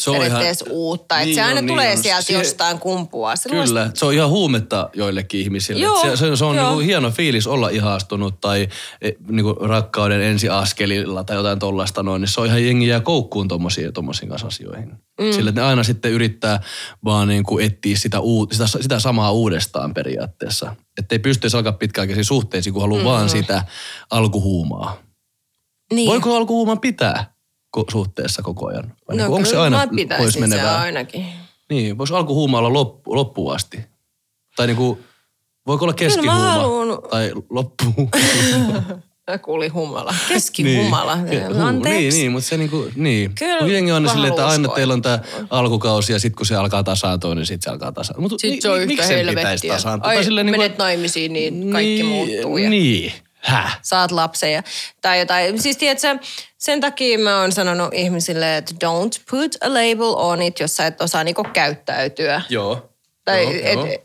Se 0.00 0.10
on 0.10 0.16
ihan- 0.16 0.42
uutta. 0.70 1.14
Että 1.14 1.24
Niin 1.24 1.34
se 1.34 1.42
aina 1.42 1.60
on, 1.60 1.66
tulee 1.66 1.94
niin 1.94 2.02
sieltä 2.02 2.22
Siihen- 2.22 2.40
jostain 2.44 2.78
kumpua. 2.78 3.36
Se 3.36 3.48
Kyllä, 3.48 3.90
se 3.94 4.06
on 4.06 4.14
ihan 4.14 4.28
huumetta 4.30 4.90
joillekin 4.94 5.40
ihmisille. 5.40 5.82
Joo, 5.84 6.02
se, 6.02 6.16
se, 6.16 6.36
se 6.36 6.44
on 6.44 6.56
joo. 6.56 6.66
niinku 6.66 6.80
hieno 6.86 7.10
fiilis 7.10 7.46
olla 7.46 7.68
ihastunut 7.68 8.40
tai 8.40 8.68
e, 9.02 9.10
niinku 9.28 9.52
rakkauden 9.52 10.22
ensiaskelilla 10.22 11.24
tai 11.24 11.36
jotain 11.36 11.58
tollaista 11.58 12.02
noin. 12.02 12.20
Niin 12.20 12.28
se 12.28 12.40
on 12.40 12.46
ihan 12.46 12.64
jengi 12.64 12.86
jää 12.88 13.00
koukkuun 13.00 13.48
tommosiin, 13.48 13.92
tommosiin 13.92 14.28
kanssa 14.28 14.46
asioihin. 14.46 14.92
Mm. 15.20 15.32
Sillä 15.32 15.50
ne 15.52 15.62
aina 15.62 15.82
sitten 15.82 16.12
yrittää 16.12 16.60
vaan 17.04 17.28
niinku 17.28 17.58
etsiä 17.58 17.96
sitä, 17.96 18.20
uut, 18.20 18.52
sitä, 18.52 18.66
sitä 18.66 18.98
samaa 18.98 19.32
uudestaan 19.32 19.94
periaatteessa. 19.94 20.76
Että 20.98 21.14
ei 21.14 21.18
pystyisi 21.18 21.56
alkaa 21.56 21.72
pitkäaikaisiin 21.72 22.24
suhteisiin, 22.24 22.72
kun 22.72 22.82
haluaa 22.82 23.00
mm. 23.00 23.06
vaan 23.06 23.28
sitä 23.28 23.64
alkuhuumaa. 24.10 24.96
niin. 25.92 26.08
Voiko 26.08 26.36
alkuhuuman 26.36 26.80
pitää 26.80 27.31
suhteessa 27.90 28.42
koko 28.42 28.66
ajan? 28.68 28.84
Vai 28.84 29.16
no, 29.16 29.22
niinku, 29.22 29.34
onko 29.34 29.44
se 29.46 29.50
kyllä 29.50 29.64
aina 29.64 29.76
mä 29.76 29.86
pois 29.86 29.96
pitäisin 29.96 30.32
se 30.32 30.40
menevää? 30.40 30.80
ainakin. 30.80 31.26
Niin, 31.70 31.98
voisi 31.98 32.14
alkuhuuma 32.14 32.58
olla 32.58 32.72
loppu, 32.72 33.14
loppuun 33.16 33.54
asti. 33.54 33.80
Tai 34.56 34.66
niinku, 34.66 34.98
voiko 35.66 35.84
olla 35.84 35.92
mä 35.92 35.96
keskihuuma? 35.96 36.50
haluun- 36.50 37.08
Tai 37.10 37.32
loppu. 37.50 37.84
Mä 39.30 39.38
kuulin 39.38 39.72
humala. 39.72 40.14
Keskihumala. 40.28 41.14
Ke- 41.16 41.54
huu- 41.54 41.62
Anteeksi. 41.62 41.98
Niin, 42.00 42.12
niin, 42.14 42.32
mutta 42.32 42.48
se 42.48 42.56
niinku, 42.56 42.88
niin. 42.96 43.34
Kyllä, 43.38 43.58
Kun 43.58 43.72
jengi 43.72 43.92
on 43.92 44.02
mä 44.02 44.12
silleen, 44.12 44.32
että 44.32 44.46
aina 44.46 44.62
uskoa, 44.62 44.76
teillä 44.76 44.94
on 44.94 45.02
tämä 45.02 45.18
alkukausi 45.50 46.12
ja 46.12 46.18
sitten 46.18 46.36
kun 46.36 46.46
se 46.46 46.56
alkaa 46.56 46.82
tasaantua, 46.84 47.34
niin 47.34 47.46
sitten 47.46 47.64
se 47.64 47.70
alkaa 47.70 47.92
tasaantua. 47.92 48.22
Mutta 48.22 48.38
Sitten 48.38 48.62
se 48.62 48.68
on 48.70 48.76
yhtä 48.76 48.86
miksi 48.86 49.06
sen 49.06 49.18
pitäisi 49.26 49.40
helvettiä. 49.40 49.72
tasaantua? 49.74 50.08
Ai, 50.10 50.16
Tai 50.16 50.24
silleen 50.24 50.46
niinku- 50.46 50.60
menet 50.60 50.78
naimisiin, 50.78 51.32
niin 51.32 51.70
kaikki 51.72 52.02
muuttuu. 52.02 52.56
Ja 52.58 52.70
Niin. 52.70 53.12
Häh? 53.42 53.78
saat 53.82 54.10
lapsen 54.10 54.52
ja, 54.52 54.62
tai 55.00 55.18
jotain. 55.18 55.62
Siis 55.62 55.76
tiedätkö, 55.76 56.18
sen 56.58 56.80
takia 56.80 57.18
mä 57.18 57.40
oon 57.40 57.52
sanonut 57.52 57.94
ihmisille, 57.94 58.56
että 58.56 58.74
don't 58.74 59.22
put 59.30 59.56
a 59.60 59.68
label 59.68 60.14
on 60.16 60.42
it, 60.42 60.60
jos 60.60 60.76
sä 60.76 60.86
et 60.86 61.00
osaa 61.00 61.24
niinku 61.24 61.44
käyttäytyä. 61.52 62.42
Joo. 62.48 62.92
Tai 63.24 63.42
joo, 63.42 63.52
et, 63.64 63.78
joo. 63.78 63.98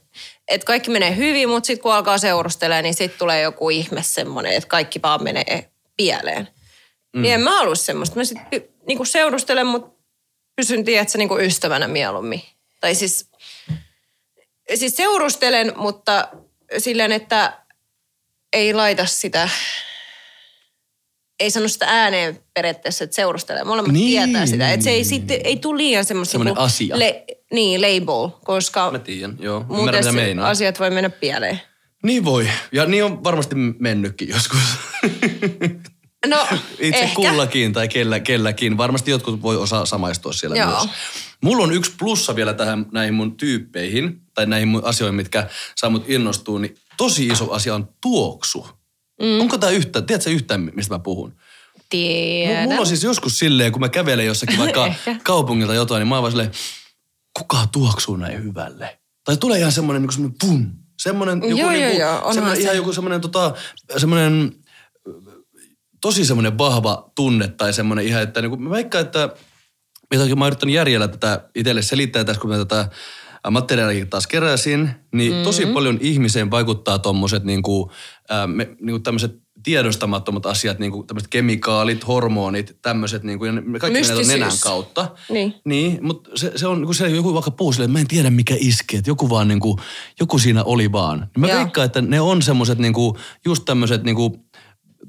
et 0.47 0.63
kaikki 0.63 0.91
menee 0.91 1.15
hyvin, 1.15 1.49
mutta 1.49 1.67
sitten 1.67 1.83
kun 1.83 1.93
alkaa 1.93 2.17
seurustelemaan, 2.17 2.83
niin 2.83 2.93
sitten 2.93 3.19
tulee 3.19 3.41
joku 3.41 3.69
ihme 3.69 4.03
semmoinen, 4.03 4.53
että 4.53 4.69
kaikki 4.69 5.01
vaan 5.01 5.23
menee 5.23 5.69
pieleen. 5.97 6.47
Mm. 7.13 7.21
Niin 7.21 7.33
en 7.33 7.41
mä 7.41 7.57
halua 7.57 7.75
semmoista. 7.75 8.15
Mä 8.15 8.23
sitten 8.23 8.63
niinku 8.87 9.05
seurustelen, 9.05 9.67
mutta 9.67 9.89
pysyn, 10.55 10.85
tiedätkö, 10.85 11.17
niinku 11.17 11.37
ystävänä 11.37 11.87
mieluummin. 11.87 12.41
Tai 12.79 12.95
siis, 12.95 13.29
siis 14.75 14.95
seurustelen, 14.95 15.73
mutta 15.75 16.27
silleen, 16.77 17.11
että 17.11 17.59
ei 18.53 18.73
laita 18.73 19.05
sitä, 19.05 19.49
ei 21.39 21.51
sano 21.51 21.67
sitä 21.67 21.85
ääneen 21.89 22.39
periaatteessa, 22.53 23.03
että 23.03 23.15
seurustelee. 23.15 23.63
Molemmat 23.63 23.93
Niin. 23.93 24.23
tietää 24.29 24.45
sitä. 24.45 24.71
Että 24.73 24.83
se 24.83 24.89
ei, 24.89 25.03
sitten, 25.03 25.39
ei 25.43 25.57
tule 25.57 25.77
liian 25.77 26.05
semmoista... 26.05 26.31
Semmoinen 26.31 26.57
asia. 26.57 26.99
Le, 26.99 27.25
niin, 27.53 27.81
label, 27.81 28.29
koska 28.45 28.91
Mä 28.91 28.99
tiedän, 28.99 29.37
joo. 29.39 29.59
muuten 29.59 29.77
Ymmärrän, 29.79 29.99
mitä 30.03 30.11
se- 30.11 30.25
meinaa. 30.25 30.49
asiat 30.49 30.79
voi 30.79 30.89
mennä 30.89 31.09
pieleen. 31.09 31.61
Niin 32.03 32.25
voi. 32.25 32.49
Ja 32.71 32.85
niin 32.85 33.03
on 33.03 33.23
varmasti 33.23 33.55
mennytkin 33.79 34.29
joskus. 34.29 34.59
No, 36.27 36.47
Itse 36.79 36.99
ehkä. 37.01 37.15
kullakin 37.15 37.73
tai 37.73 37.87
kellä, 37.87 38.19
kelläkin. 38.19 38.77
Varmasti 38.77 39.11
jotkut 39.11 39.41
voi 39.41 39.57
osaa 39.57 39.85
samaistua 39.85 40.33
siellä 40.33 40.57
Joo. 40.57 40.69
myös. 40.69 40.89
Mulla 41.43 41.63
on 41.63 41.73
yksi 41.73 41.91
plussa 41.99 42.35
vielä 42.35 42.53
tähän 42.53 42.85
näihin 42.91 43.13
mun 43.13 43.37
tyyppeihin, 43.37 44.21
tai 44.33 44.45
näihin 44.45 44.67
mun 44.67 44.85
asioihin, 44.85 45.15
mitkä 45.15 45.47
saa 45.75 45.89
mut 45.89 46.09
innostua, 46.09 46.59
niin 46.59 46.75
tosi 46.97 47.27
iso 47.27 47.51
asia 47.51 47.75
on 47.75 47.89
tuoksu. 48.01 48.67
Mm. 49.21 49.41
Onko 49.41 49.57
tämä 49.57 49.71
yhtään, 49.71 50.05
tiedätkö 50.05 50.29
yhtään, 50.29 50.71
mistä 50.75 50.95
mä 50.95 50.99
puhun? 50.99 51.33
tiedä. 51.89 52.63
Mulla 52.63 52.79
on 52.79 52.87
siis 52.87 53.03
joskus 53.03 53.39
silleen, 53.39 53.71
kun 53.71 53.81
mä 53.81 53.89
kävelen 53.89 54.25
jossakin 54.25 54.57
vaikka 54.57 54.93
kaupungilta 55.23 55.73
jotain, 55.73 55.99
niin 55.99 56.07
mä 56.07 56.15
oon 56.15 56.21
vaan 56.21 56.31
silleen, 56.31 56.51
kuka 57.33 57.67
tuoksuu 57.71 58.15
näin 58.15 58.43
hyvälle? 58.43 58.99
Tai 59.23 59.37
tulee 59.37 59.59
ihan 59.59 59.71
semmoinen 59.71 60.01
niin 60.01 60.11
semmoinen 60.11 60.37
pum. 60.39 60.71
Semmoinen 60.99 61.41
joku, 61.43 61.47
Joo, 61.47 61.71
joo, 61.71 61.71
niinku, 61.71 61.99
joo, 61.99 62.15
onhan 62.15 62.33
semmoinen, 62.33 62.57
se. 62.57 62.63
ihan 62.63 62.75
joku 62.75 62.93
semmoinen 62.93 63.21
tota, 63.21 63.53
semmoinen 63.97 64.51
tosi 66.01 66.25
semmoinen 66.25 66.57
vahva 66.57 67.11
tunne 67.15 67.47
tai 67.47 67.73
semmoinen 67.73 68.05
ihan, 68.05 68.23
että 68.23 68.41
niin 68.41 68.49
kuin, 68.49 68.63
mä 68.63 68.69
veikkaan, 68.69 69.05
että 69.05 69.29
jotakin 70.13 70.39
mä 70.39 70.45
oon 70.45 70.49
yrittänyt 70.49 70.75
järjellä 70.75 71.07
tätä 71.07 71.49
itselle 71.55 71.81
selittää 71.81 72.23
tässä, 72.23 72.41
kun 72.41 72.49
mä 72.49 72.57
tätä 72.57 72.89
materiaalia 73.51 74.05
taas 74.05 74.27
keräsin, 74.27 74.89
niin 75.13 75.33
mm. 75.33 75.43
tosi 75.43 75.65
paljon 75.65 75.97
ihmiseen 76.01 76.51
vaikuttaa 76.51 76.99
tommoset 76.99 77.43
niin 77.43 77.61
kuin, 77.61 77.89
äh, 78.31 78.47
me, 78.47 78.65
niin 78.65 78.91
kuin 78.91 79.03
tämmöiset 79.03 79.47
tiedostamattomat 79.63 80.45
asiat, 80.45 80.79
niin 80.79 80.91
kuin 80.91 81.07
tämmöiset 81.07 81.29
kemikaalit, 81.29 82.07
hormonit, 82.07 82.77
tämmöiset, 82.81 83.23
niin 83.23 83.39
kuin, 83.39 83.55
ne 83.55 83.79
kaikki 83.79 84.01
menee 84.01 84.25
nenän 84.25 84.51
kautta. 84.63 85.07
Niin. 85.29 85.53
Niin, 85.65 85.99
mutta 86.01 86.29
se, 86.35 86.51
se 86.55 86.67
on, 86.67 86.85
kun 86.85 86.95
se 86.95 87.07
joku 87.07 87.33
vaikka 87.33 87.51
puhuu 87.51 87.73
silleen, 87.73 87.89
että 87.89 87.97
mä 87.97 88.01
en 88.01 88.07
tiedä 88.07 88.29
mikä 88.29 88.55
iski, 88.59 88.97
että 88.97 89.09
joku 89.09 89.29
vaan 89.29 89.47
niin 89.47 89.59
kuin, 89.59 89.77
joku 90.19 90.39
siinä 90.39 90.63
oli 90.63 90.91
vaan. 90.91 91.29
Mä 91.37 91.47
veikkaan, 91.47 91.85
että 91.85 92.01
ne 92.01 92.21
on 92.21 92.41
semmoiset 92.41 92.77
niin 92.77 92.93
kuin, 92.93 93.15
just 93.45 93.65
tämmöiset 93.65 94.03
niin 94.03 94.15
kuin, 94.15 94.33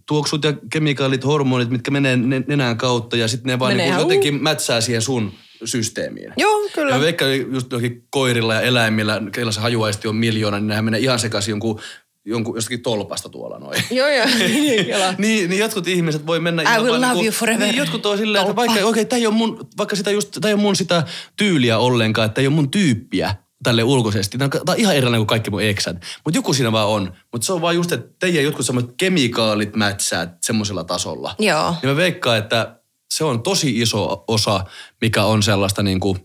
tuoksut 0.07 0.45
ja 0.45 0.53
kemikaalit, 0.73 1.25
hormonit, 1.25 1.71
mitkä 1.71 1.91
menee 1.91 2.17
ne- 2.17 2.45
nenän 2.47 2.77
kautta 2.77 3.17
ja 3.17 3.29
sitten 3.29 3.51
ne 3.51 3.59
vaan 3.59 3.73
Menee 3.73 3.87
niin 3.87 3.95
kuin, 3.95 4.03
jotenkin 4.03 4.43
mätsää 4.43 4.81
siihen 4.81 5.03
sun 5.03 5.33
systeemiin. 5.65 6.33
Joo, 6.37 6.69
kyllä. 6.75 6.93
Ja 6.93 6.97
mä 6.99 7.05
veikkaan 7.05 7.53
just 7.53 7.67
koirilla 8.11 8.55
ja 8.55 8.61
eläimillä, 8.61 9.23
keillä 9.33 9.53
se 9.53 9.61
hajuaisti 9.61 10.09
on 10.09 10.17
miljoona, 10.17 10.59
niin 10.59 10.69
nehän 10.69 10.85
menee 10.85 11.01
ihan 11.01 11.19
sekaisin 11.19 11.53
jonkun, 11.53 11.81
jonkun 12.25 12.57
jostakin 12.57 12.83
tolpasta 12.83 13.29
tuolla 13.29 13.59
noin. 13.59 13.83
Joo, 13.91 14.09
joo. 14.09 14.27
Kela. 14.87 15.15
niin, 15.19 15.51
niin 15.51 15.61
jotkut 15.61 15.89
ihmiset 15.89 16.27
voi 16.27 16.41
mennä 16.41 16.63
I 16.63 16.65
ihan 16.65 16.83
will 16.83 16.95
love 16.95 17.07
niinku- 17.07 17.25
you 17.25 17.33
forever. 17.33 17.67
Niin, 17.67 17.77
jotkut 17.77 18.07
on 18.07 18.19
silleen, 18.19 18.43
että 18.43 18.57
vaikka, 18.57 18.73
okei, 18.73 18.85
okay, 18.85 19.05
tämä 19.05 19.19
ei 19.19 19.27
ole 19.27 19.35
mun, 19.35 19.69
vaikka 19.79 19.97
sitä 19.97 20.11
just, 20.11 20.39
tämä 20.41 20.49
ei 20.49 20.55
ole 20.55 20.63
mun 20.63 20.77
sitä 20.77 21.03
tyyliä 21.37 21.79
ollenkaan, 21.79 22.27
että 22.27 22.35
tämä 22.35 22.43
ei 22.43 22.47
ole 22.47 22.55
mun 22.55 22.71
tyyppiä 22.71 23.35
tälle 23.63 23.83
ulkoisesti. 23.83 24.39
Tämä 24.39 24.51
on 24.69 24.77
ihan 24.77 24.97
erilainen 24.97 25.19
kuin 25.19 25.27
kaikki 25.27 25.51
mun 25.51 25.63
eksät. 25.63 25.97
Mutta 26.25 26.39
joku 26.39 26.55
siinä 26.55 26.73
vaan 26.73 26.89
on. 26.89 27.13
Mutta 27.33 27.47
se 27.47 27.53
on 27.53 27.61
vaan 27.61 27.75
just, 27.75 27.93
että 27.93 28.17
teidän 28.21 28.45
jotkut 28.45 28.67
semmoiset 28.67 28.91
kemikaalit 28.97 29.77
mätsää 29.77 30.37
semmoisella 30.43 30.85
tasolla. 30.85 31.35
Joo. 31.39 31.75
Ja 31.83 31.89
mä 31.89 31.97
veikkaan, 31.97 32.39
että 32.39 32.78
se 33.11 33.25
on 33.25 33.43
tosi 33.43 33.81
iso 33.81 34.25
osa, 34.29 34.65
mikä 35.01 35.25
on 35.25 35.43
sellaista 35.43 35.83
niinku, 35.83 36.17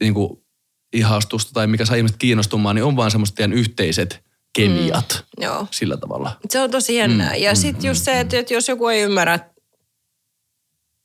niinku 0.00 0.44
ihastusta 0.92 1.52
tai 1.52 1.66
mikä 1.66 1.84
saa 1.84 1.96
ihmiset 1.96 2.16
kiinnostumaan, 2.16 2.76
niin 2.76 2.84
on 2.84 2.96
vaan 2.96 3.10
semmoiset 3.10 3.34
teidän 3.34 3.52
yhteiset 3.52 4.24
kemiat 4.56 5.24
mm. 5.36 5.44
Joo. 5.44 5.66
sillä 5.70 5.96
tavalla. 5.96 6.36
Se 6.50 6.60
on 6.60 6.70
tosi 6.70 6.94
jännää. 6.94 7.32
Mm, 7.32 7.42
ja 7.42 7.54
sitten 7.54 7.88
just 7.88 8.04
se, 8.04 8.20
että, 8.20 8.38
että 8.38 8.54
jos 8.54 8.68
joku 8.68 8.88
ei 8.88 9.02
ymmärrä 9.02 9.38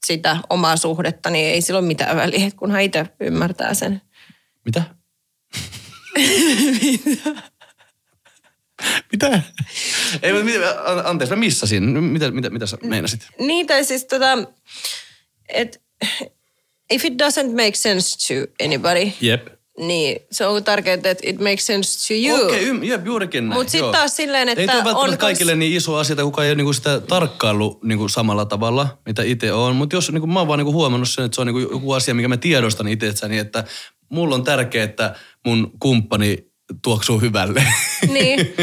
sitä 0.05 0.37
omaa 0.49 0.77
suhdetta, 0.77 1.29
niin 1.29 1.45
ei 1.45 1.61
sillä 1.61 1.79
ole 1.79 1.87
mitään 1.87 2.17
väliä, 2.17 2.51
kunhan 2.51 2.81
itse 2.81 3.05
ymmärtää 3.19 3.73
sen. 3.73 4.01
Mitä? 4.65 4.83
mitä? 9.11 9.41
Ei, 10.21 10.33
mutta 10.33 10.45
mitä, 10.45 10.83
an- 10.85 11.05
anteeksi, 11.05 11.35
mä 11.35 11.39
missasin. 11.39 11.83
Mitä, 11.83 12.31
mitä, 12.31 12.49
mitä 12.49 12.65
sä 12.65 12.77
meinasit? 12.83 13.27
Niin, 13.39 13.67
tai 13.67 13.83
siis 13.83 14.05
tota, 14.05 14.37
että 15.53 15.79
if 16.91 17.05
it 17.05 17.13
doesn't 17.13 17.51
make 17.51 17.75
sense 17.75 18.17
to 18.27 18.63
anybody, 18.65 19.11
Jep. 19.21 19.47
niin 19.79 20.19
se 20.31 20.45
on 20.45 20.63
tärkeää, 20.63 20.93
että 20.93 21.15
it 21.23 21.39
makes 21.39 21.65
sense 21.65 22.07
to 22.07 22.13
you. 22.13 22.45
Okei, 22.45 22.71
okay, 22.71 22.85
jep, 22.85 23.05
juurikin 23.05 23.49
näin. 23.49 23.59
Mut 23.59 23.69
sit 23.69 23.79
joo. 23.79 23.91
taas 23.91 24.15
silleen, 24.15 24.49
Ei 24.49 24.51
että 24.51 24.73
tuo 24.73 24.83
välttämättä 24.83 25.11
on 25.11 25.17
kaikille 25.17 25.55
niin 25.55 25.73
iso 25.73 25.95
asia, 25.95 26.13
että 26.13 26.23
kukaan 26.23 26.45
ei 26.45 26.51
ole 26.51 26.55
niinku 26.55 26.73
sitä 26.73 26.99
tarkkailu 26.99 27.79
niinku 27.83 28.09
samalla 28.09 28.45
tavalla, 28.45 28.97
mitä 29.05 29.23
itse 29.23 29.53
on. 29.53 29.75
Mutta 29.75 29.95
jos 29.95 30.11
niinku, 30.11 30.27
mä 30.27 30.39
oon 30.39 30.47
vaan 30.47 30.57
niinku 30.57 30.73
huomannut 30.73 31.09
sen, 31.09 31.25
että 31.25 31.35
se 31.35 31.41
on 31.41 31.47
niinku 31.47 31.59
joku 31.59 31.91
asia, 31.91 32.13
mikä 32.13 32.27
mä 32.27 32.37
tiedostan 32.37 32.87
itsessäni, 32.87 33.37
että 33.37 33.63
mulla 34.09 34.35
on 34.35 34.43
tärkeää, 34.43 34.85
että 34.85 35.15
mun 35.45 35.71
kumppani 35.79 36.50
tuoksuu 36.83 37.21
hyvälle. 37.21 37.63
Niin. 38.13 38.53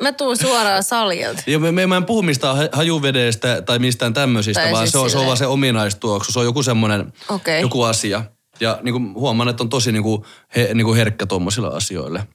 Mä 0.00 0.12
tuun 0.12 0.36
suoraan 0.36 0.82
salilta. 0.82 1.42
Ja 1.46 1.58
me, 1.58 1.72
me, 1.72 1.86
mä 1.86 1.96
en 1.96 2.04
puhu 2.04 2.22
mistään 2.22 2.56
ha- 2.56 2.68
hajuvedestä 2.72 3.62
tai 3.62 3.78
mistään 3.78 4.14
tämmöisistä, 4.14 4.62
Tai 4.62 4.72
vaan 4.72 4.86
siis 4.86 4.92
se, 4.92 4.98
on, 4.98 5.10
se 5.10 5.18
on 5.18 5.26
vaan 5.26 5.36
se 5.36 5.46
ominaistuoksu. 5.46 6.32
Se 6.32 6.38
on 6.38 6.44
joku 6.44 6.62
semmoinen, 6.62 7.12
Okei. 7.28 7.60
joku 7.60 7.82
asia. 7.82 8.24
Ja 8.60 8.78
niin 8.82 8.92
kuin 8.92 9.14
huomaan, 9.14 9.48
että 9.48 9.62
on 9.62 9.68
tosi 9.68 9.92
niin 9.92 10.02
kuin, 10.02 10.22
he, 10.56 10.70
niin 10.74 10.84
kuin 10.84 10.96
herkkä 10.96 11.26
tuommoisille 11.26 11.68
asioille. 11.68 12.26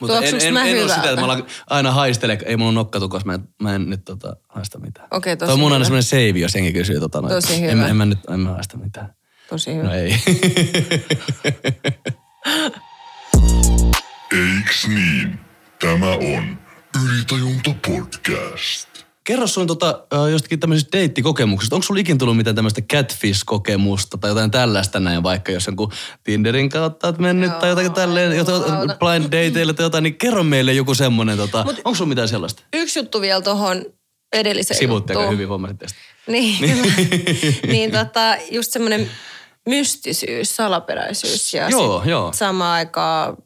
Mutta 0.00 0.14
en, 0.14 0.18
Tuoksuuks 0.20 0.44
en, 0.44 0.52
mä 0.52 0.64
en 0.64 0.82
ole 0.82 0.88
sitä, 0.94 1.10
että 1.10 1.26
mä 1.26 1.38
aina 1.70 1.92
haistele. 1.92 2.38
Ei 2.44 2.56
mulla 2.56 2.72
nokkatukas, 2.72 3.24
mä 3.24 3.34
en, 3.34 3.48
mä 3.62 3.74
en 3.74 3.90
nyt 3.90 4.04
tota, 4.04 4.36
haista 4.48 4.78
mitään. 4.78 5.08
Okei, 5.10 5.36
tosi 5.36 5.46
Tämä 5.46 5.52
on 5.52 5.60
mun 5.60 5.72
aina 5.72 5.84
semmoinen 5.84 6.02
seivi, 6.02 6.40
jos 6.40 6.54
jengi 6.54 6.72
kysyy. 6.72 7.00
Tota, 7.00 7.20
noin. 7.20 7.34
Tosi 7.34 7.54
en, 7.54 7.76
hyvä. 7.76 7.88
en, 7.88 7.96
mä 7.96 8.06
nyt 8.06 8.18
en 8.30 8.40
mä 8.40 8.50
haista 8.50 8.76
mitään. 8.76 9.14
Tosi 9.50 9.74
hyvä. 9.74 9.84
No 9.84 9.94
ei. 9.94 10.14
Eiks 14.32 14.88
niin? 14.88 15.38
Tämä 15.80 16.10
on 16.10 16.58
Ylitajunta 17.04 17.70
podcast. 17.88 18.88
Kerro 19.24 19.46
sun 19.46 19.66
tota, 19.66 20.06
jostakin 20.30 20.60
tämmöisestä 20.60 20.98
deittikokemuksesta. 20.98 21.76
Onko 21.76 21.82
sulla 21.82 22.00
ikin 22.00 22.18
tullut 22.18 22.36
mitään 22.36 22.56
tämmöistä 22.56 22.80
catfish-kokemusta 22.92 24.18
tai 24.20 24.30
jotain 24.30 24.50
tällaista 24.50 25.00
näin, 25.00 25.22
vaikka 25.22 25.52
jos 25.52 25.66
jonkun 25.66 25.92
Tinderin 26.24 26.68
kautta 26.68 27.06
oot 27.06 27.18
mennyt 27.18 27.50
Joo, 27.50 27.60
tai 27.60 27.68
jotakin 27.68 27.92
tälleen, 27.92 28.36
jotain 28.36 28.62
jumalauta. 28.62 28.96
blind 28.98 29.24
dateille 29.24 29.72
tai 29.72 29.86
jotain, 29.86 30.02
niin 30.02 30.14
kerro 30.18 30.42
meille 30.42 30.72
joku 30.72 30.94
semmoinen, 30.94 31.36
tota, 31.36 31.58
onko 31.84 31.94
sulla 31.94 32.08
mitään 32.08 32.28
sellaista? 32.28 32.62
Yksi 32.72 32.98
juttu 32.98 33.20
vielä 33.20 33.40
tuohon 33.40 33.84
edelliseen 34.32 34.78
Sivuutti 34.78 35.12
aika 35.12 35.20
juttuun. 35.20 35.32
hyvin 35.34 35.48
huomasit 35.48 35.78
tästä. 35.78 35.98
Niin, 36.26 36.62
niin 37.72 37.90
tota, 37.92 38.36
just 38.50 38.72
semmoinen 38.72 39.10
mystisyys, 39.68 40.56
salaperäisyys 40.56 41.54
ja 41.54 41.68
Joo, 41.70 42.02
joo. 42.06 42.32
samaan 42.32 42.72
aikaan 42.74 43.36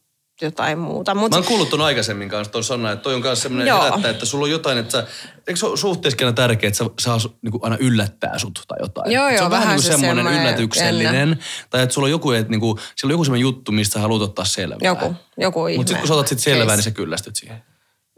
jotain 0.43 0.79
muuta. 0.79 1.15
Mut, 1.15 1.31
Mä 1.31 1.37
oon 1.37 1.45
kuullut 1.45 1.71
ton 1.71 1.81
aikaisemmin 1.81 2.29
kanssa 2.29 2.53
ton 2.53 2.65
sanan, 2.65 2.93
että 2.93 3.03
toi 3.03 3.15
on 3.15 3.23
kanssa 3.23 3.43
semmoinen 3.43 3.67
Joo. 3.69 3.83
herättää, 3.83 4.11
että 4.11 4.27
sulla 4.27 4.45
on 4.45 4.51
jotain, 4.51 4.79
että 4.79 4.93
sä, 4.93 5.07
eikö 5.47 5.57
se 5.57 5.67
ole 5.67 5.77
suhteessakin 5.77 6.27
aina 6.27 6.35
tärkeää, 6.35 6.69
että 6.69 6.79
sä 6.79 6.85
saa 7.01 7.19
niin 7.43 7.53
aina 7.63 7.77
yllättää 7.81 8.39
sut 8.39 8.63
tai 8.69 8.79
jotain. 8.81 9.13
Joo, 9.13 9.29
Että 9.29 9.37
se 9.39 9.43
joo, 9.43 9.45
on 9.45 9.51
vähän, 9.51 9.69
niin 9.69 9.83
se 9.83 9.89
semmoinen 9.89 10.27
yllätyksellinen. 10.27 11.39
Tai 11.71 11.83
että 11.83 11.95
sulla 11.95 12.07
on 12.07 12.11
joku, 12.11 12.31
että 12.31 12.51
niin 12.51 12.61
kuin, 12.61 12.79
siellä 12.79 13.11
on 13.11 13.15
joku 13.15 13.25
semmoinen 13.25 13.43
juttu, 13.43 13.73
mistä 13.73 13.93
sä 13.93 14.01
haluat 14.01 14.23
ottaa 14.23 14.45
selvää. 14.45 14.79
joku, 14.83 15.15
joku 15.37 15.67
ihme. 15.67 15.77
Mutta 15.79 15.89
sitten 15.89 16.01
kun 16.01 16.09
sä 16.09 16.15
otat 16.15 16.29
sit 16.29 16.39
selvää, 16.39 16.77
niin 16.77 16.85
sä 16.85 16.91
kyllästyt 16.91 17.37
siihen. 17.37 17.63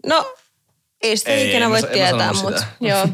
No, 0.07 0.35
ei 1.03 1.17
sitä 1.17 1.31
Ei, 1.31 1.49
ikinä 1.49 1.65
en 1.65 1.71
voi 1.71 1.79
en 1.79 1.89
tietää, 1.93 2.33
mutta 2.33 2.63
joo. 2.81 3.09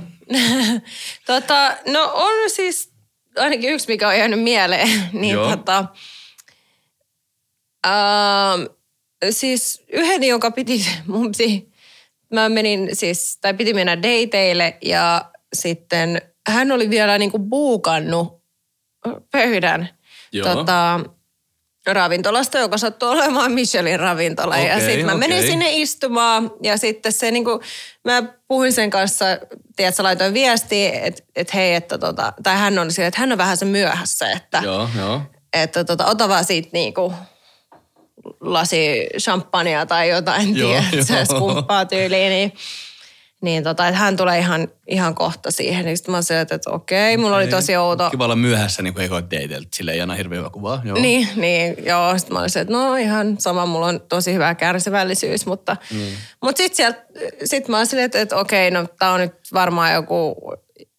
tota, 1.26 1.76
no 1.86 2.10
on 2.14 2.50
siis 2.50 2.96
ainakin 3.36 3.70
yksi, 3.70 3.88
mikä 3.88 4.08
on 4.08 4.18
jäänyt 4.18 4.42
mieleen. 4.42 4.88
niin 5.12 5.34
Joo. 5.34 5.56
tota, 5.56 5.84
ähm, 7.86 8.62
siis 9.30 9.84
yhden, 9.92 10.22
joka 10.22 10.50
piti 10.50 10.86
mun 11.06 11.32
piti, 11.38 11.72
mä 12.32 12.48
menin 12.48 12.88
siis, 12.92 13.38
tai 13.40 13.54
piti 13.54 13.74
mennä 13.74 13.96
dateille 13.96 14.78
ja 14.82 15.30
sitten 15.54 16.22
hän 16.48 16.72
oli 16.72 16.90
vielä 16.90 17.18
niinku 17.18 17.38
buukannut 17.38 18.42
pöydän 19.32 19.88
Joo. 20.32 20.54
tota, 20.54 21.00
ravintolasta, 21.86 22.58
joka 22.58 22.78
sattui 22.78 23.10
olemaan 23.10 23.52
Michelin 23.52 24.00
ravintola. 24.00 24.56
ja 24.56 24.74
Okei, 24.74 24.86
sitten 24.86 25.06
mä 25.06 25.14
menin 25.14 25.38
okei. 25.38 25.50
sinne 25.50 25.72
istumaan 25.72 26.50
ja 26.62 26.76
sitten 26.76 27.12
se 27.12 27.30
niinku, 27.30 27.60
mä 28.04 28.22
puhuin 28.48 28.72
sen 28.72 28.90
kanssa, 28.90 29.24
tiedätkö, 29.76 30.02
laitoin 30.02 30.34
viestiä, 30.34 30.90
että 31.00 31.22
et 31.36 31.54
hei, 31.54 31.74
että 31.74 31.98
tota, 31.98 32.32
tai 32.42 32.56
hän 32.56 32.78
on 32.78 32.92
sillä, 32.92 33.08
että 33.08 33.20
hän 33.20 33.32
on 33.32 33.38
vähän 33.38 33.56
se 33.56 33.64
myöhässä, 33.64 34.30
että, 34.30 34.60
Joo, 34.64 34.88
joo. 34.98 35.20
että 35.52 35.84
tota, 35.84 36.06
ota 36.06 36.28
vaan 36.28 36.44
siitä 36.44 36.68
niinku 36.72 37.12
lasi 38.40 39.06
champagnea 39.18 39.86
tai 39.86 40.08
jotain, 40.08 40.56
Joo, 40.56 40.82
tiedätkö, 40.90 41.24
skumppaa 41.24 41.84
tyyliin, 41.84 42.30
niin 42.30 42.52
niin 43.42 43.62
tota, 43.62 43.88
että 43.88 44.00
hän 44.00 44.16
tulee 44.16 44.38
ihan, 44.38 44.68
ihan 44.88 45.14
kohta 45.14 45.50
siihen. 45.50 45.84
Niin 45.84 45.96
sitten 45.96 46.12
mä 46.12 46.22
sanoin, 46.22 46.42
että, 46.42 46.54
että 46.54 46.70
okei, 46.70 47.16
mulla 47.16 47.36
oli 47.36 47.46
tosi 47.46 47.76
outo. 47.76 48.10
Kiva 48.10 48.24
olla 48.24 48.36
myöhässä, 48.36 48.82
niin 48.82 48.94
kuin 48.94 49.02
ei 49.02 49.08
koe 49.08 49.22
dateilta. 49.22 49.68
Sille 49.74 49.92
ei 49.92 50.00
aina 50.00 50.14
hirveän 50.14 50.38
hyvä 50.38 50.50
kuvaa. 50.50 50.82
Joo. 50.84 50.98
Niin, 50.98 51.28
niin 51.36 51.76
joo. 51.86 52.18
Sitten 52.18 52.34
mä 52.34 52.40
olisin, 52.40 52.62
että 52.62 52.74
no 52.74 52.96
ihan 52.96 53.36
sama, 53.38 53.66
mulla 53.66 53.86
on 53.86 54.00
tosi 54.00 54.34
hyvä 54.34 54.54
kärsivällisyys, 54.54 55.46
mutta, 55.46 55.76
mm. 55.90 55.98
mutta 56.42 56.56
sitten 56.58 56.76
sieltä, 56.76 57.04
sit 57.44 57.68
mä 57.68 57.78
olisin, 57.78 57.98
että, 57.98 58.20
että 58.20 58.36
okei, 58.36 58.70
no 58.70 58.86
tää 58.98 59.12
on 59.12 59.20
nyt 59.20 59.34
varmaan 59.52 59.94
joku, 59.94 60.36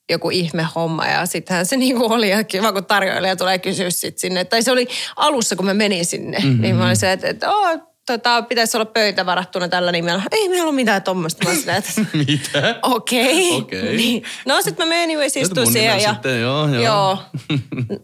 joku 0.09 0.29
ihme 0.29 0.67
homma 0.75 1.07
ja 1.07 1.25
sittenhän 1.25 1.65
se 1.65 1.77
niinku 1.87 2.13
oli 2.13 2.29
ja 2.29 2.43
kiva, 2.43 2.71
kun 2.71 2.85
tarjoilija 2.85 3.35
tulee 3.35 3.59
kysyä 3.59 3.89
sit 3.89 4.17
sinne. 4.17 4.45
Tai 4.45 4.63
se 4.63 4.71
oli 4.71 4.87
alussa, 5.15 5.55
kun 5.55 5.65
mä 5.65 5.73
menin 5.73 6.05
sinne, 6.05 6.37
mm-hmm. 6.39 6.61
niin 6.61 6.75
mä 6.75 6.87
olisin, 6.87 7.09
että, 7.09 7.27
että 7.27 7.51
oh, 7.51 7.79
tota, 8.07 8.41
pitäisi 8.41 8.77
olla 8.77 8.85
pöytä 8.85 9.25
varattuna 9.25 9.69
tällä 9.69 9.91
nimellä. 9.91 10.23
Ei 10.31 10.49
meillä 10.49 10.63
ole 10.67 10.75
mitään 10.75 11.03
tuommoista. 11.03 11.45
Mä 11.45 11.51
olisin, 11.51 11.69
että 11.69 11.91
Mitä? 12.27 12.79
okei. 12.83 13.57
Okei. 13.57 13.97
Niin. 13.97 14.23
No 14.45 14.61
sitten 14.61 14.87
mä 14.87 14.89
menin 14.89 15.03
anyways 15.03 15.35
Nyt 15.35 15.43
istuin 15.43 15.71
siellä 15.71 16.01
ja 16.01 16.13
sitten, 16.13 16.41
joo, 16.41 16.67
joo. 16.67 16.83
joo, 16.83 17.17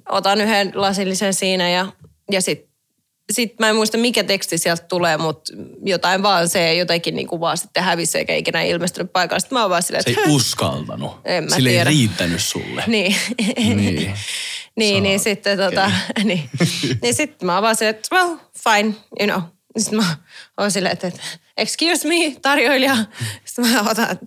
otan 0.10 0.41
yhden 0.41 0.72
lasillisen 0.76 1.34
siinä 1.34 1.70
ja, 1.70 1.88
ja 2.32 2.41
sitten 2.41 2.73
sitten 3.32 3.56
mä 3.60 3.70
en 3.70 3.76
muista 3.76 3.98
mikä 3.98 4.24
teksti 4.24 4.58
sieltä 4.58 4.84
tulee, 4.84 5.18
mutta 5.18 5.54
jotain 5.86 6.24
vaan 6.24 6.50
se 6.50 6.74
jotenkin 6.76 7.16
niin 7.16 7.28
kuin 7.28 7.40
vaan 7.40 7.58
sitten 7.58 7.84
hävisi 7.84 8.18
eikä 8.18 8.36
ikinä 8.36 8.64
ilmestynyt 8.64 9.14
paikalle. 9.14 9.40
Sitten 9.40 9.56
mä 9.56 9.62
oon 9.62 9.70
vaan 9.70 9.84
silleen, 9.84 10.04
Se 10.04 10.10
ei 10.10 10.16
että 10.18 10.30
uskaltanut. 10.36 11.12
En 11.26 11.44
mä 11.44 11.56
Sille 11.56 11.70
tiedä. 11.70 11.90
ei 11.90 11.96
riittänyt 11.96 12.42
sulle. 12.42 12.84
niin. 12.88 13.16
Niin. 13.58 14.14
niin, 14.80 15.04
niin 15.04 15.20
sitten 15.20 15.58
tota, 15.58 15.92
niin, 16.24 16.50
niin 17.02 17.14
sitten 17.14 17.46
mä 17.46 17.54
oon 17.54 17.64
vaan 17.64 17.76
silleen, 17.76 17.96
että 17.96 18.16
well, 18.16 18.36
fine, 18.64 18.94
you 19.20 19.28
know. 19.30 19.42
Sitten 19.78 20.00
mä 20.00 20.16
oon 20.58 20.72
silleen, 20.72 20.94
että, 20.94 21.08
että 21.08 21.22
excuse 21.58 22.08
me, 22.08 22.36
tarjoilija. 22.41 22.97
Sitten 23.45 23.68
mä 23.68 23.82
otan 23.91 24.20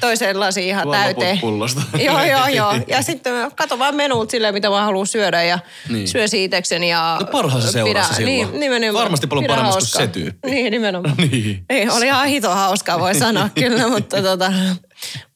toisen 0.00 0.40
lasin 0.40 0.64
ihan 0.64 0.82
Tuo 0.82 0.92
täyteen. 0.92 1.38
pullosta. 1.38 1.82
joo, 2.06 2.22
joo, 2.24 2.46
joo. 2.46 2.74
Ja 2.88 3.02
sitten 3.02 3.32
mä 3.32 3.50
katon 3.54 3.78
vaan 3.78 3.94
menulta 3.96 4.30
silleen, 4.30 4.54
mitä 4.54 4.70
mä 4.70 4.82
haluan 4.84 5.06
syödä 5.06 5.42
ja 5.42 5.58
Niin. 5.88 5.94
niin. 5.94 6.08
syö 6.08 6.28
siitäkseni. 6.28 6.90
Ja 6.90 7.16
No 7.20 7.26
parhaassa 7.26 7.72
seurassa 7.72 8.14
silloin. 8.14 8.36
Niin, 8.36 8.60
nimenomaan. 8.60 9.02
Varmasti 9.04 9.26
paljon 9.26 9.44
Pidä 9.44 9.54
paremmassa 9.54 9.98
kuin 9.98 10.06
se 10.06 10.12
tyyppi. 10.12 10.50
Niin, 10.50 10.70
nimenomaan. 10.70 11.16
Niin. 11.16 11.64
Ei, 11.70 11.88
oli 11.88 12.06
ihan 12.06 12.26
hito 12.28 12.50
hauskaa, 12.54 13.00
voi 13.00 13.14
sanoa 13.14 13.48
kyllä, 13.54 13.88
mutta 13.88 14.22
tota, 14.22 14.52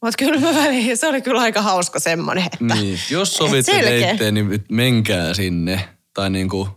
mutta 0.02 0.16
kyllä 0.18 0.40
mä 0.40 0.54
väliin, 0.54 0.96
se 0.96 1.06
oli 1.08 1.20
kyllä 1.22 1.40
aika 1.40 1.62
hauska 1.62 2.00
semmoinen, 2.00 2.44
että 2.44 2.74
Niin, 2.74 2.98
jos 3.10 3.34
sovitte 3.34 3.72
selkeä. 3.72 4.06
deitteen, 4.08 4.34
niin 4.34 4.64
menkää 4.70 5.34
sinne. 5.34 5.88
Tai 6.14 6.30
niinku, 6.30 6.68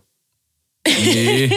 niin. 0.88 1.52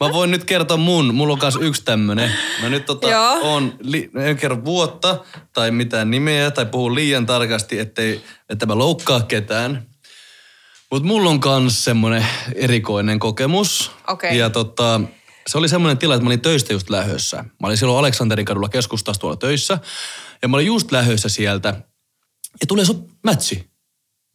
Mä 0.00 0.12
voin 0.12 0.30
nyt 0.30 0.44
kertoa 0.44 0.76
mun, 0.76 1.14
mulla 1.14 1.32
on 1.32 1.38
kanssa 1.38 1.60
yksi 1.60 1.84
tämmönen. 1.84 2.32
Mä 2.62 2.68
nyt 2.68 2.86
tota, 2.86 3.10
Joo. 3.10 3.54
on, 3.54 3.74
li, 3.80 4.10
en 4.16 4.36
kerro 4.36 4.64
vuotta 4.64 5.24
tai 5.52 5.70
mitään 5.70 6.10
nimeä 6.10 6.50
tai 6.50 6.66
puhun 6.66 6.94
liian 6.94 7.26
tarkasti, 7.26 7.78
ettei, 7.78 8.20
että 8.48 8.66
mä 8.66 8.78
loukkaa 8.78 9.20
ketään. 9.20 9.86
Mutta 10.90 11.08
mulla 11.08 11.30
on 11.30 11.40
kans 11.40 11.84
semmonen 11.84 12.26
erikoinen 12.54 13.18
kokemus. 13.18 13.90
Okei. 14.08 14.38
Ja 14.38 14.50
tota, 14.50 15.00
se 15.46 15.58
oli 15.58 15.68
semmoinen 15.68 15.98
tila, 15.98 16.14
että 16.14 16.24
mä 16.24 16.28
olin 16.28 16.40
töistä 16.40 16.72
just 16.72 16.90
lähössä. 16.90 17.36
Mä 17.36 17.66
olin 17.66 17.76
silloin 17.76 17.98
Aleksanterin 17.98 18.46
kadulla 18.46 18.68
keskustassa 18.68 19.20
tuolla 19.20 19.36
töissä. 19.36 19.78
Ja 20.42 20.48
mä 20.48 20.56
olin 20.56 20.66
just 20.66 20.92
lähössä 20.92 21.28
sieltä. 21.28 21.68
Ja 22.60 22.66
tulee 22.68 22.84
so- 22.84 23.06
mätsi. 23.24 23.70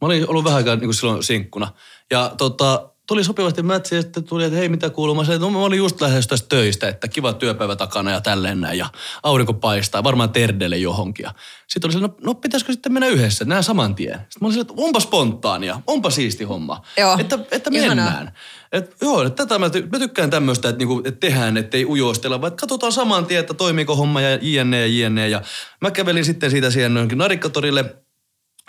Mä 0.02 0.06
olin 0.06 0.30
ollut 0.30 0.44
vähän 0.44 0.58
aikaa 0.58 0.76
niin 0.76 0.94
silloin 0.94 1.24
sinkkuna. 1.24 1.74
Ja 2.12 2.32
tota, 2.38 2.93
tuli 3.08 3.24
sopivasti 3.24 3.64
mätsi 3.64 3.96
ja 3.96 4.02
sitten 4.02 4.24
tuli, 4.24 4.44
että 4.44 4.58
hei 4.58 4.70
mitä 4.70 4.90
kuuluu. 4.90 5.16
Mä 5.16 5.24
sanoin, 5.24 5.36
että 5.36 5.46
no, 5.46 5.60
mä 5.60 5.66
olin 5.66 5.78
just 5.78 6.02
lähdössä 6.02 6.30
tästä 6.30 6.50
töistä, 6.50 6.88
että 6.88 7.08
kiva 7.08 7.34
työpäivä 7.34 7.76
takana 7.76 8.12
ja 8.12 8.22
tälleen 8.22 8.62
näin. 8.62 8.78
Ja 8.78 8.90
aurinko 9.24 9.54
paistaa, 9.54 10.04
varmaan 10.04 10.30
terdelle 10.30 10.78
johonkin. 10.78 11.24
Ja 11.24 11.34
sitten 11.68 11.88
oli 11.88 11.94
silleen, 11.94 12.12
no, 12.12 12.18
no 12.24 12.34
pitäisikö 12.36 12.74
sitten 12.74 12.94
mennä 12.94 13.08
yhdessä, 13.08 13.46
näin 13.46 13.64
saman 13.64 13.96
tien. 13.96 14.14
Sitten 14.14 14.38
mä 14.42 14.48
olin 14.48 14.62
että 14.62 14.74
onpa 14.78 15.00
spontaania, 15.00 15.80
onpa 15.88 16.10
siisti 16.10 16.44
homma. 16.44 16.82
Joo, 16.98 17.18
Että, 17.20 17.40
että 17.52 17.70
ihanaa. 17.74 18.06
mennään. 18.06 18.34
Et, 18.72 18.96
joo, 19.02 19.24
että 19.24 19.46
tätä 19.46 19.60
mä, 19.60 19.68
ty- 19.68 19.88
mä 19.92 20.00
tykkään 20.00 20.30
tämmöistä, 20.30 20.70
että, 20.70 20.78
niinku, 20.78 21.00
että 21.06 21.20
tehdään, 21.20 21.58
ettei 21.58 21.86
ujostella, 21.86 22.42
vaan 22.42 22.54
että 22.54 22.62
katsotaan 22.62 22.92
saman 22.92 23.26
tien, 23.26 23.40
että 23.40 23.54
toimiiko 23.54 23.96
homma 23.96 24.22
ja 24.22 24.40
jne 24.42 24.88
ja 24.88 25.06
jne. 25.08 25.30
Ja 25.30 25.42
mä 25.82 25.92
kävelin 25.92 26.26
sitten 26.26 26.52
siitä 26.52 26.72
siihen 26.72 26.94
johonkin 26.94 27.18
narikkatorille 27.18 27.96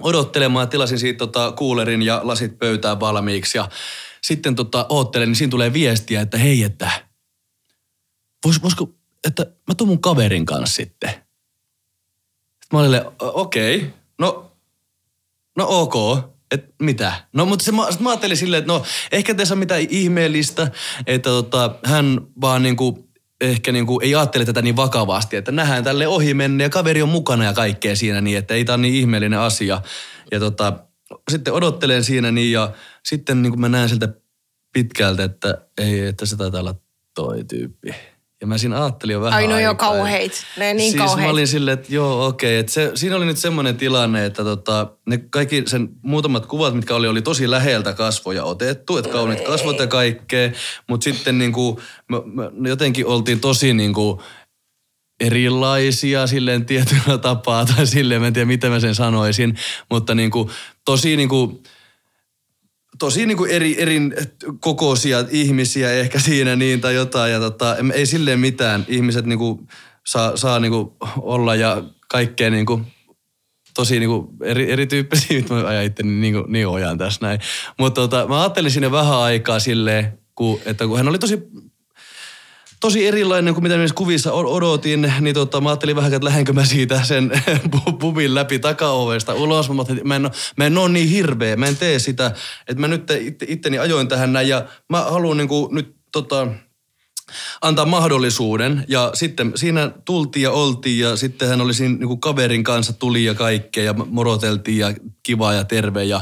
odottelemaan, 0.03 0.69
tilasin 0.69 0.99
siitä 0.99 1.19
tota, 1.19 1.53
kuulerin 1.53 2.03
ja 2.03 2.21
lasit 2.23 2.59
pöytään 2.59 3.01
valmiiksi 3.01 3.59
ja 3.59 3.69
sitten 4.25 4.55
tota, 4.55 4.87
oottelen, 4.89 5.29
niin 5.29 5.37
siinä 5.37 5.51
tulee 5.51 5.73
viestiä, 5.73 6.21
että 6.21 6.39
hei, 6.39 6.63
että 6.63 6.91
vois, 8.47 8.63
voisiko, 8.63 8.91
että 9.29 9.43
mä 9.43 9.75
tuun 9.75 9.89
mun 9.89 10.01
kaverin 10.01 10.47
kanssa 10.47 10.77
sitten. 10.77 11.11
Sitten 11.11 12.69
mä 12.73 12.79
olin, 12.79 12.87
silleen, 12.87 13.07
"O- 13.07 13.41
okei, 13.41 13.77
okay. 13.77 13.91
no, 14.19 14.53
no 15.57 15.67
ok, 15.69 15.95
et 16.51 16.65
mitä? 16.83 17.13
No 17.33 17.47
mutta 17.47 17.65
se, 17.65 17.73
mä, 17.73 17.87
mä 18.01 18.11
ajattelin 18.11 18.37
silleen, 18.37 18.59
että 18.59 18.73
no 18.73 18.83
ehkä 19.13 19.35
tässä 19.35 19.55
on 19.55 19.59
mitään 19.59 19.87
ihmeellistä, 19.89 20.71
että 21.07 21.31
tota, 21.31 21.75
hän 21.85 22.21
vaan 22.41 22.63
niinku, 22.63 23.09
ehkä 23.41 23.73
niinku, 23.73 24.01
ei 24.01 24.15
ajattele 24.15 24.45
tätä 24.45 24.63
niin 24.63 24.77
vakavasti, 24.77 25.37
että 25.37 25.53
nähdään 25.53 25.85
tälle 25.85 26.09
ohi 26.09 26.35
menne 26.35 26.65
ja 26.65 26.71
kaveri 26.71 27.03
on 27.03 27.09
mukana 27.09 27.45
ja 27.45 27.53
kaikkea 27.53 27.97
siinä 27.97 28.21
niin, 28.21 28.39
että 28.39 28.55
ei 28.55 28.65
tämä 28.65 28.79
niin 28.79 28.95
ihmeellinen 28.95 29.39
asia. 29.39 29.83
Ja 30.33 30.41
tota, 30.41 30.73
sitten 31.31 31.53
odottelen 31.53 32.05
siinä 32.05 32.31
niin 32.31 32.53
ja 32.53 32.73
sitten 33.07 33.43
niin 33.43 33.61
mä 33.61 33.69
näen 33.69 33.89
siltä 33.89 34.09
pitkältä, 34.73 35.25
että 35.25 35.67
ei, 35.79 36.01
että 36.01 36.27
se 36.27 36.37
taitaa 36.37 36.61
olla 36.61 36.75
toi 37.15 37.45
tyyppi. 37.45 37.95
Ja 38.41 38.47
mä 38.47 38.59
siinä 38.59 38.83
ajattelin 38.83 39.13
jo 39.13 39.21
vähän 39.21 39.37
Ai 39.37 39.47
no 39.47 39.59
joo, 39.59 39.75
kauheit. 39.75 40.33
Ne 40.57 40.75
niin 40.75 40.93
siis 40.93 41.03
mä 41.03 41.07
kauheit. 41.07 41.31
olin 41.31 41.49
silleen, 41.49 41.79
että 41.79 41.95
joo, 41.95 42.27
okei. 42.27 42.59
Että 42.59 42.73
se, 42.73 42.91
siinä 42.95 43.17
oli 43.17 43.25
nyt 43.27 43.39
semmoinen 43.39 43.77
tilanne, 43.77 44.25
että 44.27 44.45
tota, 44.45 44.93
ne 45.07 45.19
kaikki 45.19 45.63
sen 45.67 45.89
muutamat 46.03 46.47
kuvat, 46.47 46.75
mitkä 46.75 46.95
oli, 46.95 47.09
oli 47.09 47.23
tosi 47.23 47.51
läheltä 47.51 47.93
kasvoja 47.93 48.45
otettu, 48.45 48.97
että 48.97 49.11
kauniit 49.11 49.41
kasvot 49.41 49.79
ja 49.79 49.87
kaikkea. 49.87 50.51
Mutta 50.89 51.05
sitten 51.05 51.39
niinku, 51.39 51.81
me, 52.09 52.17
me 52.53 52.69
jotenkin 52.69 53.07
oltiin 53.07 53.41
tosi 53.41 53.75
niinku 53.75 54.23
erilaisia 55.21 56.27
silleen 56.27 56.67
tietyllä 56.67 57.19
tapaa 57.19 57.65
tai 57.65 57.87
silleen, 57.87 58.21
mä 58.21 58.27
en 58.27 58.33
tiedä 58.33 58.47
miten 58.47 58.71
mä 58.71 58.81
sen 58.81 58.95
sanoisin, 58.95 59.59
mutta 59.91 60.15
niinku, 60.15 60.51
tosi 60.85 61.17
niinku, 61.17 61.63
tosi 62.99 63.27
niinku 63.27 63.45
eri, 63.45 63.83
eri 63.83 64.01
kokoisia 64.61 65.25
ihmisiä 65.31 65.93
ehkä 65.93 66.21
siinä 66.21 66.57
niin 66.57 66.81
tai 66.81 66.95
jotain. 66.95 67.33
Ja 67.33 67.41
tota, 67.41 67.77
ei 67.93 68.07
silleen 68.07 68.41
mitään. 68.41 68.85
Ihmiset 68.89 69.27
niinku 69.27 69.67
saa, 70.07 70.37
saa 70.37 70.61
niinku 70.61 70.97
olla 71.17 71.55
ja 71.55 71.83
kaikkea 72.09 72.51
niinku 72.51 72.81
tosi 73.75 73.99
niinku 73.99 74.29
eri, 74.43 74.73
erityyppisiä. 74.73 75.37
Nyt 75.37 75.51
mä 75.51 75.67
ajan 75.67 75.85
itteni 75.85 76.13
niinku, 76.13 76.45
niin 76.49 76.69
ojan 76.69 76.99
tässä 76.99 77.27
näin. 77.27 77.41
Mutta 77.79 78.01
tota, 78.01 78.27
mä 78.29 78.41
ajattelin 78.41 78.71
sinne 78.71 78.91
vähän 78.91 79.19
aikaa 79.19 79.59
silleen, 79.59 80.19
kun, 80.35 80.61
että 80.67 80.87
kun 80.87 80.97
hän 80.97 81.09
oli 81.09 81.19
tosi 81.19 81.43
tosi 82.85 83.07
erilainen 83.07 83.55
kuin 83.55 83.63
mitä 83.63 83.77
niissä 83.77 83.95
kuvissa 83.95 84.33
odotin, 84.33 85.13
niin 85.21 85.35
tota, 85.35 85.61
mä 85.61 85.69
ajattelin 85.69 85.97
vähän, 85.97 86.15
että 86.15 86.25
lähdenkö 86.25 86.53
mä 86.53 86.65
siitä 86.65 87.05
sen 87.05 87.31
pu- 87.77 87.97
pubin 87.99 88.35
läpi 88.35 88.59
takaovesta 88.59 89.35
ulos. 89.35 89.71
Mä, 89.71 89.83
että 89.83 90.05
mä 90.05 90.17
en, 90.17 90.31
mä 90.57 90.67
en 90.67 90.79
ole 90.79 90.89
niin 90.89 91.09
hirveä, 91.09 91.57
mä 91.57 91.67
en 91.67 91.77
tee 91.77 91.99
sitä, 91.99 92.27
että 92.69 92.81
mä 92.81 92.89
nyt 92.89 93.11
itte, 93.11 93.47
itteni 93.49 93.79
ajoin 93.79 94.09
tähän 94.09 94.33
näin 94.33 94.49
ja 94.49 94.65
mä 94.91 95.01
haluan 95.01 95.37
niin 95.37 95.49
nyt 95.71 95.97
tota, 96.13 96.49
antaa 97.63 97.87
mahdollisuuden. 97.87 98.85
Ja 98.89 99.11
sitten 99.15 99.53
siinä 99.55 99.91
tultiin 100.05 100.43
ja 100.43 100.51
oltiin 100.51 100.99
ja 100.99 101.17
sitten 101.17 101.49
hän 101.49 101.61
oli 101.61 101.75
siinä 101.75 101.95
niin 101.95 102.09
kuin 102.09 102.21
kaverin 102.21 102.65
kanssa 102.65 102.93
tuli 102.93 103.25
ja 103.25 103.35
kaikkea 103.35 103.85
ja 103.85 103.93
moroteltiin 103.93 104.79
ja 104.79 104.95
kiva 105.23 105.53
ja 105.53 105.65
terve. 105.65 106.05
Ja 106.05 106.21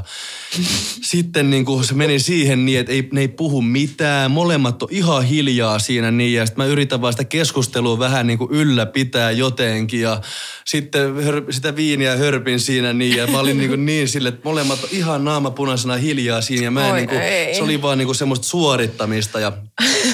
sitten 1.13 1.51
niin 1.51 1.65
kuin 1.65 1.85
se 1.85 1.95
meni 1.95 2.19
siihen 2.19 2.65
niin, 2.65 2.81
että 2.81 2.93
ei, 2.93 3.09
ne 3.13 3.21
ei 3.21 3.29
puhu 3.29 3.63
mitään. 3.63 4.31
Molemmat 4.31 4.83
on 4.83 4.89
ihan 4.91 5.25
hiljaa 5.25 5.79
siinä 5.79 6.11
niin 6.11 6.35
ja 6.35 6.47
sitten 6.47 6.65
mä 6.65 6.71
yritän 6.71 7.01
vaan 7.01 7.13
sitä 7.13 7.25
keskustelua 7.25 7.99
vähän 7.99 8.27
niin 8.27 8.39
kuin 8.39 8.51
ylläpitää 8.51 9.31
jotenkin. 9.31 10.01
Ja 10.01 10.21
sitten 10.65 11.25
hör, 11.25 11.43
sitä 11.51 11.77
viiniä 11.77 12.17
hörpin 12.17 12.61
siinä 12.61 12.93
niin 12.93 13.17
ja 13.17 13.27
mä 13.27 13.41
olin 13.41 13.59
niin, 13.59 13.71
kuin 13.71 13.87
niin 13.93 14.09
sille, 14.09 14.29
että 14.29 14.41
molemmat 14.45 14.85
on 14.85 14.89
ihan 14.93 15.25
naamapunaisena 15.25 15.97
hiljaa 15.97 16.41
siinä 16.41 16.65
ja 16.65 16.71
mä 16.71 16.87
en 16.87 16.93
Oi 16.93 16.99
niin 16.99 17.09
kuin, 17.09 17.21
ei. 17.21 17.55
se 17.55 17.63
oli 17.63 17.83
vaan 17.83 17.99
niin 17.99 18.07
kuin 18.07 18.17
semmoista 18.17 18.47
suorittamista 18.47 19.41
ja 19.41 19.53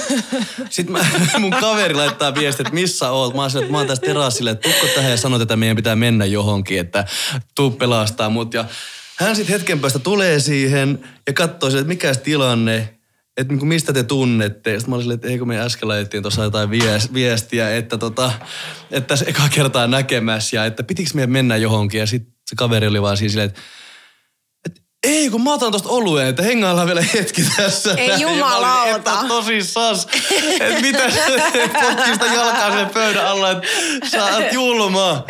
sitten 0.70 0.87
mä, 0.88 1.06
mun 1.38 1.50
kaveri 1.50 1.94
laittaa 1.94 2.34
viestiä, 2.34 2.62
että 2.62 2.74
missä 2.74 3.10
oot. 3.10 3.34
Mä 3.34 3.42
oon 3.42 3.50
että 3.58 3.72
mä 3.72 3.78
oon 3.78 3.86
tässä 3.86 4.06
terassilla, 4.06 4.50
että 4.50 4.68
tukko 4.68 4.86
tähän 4.94 5.10
ja 5.10 5.16
sanot, 5.16 5.42
että 5.42 5.56
meidän 5.56 5.76
pitää 5.76 5.96
mennä 5.96 6.24
johonkin, 6.24 6.80
että 6.80 7.04
tuu 7.54 7.70
pelastaa 7.70 8.30
mut. 8.30 8.54
Ja 8.54 8.64
hän 9.18 9.36
sitten 9.36 9.52
hetken 9.52 9.80
päästä 9.80 9.98
tulee 9.98 10.40
siihen 10.40 11.08
ja 11.26 11.32
katsoo 11.32 11.70
sille, 11.70 11.80
että 11.80 11.88
mikä 11.88 12.14
tilanne, 12.14 12.98
että 13.36 13.52
niinku 13.52 13.66
mistä 13.66 13.92
te 13.92 14.02
tunnette. 14.02 14.70
Sitten 14.70 14.90
mä 14.90 14.94
olin 14.94 15.02
silleen, 15.02 15.14
että 15.14 15.28
eikö 15.28 15.44
me 15.44 15.60
äsken 15.60 15.88
laitettiin 15.88 16.22
tuossa 16.22 16.42
jotain 16.42 16.70
vies- 16.70 17.14
viestiä, 17.14 17.76
että, 17.76 17.98
tota, 17.98 18.32
että 18.90 19.16
se 19.16 19.24
eka 19.28 19.48
kertaa 19.54 19.86
näkemässä 19.86 20.56
ja 20.56 20.64
että 20.64 20.82
pitikö 20.82 21.10
meidän 21.14 21.30
mennä 21.30 21.56
johonkin. 21.56 22.00
Ja 22.00 22.06
sitten 22.06 22.32
se 22.50 22.56
kaveri 22.56 22.86
oli 22.86 23.02
vaan 23.02 23.16
siinä 23.16 23.30
silleen, 23.30 23.48
että 23.48 23.60
ei, 25.06 25.30
kun 25.30 25.42
mä 25.42 25.54
otan 25.54 25.72
tosta 25.72 25.88
oluen, 25.88 26.26
että 26.26 26.42
hengaillaan 26.42 26.86
vielä 26.86 27.02
hetki 27.14 27.42
tässä. 27.56 27.94
Ei 27.94 28.08
näin. 28.08 28.20
Ja 28.20 28.26
mä 28.26 28.30
olin, 28.30 28.38
jumalauta. 28.38 28.96
Että 28.96 29.28
tosissas. 29.28 30.08
Että 30.60 30.80
mitä 30.80 31.10
se 31.10 31.20
potki 31.82 32.12
sitä 32.12 32.26
jalkaa 32.26 32.72
sen 32.72 32.88
pöydän 32.88 33.26
alla, 33.26 33.50
että 33.50 33.66
sä 34.10 34.24
oot 34.24 34.52
julma. 34.52 35.24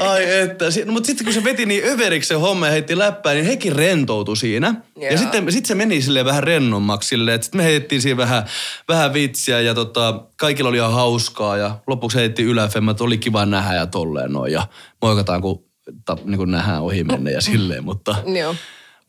Ai 0.00 0.38
että. 0.40 0.64
No, 0.84 0.92
mutta 0.92 1.06
sitten 1.06 1.24
kun 1.24 1.34
se 1.34 1.44
veti 1.44 1.66
niin 1.66 1.84
överiksi 1.84 2.28
se 2.28 2.34
homma 2.34 2.66
ja 2.66 2.72
heitti 2.72 2.98
läppää, 2.98 3.34
niin 3.34 3.46
hekin 3.46 3.76
rentoutui 3.76 4.36
siinä. 4.36 4.74
Ja 5.00 5.08
Joo. 5.10 5.18
sitten 5.18 5.52
sit 5.52 5.66
se 5.66 5.74
meni 5.74 6.02
silleen 6.02 6.26
vähän 6.26 6.42
rennommaksi 6.42 7.08
silleen, 7.08 7.34
että 7.34 7.44
sitten 7.44 7.58
me 7.58 7.64
heitettiin 7.64 8.02
siinä 8.02 8.16
vähän, 8.16 8.44
vähän 8.88 9.12
vitsiä 9.12 9.60
ja 9.60 9.74
tota, 9.74 10.20
kaikilla 10.36 10.68
oli 10.68 10.76
ihan 10.76 10.92
hauskaa 10.92 11.56
ja 11.56 11.78
lopuksi 11.86 12.18
heitettiin 12.18 12.48
yläfemmat, 12.48 12.94
että 12.94 13.04
oli 13.04 13.18
kiva 13.18 13.46
nähdä 13.46 13.74
ja 13.74 13.86
tolleen 13.86 14.32
noin 14.32 14.52
ja 14.52 14.66
moikataan 15.02 15.42
kun, 15.42 15.64
ta, 16.04 16.16
niin 16.24 16.38
kun 16.38 16.50
nähdään 16.50 16.82
ohi 16.82 17.04
menne 17.04 17.30
ja 17.30 17.40
silleen, 17.40 17.84
mutta... 17.84 18.16
Joo. 18.40 18.54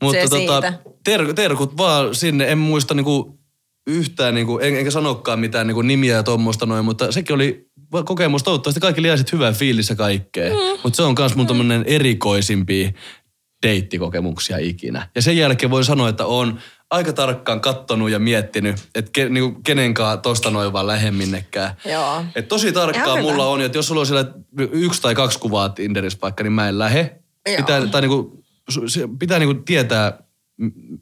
Mutta 0.04 0.22
Se 0.22 0.30
tota, 0.30 0.74
ter, 1.04 1.34
terkut 1.34 1.78
vaan 1.78 2.16
sinne, 2.16 2.52
en 2.52 2.58
muista 2.58 2.94
niinku 2.94 3.40
yhtään, 3.88 4.36
niinku, 4.36 4.58
en, 4.58 4.76
enkä 4.76 4.92
sanokaan 4.92 5.40
mitään 5.40 5.68
niinku 5.68 5.82
nimiä 5.82 6.16
ja 6.16 6.24
tuommoista 6.24 6.66
noin, 6.66 6.86
mutta 6.86 7.12
sekin 7.12 7.36
oli 7.36 7.68
kokemus. 8.06 8.44
Toivottavasti 8.44 8.80
kaikille 8.80 9.08
jäi 9.08 9.18
hyvää 9.32 9.54
fiilis 9.54 9.90
ja 9.90 9.96
kaikkea. 9.96 10.50
Mm. 10.50 10.80
Mutta 10.84 10.98
se 10.98 11.04
on 11.04 11.16
myös 11.20 11.36
mun 11.36 11.48
tommonen 11.48 11.84
erikoisimpia 11.88 12.92
deittikokemuksia 13.64 14.58
ikinä. 14.58 15.10
Ja 15.16 15.22
sen 15.22 15.38
jälkeen 15.38 15.70
voin 15.70 15.86
sanoa, 15.86 16.10
että 16.10 16.26
on 16.26 16.60
aika 16.90 17.14
tarkkaan 17.14 17.62
kattonut 17.62 18.10
ja 18.10 18.20
miettinyt, 18.20 18.76
että 18.96 19.12
ke, 19.14 19.30
niinku, 19.30 19.62
kenenkaan 19.64 20.22
tosta 20.22 20.50
noin 20.50 20.74
vaan 20.74 20.88
lähde 20.88 21.12
minnekään. 21.12 21.74
Joo. 21.86 22.24
Et 22.36 22.48
tosi 22.48 22.68
hyvä. 22.68 23.22
mulla 23.22 23.48
on, 23.48 23.62
että 23.62 23.78
jos 23.78 23.88
sulla 23.88 24.02
on 24.02 24.08
siellä 24.08 24.26
yksi 24.72 25.02
tai 25.02 25.16
kaksi 25.16 25.40
kuvaa 25.40 25.70
Tinderissä 25.70 26.20
vaikka, 26.22 26.44
niin 26.44 26.54
mä 26.54 26.70
en 26.70 26.80
lähde. 26.80 27.20
Joo. 27.48 27.58
Pitää, 27.58 27.88
tai 27.88 28.02
niinku, 28.02 28.44
se 28.88 29.10
pitää 29.20 29.40
niinku 29.40 29.54
tietää, 29.54 30.24
m- 30.58 30.98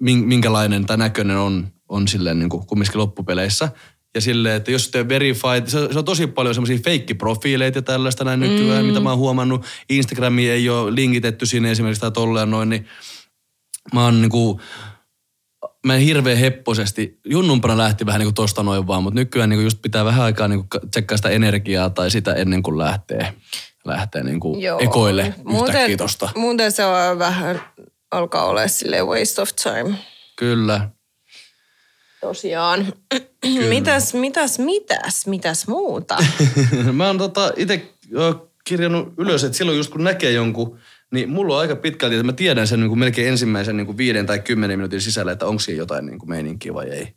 min- 0.00 0.26
minkälainen 0.26 0.86
tai 0.86 0.96
näköinen 0.96 1.36
on, 1.36 1.68
on 1.88 2.08
silleen 2.08 2.38
niinku 2.38 2.58
kumminkin 2.58 2.98
loppupeleissä. 2.98 3.68
Ja 4.14 4.20
silleen, 4.20 4.56
että 4.56 4.70
jos 4.70 4.88
te 4.88 5.08
verified, 5.08 5.66
se, 5.66 5.88
se 5.92 5.98
on 5.98 6.04
tosi 6.04 6.26
paljon 6.26 6.54
semmoisia 6.54 6.78
feikkiprofiileita 6.84 7.78
ja 7.78 7.82
tällaista 7.82 8.24
näin 8.24 8.40
nykyään, 8.40 8.84
mm. 8.84 8.88
mitä 8.88 9.00
mä 9.00 9.10
oon 9.10 9.18
huomannut. 9.18 9.64
Instagrami 9.88 10.50
ei 10.50 10.68
ole 10.68 10.94
linkitetty 10.94 11.46
sinne 11.46 11.70
esimerkiksi 11.70 12.00
tai 12.00 12.10
tolleen 12.10 12.50
noin, 12.50 12.68
niin 12.68 12.86
mä 13.94 14.04
oon 14.04 14.20
niinku, 14.20 14.60
mä 15.86 15.94
en 15.94 16.00
hirveän 16.00 16.38
hepposesti, 16.38 17.20
junnumpana 17.24 17.78
lähti 17.78 18.06
vähän 18.06 18.18
niinku 18.18 18.32
tosta 18.32 18.62
noin 18.62 18.86
vaan, 18.86 19.02
mutta 19.02 19.20
nykyään 19.20 19.50
niinku 19.50 19.62
just 19.62 19.82
pitää 19.82 20.04
vähän 20.04 20.24
aikaa 20.24 20.48
niinku 20.48 20.66
tsekkaa 20.90 21.16
sitä 21.16 21.28
energiaa 21.28 21.90
tai 21.90 22.10
sitä 22.10 22.34
ennen 22.34 22.62
kuin 22.62 22.78
lähtee, 22.78 23.34
lähtee 23.84 24.22
niinku 24.22 24.56
ekoille 24.78 25.34
yhtäkkiä 25.62 25.96
tosta. 25.96 26.28
Muuten 26.36 26.72
se 26.72 26.84
on 26.84 27.18
vähän, 27.18 27.60
alkaa 28.10 28.44
olla 28.44 28.68
silleen 28.68 29.06
waste 29.06 29.42
of 29.42 29.48
time. 29.62 29.96
Kyllä. 30.36 30.90
Tosiaan. 32.20 32.92
mitäs, 33.68 34.14
mitäs, 34.14 34.58
mitäs, 34.58 35.26
mitäs 35.26 35.66
muuta? 35.66 36.16
mä 36.92 37.06
oon 37.06 37.18
tota 37.18 37.52
itse 37.56 37.88
kirjannut 38.64 39.14
ylös, 39.18 39.44
että 39.44 39.58
silloin 39.58 39.78
just 39.78 39.92
kun 39.92 40.04
näkee 40.04 40.32
jonkun, 40.32 40.78
niin 41.10 41.30
mulla 41.30 41.54
on 41.54 41.60
aika 41.60 41.76
pitkälti, 41.76 42.16
että 42.16 42.26
mä 42.26 42.32
tiedän 42.32 42.66
sen 42.66 42.80
niin 42.80 42.88
kuin 42.88 42.98
melkein 42.98 43.28
ensimmäisen 43.28 43.76
niin 43.76 43.86
kuin 43.86 43.96
viiden 43.96 44.26
tai 44.26 44.38
kymmenen 44.38 44.78
minuutin 44.78 45.00
sisällä, 45.00 45.32
että 45.32 45.46
onko 45.46 45.60
siinä 45.60 45.78
jotain 45.78 46.06
niin 46.06 46.18
kuin 46.18 46.30
meininkiä 46.30 46.74
vai 46.74 46.90
ei. 46.90 47.14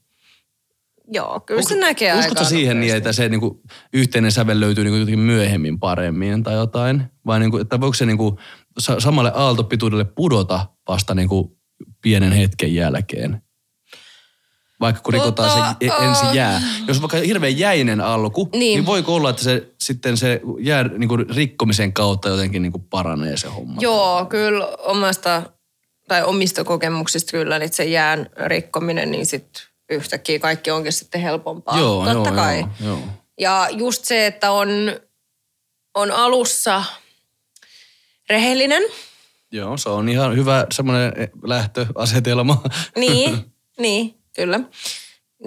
Joo, 1.07 1.39
kyllä 1.39 1.61
se 1.61 1.75
näkee 1.75 2.19
Uskotko 2.19 2.43
siihen 2.43 2.79
niin, 2.79 2.95
että 2.95 3.13
se 3.13 3.29
niin 3.29 3.39
kuin, 3.39 3.59
yhteinen 3.93 4.31
sävel 4.31 4.59
löytyy 4.59 4.83
niin 4.83 4.91
kuin 4.91 4.99
jotenkin 4.99 5.19
myöhemmin 5.19 5.79
paremmin 5.79 6.43
tai 6.43 6.53
jotain? 6.53 7.03
Vai 7.25 7.39
niin 7.39 7.51
kuin, 7.51 7.61
että 7.61 7.79
voiko 7.81 7.93
se 7.93 8.05
niin 8.05 8.17
kuin, 8.17 8.37
sa- 8.79 8.99
samalle 8.99 9.31
aaltopituudelle 9.35 10.05
pudota 10.05 10.65
vasta 10.87 11.15
niin 11.15 11.29
kuin, 11.29 11.47
pienen 12.01 12.31
hetken 12.31 12.75
jälkeen? 12.75 13.41
Vaikka 14.79 15.01
kun 15.01 15.13
Tota, 15.13 15.23
rikotaan 15.23 15.75
se 15.79 15.85
e- 15.85 16.05
ensin 16.09 16.33
jää. 16.33 16.61
Jos 16.87 17.01
vaikka 17.01 17.17
hirveän 17.17 17.57
jäinen 17.59 18.01
alku, 18.01 18.49
niin, 18.51 18.59
Niin. 18.59 18.85
voiko 18.85 19.15
olla, 19.15 19.29
että 19.29 19.43
se 19.43 19.73
sitten 19.81 20.17
se 20.17 20.41
jää 20.59 20.83
niin 20.83 21.07
kuin 21.07 21.29
rikkomisen 21.35 21.93
kautta 21.93 22.29
jotenkin 22.29 22.61
niin 22.61 22.71
kuin 22.71 22.83
paranee 22.89 23.37
se 23.37 23.47
homma? 23.47 23.81
Joo, 23.81 24.25
kyllä 24.25 24.67
omasta 24.67 25.43
tai 26.07 26.23
omista 26.23 26.63
kokemuksista 26.63 27.31
kyllä, 27.31 27.59
niin 27.59 27.73
se 27.73 27.83
jään 27.85 28.29
rikkominen, 28.45 29.11
niin 29.11 29.25
sitten 29.25 29.63
yhtäkkiä 29.93 30.39
kaikki 30.39 30.71
onkin 30.71 30.93
sitten 30.93 31.21
helpompaa. 31.21 31.79
joo, 31.79 32.05
Totta 32.05 32.29
joo, 32.29 32.35
kai. 32.35 32.59
Joo, 32.59 32.69
joo. 32.81 32.99
Ja 33.39 33.67
just 33.71 34.05
se, 34.05 34.25
että 34.25 34.51
on, 34.51 34.69
on 35.93 36.11
alussa 36.11 36.83
rehellinen, 38.29 38.83
joo, 39.51 39.77
se 39.77 39.89
on 39.89 40.09
ihan 40.09 40.35
hyvä 40.35 40.67
semmoinen 40.73 41.13
lähtöasetelma. 41.43 42.63
niin, 42.97 43.45
niin, 43.79 44.17
kyllä. 44.35 44.59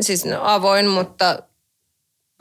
Siis 0.00 0.24
no, 0.24 0.38
avoin, 0.42 0.86
mutta 0.88 1.42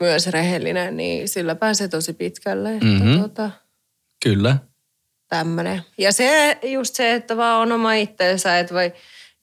myös 0.00 0.26
rehellinen, 0.26 0.96
niin 0.96 1.28
sillä 1.28 1.54
pääsee 1.54 1.88
tosi 1.88 2.12
pitkälle. 2.12 2.72
Että 2.74 2.84
Mhm. 2.86 3.22
tota, 3.22 3.50
Kyllä. 4.24 4.56
tämmönen. 5.28 5.82
Ja 5.98 6.12
se 6.12 6.58
just 6.62 6.94
se, 6.94 7.14
että 7.14 7.36
vaan 7.36 7.60
on 7.60 7.72
oma 7.72 7.92
itteensä, 7.94 8.58
että 8.58 8.74
vai 8.74 8.92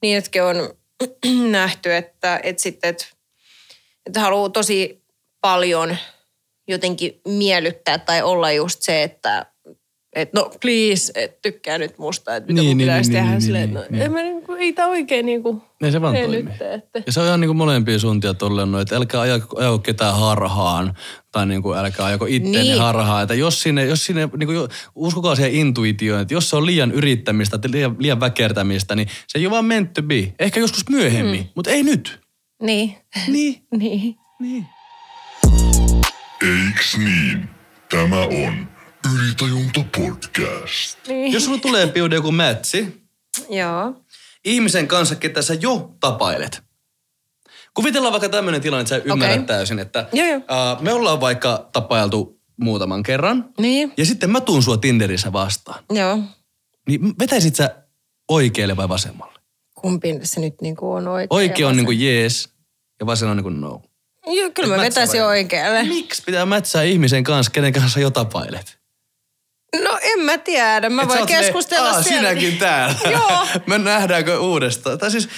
niin, 0.02 0.18
että 0.18 0.46
on 0.46 0.74
nähty, 1.50 1.94
että, 1.94 2.40
että 2.42 2.62
sitten, 2.62 2.90
että, 2.90 3.06
että 4.06 4.20
haluaa 4.20 4.48
tosi 4.48 5.04
paljon 5.40 5.96
jotenkin 6.68 7.20
miellyttää 7.28 7.98
tai 7.98 8.22
olla 8.22 8.52
just 8.52 8.82
se, 8.82 9.02
että 9.02 9.46
että 10.14 10.40
no 10.40 10.50
please, 10.60 11.12
et 11.14 11.42
tykkää 11.42 11.78
nyt 11.78 11.98
musta, 11.98 12.36
että 12.36 12.52
mitä 12.52 12.60
Niin, 12.62 12.70
mun 12.70 12.78
niin, 12.78 12.86
pitäisi 12.86 13.10
niin, 13.10 13.16
tehdä 13.20 13.30
niin, 13.30 13.42
silleen, 13.42 13.68
niin, 13.68 13.78
että 13.78 13.90
niin. 13.92 13.98
no, 13.98 14.04
en 14.04 14.12
mä 14.12 14.22
niinku, 14.22 14.52
ei 14.52 14.72
tää 14.72 14.86
oikein 14.86 15.26
niinku 15.26 15.62
Ei 15.82 15.92
se 15.92 16.00
vaan 16.00 16.14
toimi. 16.16 16.50
että. 16.72 17.02
Ja 17.06 17.12
se 17.12 17.20
on 17.20 17.26
ihan 17.26 17.40
niin 17.40 17.48
kuin 17.48 17.56
molempia 17.56 17.98
suuntia 17.98 18.34
tolleen, 18.34 18.74
että 18.74 18.96
älkää 18.96 19.20
ajako, 19.20 19.60
ajako 19.60 19.78
ketään 19.78 20.16
harhaan 20.16 20.94
tai 21.32 21.46
niin 21.46 21.62
kuin 21.62 21.78
älkää 21.78 22.06
ajako 22.06 22.26
itteenne 22.28 22.58
Niin. 22.58 22.70
niin. 22.70 22.80
harhaan. 22.82 23.22
Että 23.22 23.34
jos 23.34 23.62
sinne, 23.62 23.84
jos 23.84 24.06
sinne 24.06 24.28
niin 24.36 24.46
kuin, 24.46 24.68
uskokaa 24.94 25.34
siihen 25.36 25.52
intuitioon, 25.54 26.20
että 26.22 26.34
jos 26.34 26.50
se 26.50 26.56
on 26.56 26.66
liian 26.66 26.92
yrittämistä 26.92 27.58
tai 27.58 27.70
liian, 27.70 27.96
liian 27.98 28.20
väkertämistä, 28.20 28.94
niin 28.96 29.08
se 29.28 29.38
ei 29.38 29.46
ole 29.46 29.50
vaan 29.50 29.64
meant 29.64 29.92
to 29.92 30.02
be. 30.02 30.32
Ehkä 30.38 30.60
joskus 30.60 30.88
myöhemmin, 30.90 31.40
mm. 31.40 31.48
mutta 31.54 31.70
ei 31.70 31.82
nyt. 31.82 32.20
Niin, 32.62 32.94
Niin, 33.28 33.62
niin. 33.78 34.16
niin. 34.40 34.66
Eiks 36.42 36.98
niin? 36.98 37.48
Tämä 37.90 38.20
on 38.20 38.68
Ylitajunta 39.12 39.84
podcast. 39.96 40.98
niin. 41.08 41.32
Jos 41.32 41.44
sulla 41.44 41.58
tulee 41.58 41.86
piude 41.86 42.14
joku 42.14 42.32
mätsi, 42.32 43.06
Joo. 43.50 43.94
ihmisen 44.44 44.88
kanssa, 44.88 45.14
ketä 45.14 45.42
sä 45.42 45.54
jo 45.54 45.90
tapailet. 46.00 46.62
Kuvitellaan 47.74 48.12
vaikka 48.12 48.28
tämmöinen 48.28 48.60
tilanne, 48.60 48.80
että 48.80 48.88
sä 48.88 49.02
ymmärrät 49.04 49.36
Okei. 49.36 49.46
täysin, 49.46 49.78
että 49.78 50.08
Joo, 50.12 50.26
joo. 50.26 50.36
Uh, 50.38 50.82
me 50.82 50.92
ollaan 50.92 51.20
vaikka 51.20 51.68
tapailtu 51.72 52.40
muutaman 52.56 53.02
kerran. 53.02 53.44
Niin, 53.58 53.92
Ja 53.96 54.06
sitten 54.06 54.30
mä 54.30 54.40
tuun 54.40 54.62
sua 54.62 54.76
Tinderissä 54.76 55.32
vastaan. 55.32 55.84
joo. 55.90 56.18
Niin 56.88 57.18
vetäisit 57.18 57.56
sä 57.56 57.74
oikealle 58.28 58.76
vai 58.76 58.88
vasemmalle? 58.88 59.38
Kumpi 59.74 60.18
se 60.22 60.40
nyt 60.40 60.54
niinku 60.60 60.92
on 60.92 61.08
oikein? 61.08 61.28
Oikea 61.30 61.68
on 61.68 61.72
ja 61.72 61.76
niinku 61.76 61.90
jees 61.90 62.48
ja 63.00 63.06
vasen 63.06 63.28
on 63.28 63.36
niinku 63.36 63.50
no. 63.50 63.82
Joo, 64.26 64.50
kyllä 64.54 64.76
mä 64.76 64.82
vetäisin 64.82 65.20
vai? 65.20 65.28
oikealle. 65.28 65.82
Miksi 65.82 66.22
pitää 66.26 66.46
mätsää 66.46 66.82
ihmisen 66.82 67.24
kanssa, 67.24 67.52
kenen 67.52 67.72
kanssa 67.72 68.00
jo 68.00 68.10
tapailet? 68.10 68.73
No 69.82 69.98
en 70.02 70.20
mä 70.20 70.38
tiedä. 70.38 70.90
Mä 70.90 71.02
Et 71.02 71.08
voin 71.08 71.26
keskustella 71.26 71.88
"Aa, 71.90 72.02
siellä. 72.02 72.28
sinäkin 72.28 72.58
täällä. 72.58 72.94
Joo. 73.10 73.46
Me 73.66 73.78
nähdäänkö 73.78 74.38
uudestaan. 74.40 74.98
Tai 74.98 75.10
siis, 75.10 75.28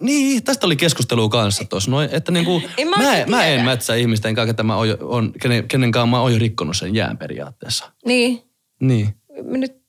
niin, 0.00 0.42
tästä 0.44 0.66
oli 0.66 0.76
keskustelua 0.76 1.28
kanssa 1.28 1.64
tuossa. 1.64 1.90
Noin, 1.90 2.08
että 2.12 2.32
niinku, 2.32 2.62
En 2.76 2.88
mä 2.88 2.96
mä, 2.96 3.12
mä 3.26 3.44
en 3.46 3.64
mätsää 3.64 3.96
ihmisten 3.96 4.34
kanssa, 4.34 4.52
ketä 4.52 4.62
mä 4.62 4.76
oon, 4.76 4.88
on, 5.00 5.32
kenen, 5.32 5.68
kenen 5.68 5.92
kanssa 5.92 6.06
mä 6.06 6.20
oon 6.20 6.32
jo 6.32 6.38
rikkonut 6.38 6.76
sen 6.76 6.94
jään 6.94 7.18
periaatteessa. 7.18 7.92
Niin. 8.06 8.42
Niin. 8.80 9.14
Mä 9.50 9.56
nyt 9.58 9.80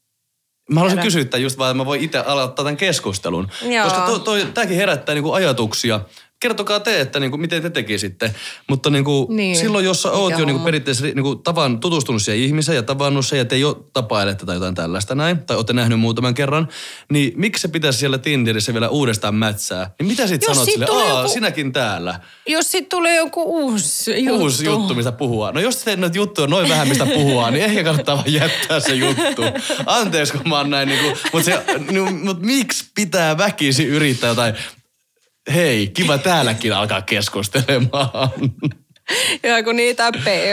Mä 0.70 0.80
haluaisin 0.80 0.98
Tiedä. 0.98 1.06
kysyä 1.06 1.26
tämän 1.26 1.44
just 1.44 1.58
vaan, 1.58 1.72
että 1.72 1.78
mä 1.78 1.86
voin 1.86 2.02
itse 2.02 2.18
aloittaa 2.18 2.64
tämän 2.66 2.78
keskustelun. 2.78 3.48
Joo. 3.62 3.84
Koska 3.84 4.02
to, 4.06 4.20
toi, 4.20 4.48
tämäkin 4.54 4.78
herättää 4.78 5.16
niinku 5.16 5.32
ajatuksia. 5.32 6.00
Kertokaa 6.42 6.80
te, 6.80 7.02
että 7.02 7.20
niinku, 7.20 7.38
miten 7.38 7.62
te 7.62 7.70
tekisitte. 7.70 8.36
Mutta 8.70 8.90
niinku, 8.90 9.28
Niin. 9.30 9.56
silloin, 9.56 9.86
jos 9.86 10.02
sä 10.02 10.12
oot 10.12 10.26
Mikä 10.30 10.40
jo 10.42 10.46
niinku 10.46 10.58
homma? 10.58 10.66
periaatteessa 10.66 11.04
niinku, 11.06 11.36
tavan, 11.36 11.80
tutustunut 11.80 12.22
siihen 12.22 12.42
ihmiseen 12.46 12.76
ja 12.76 12.84
tavannut 12.84 13.26
sen 13.26 13.40
ja 13.40 13.46
te 13.46 13.58
jo 13.58 13.88
tapailette 13.94 14.46
tai 14.46 14.56
jotain 14.56 14.76
tällaista 14.76 15.16
näin, 15.16 15.40
tai 15.46 15.58
olette 15.58 15.74
nähnyt 15.74 16.00
muutaman 16.00 16.34
kerran, 16.34 16.68
niin 17.12 17.34
miksi 17.36 17.62
se 17.62 17.68
pitäisi 17.68 18.00
siellä 18.00 18.18
Tinderissä 18.18 18.74
vielä 18.74 18.90
uudestaan 18.90 19.36
mätsää? 19.36 19.92
Niin 20.00 20.08
mitä 20.08 20.28
sit 20.28 20.42
Jos 20.42 20.48
sanot 20.56 20.64
siitä 20.66 20.74
sille, 20.76 20.86
tulee 20.86 21.12
aa, 21.12 21.22
joku- 21.22 21.34
sinäkin 21.34 21.74
täällä? 21.74 22.20
Jos 22.48 22.72
sit 22.72 22.90
tulee 22.90 23.16
joku 23.16 23.44
uusi 23.44 24.26
juttu. 24.26 24.44
Uusi 24.44 24.66
juttu, 24.66 24.96
mistä 24.96 25.12
puhua. 25.12 25.52
No 25.52 25.60
jos 25.60 25.78
te 25.78 25.96
noita 25.96 26.18
juttuja 26.18 26.44
on 26.44 26.50
noin 26.50 26.70
vähän, 26.70 26.88
mistä 26.88 27.06
puhua, 27.06 27.52
niin 27.52 27.64
ehkä 27.64 27.84
kannattaa 27.84 28.16
vaan 28.18 28.34
jättää 28.34 28.80
se 28.80 28.94
juttu. 28.96 29.42
Anteeksi, 29.86 30.34
kun 30.34 30.50
mä 30.50 30.58
oon 30.58 30.70
näin 30.70 30.88
niinku, 30.90 31.18
mutta 31.34 31.46
se, 31.46 31.64
no, 31.92 32.06
mut 32.12 32.42
miksi 32.42 32.86
pitää 32.96 33.38
väkisi 33.38 33.86
yrittää 33.86 34.30
jotain, 34.30 34.54
hei, 35.54 35.88
kiva 35.88 36.18
täälläkin 36.18 36.74
alkaa 36.74 37.02
keskustelemaan. 37.02 38.10
Ja 39.44 39.64
kun 39.64 39.76
niitä 39.76 40.06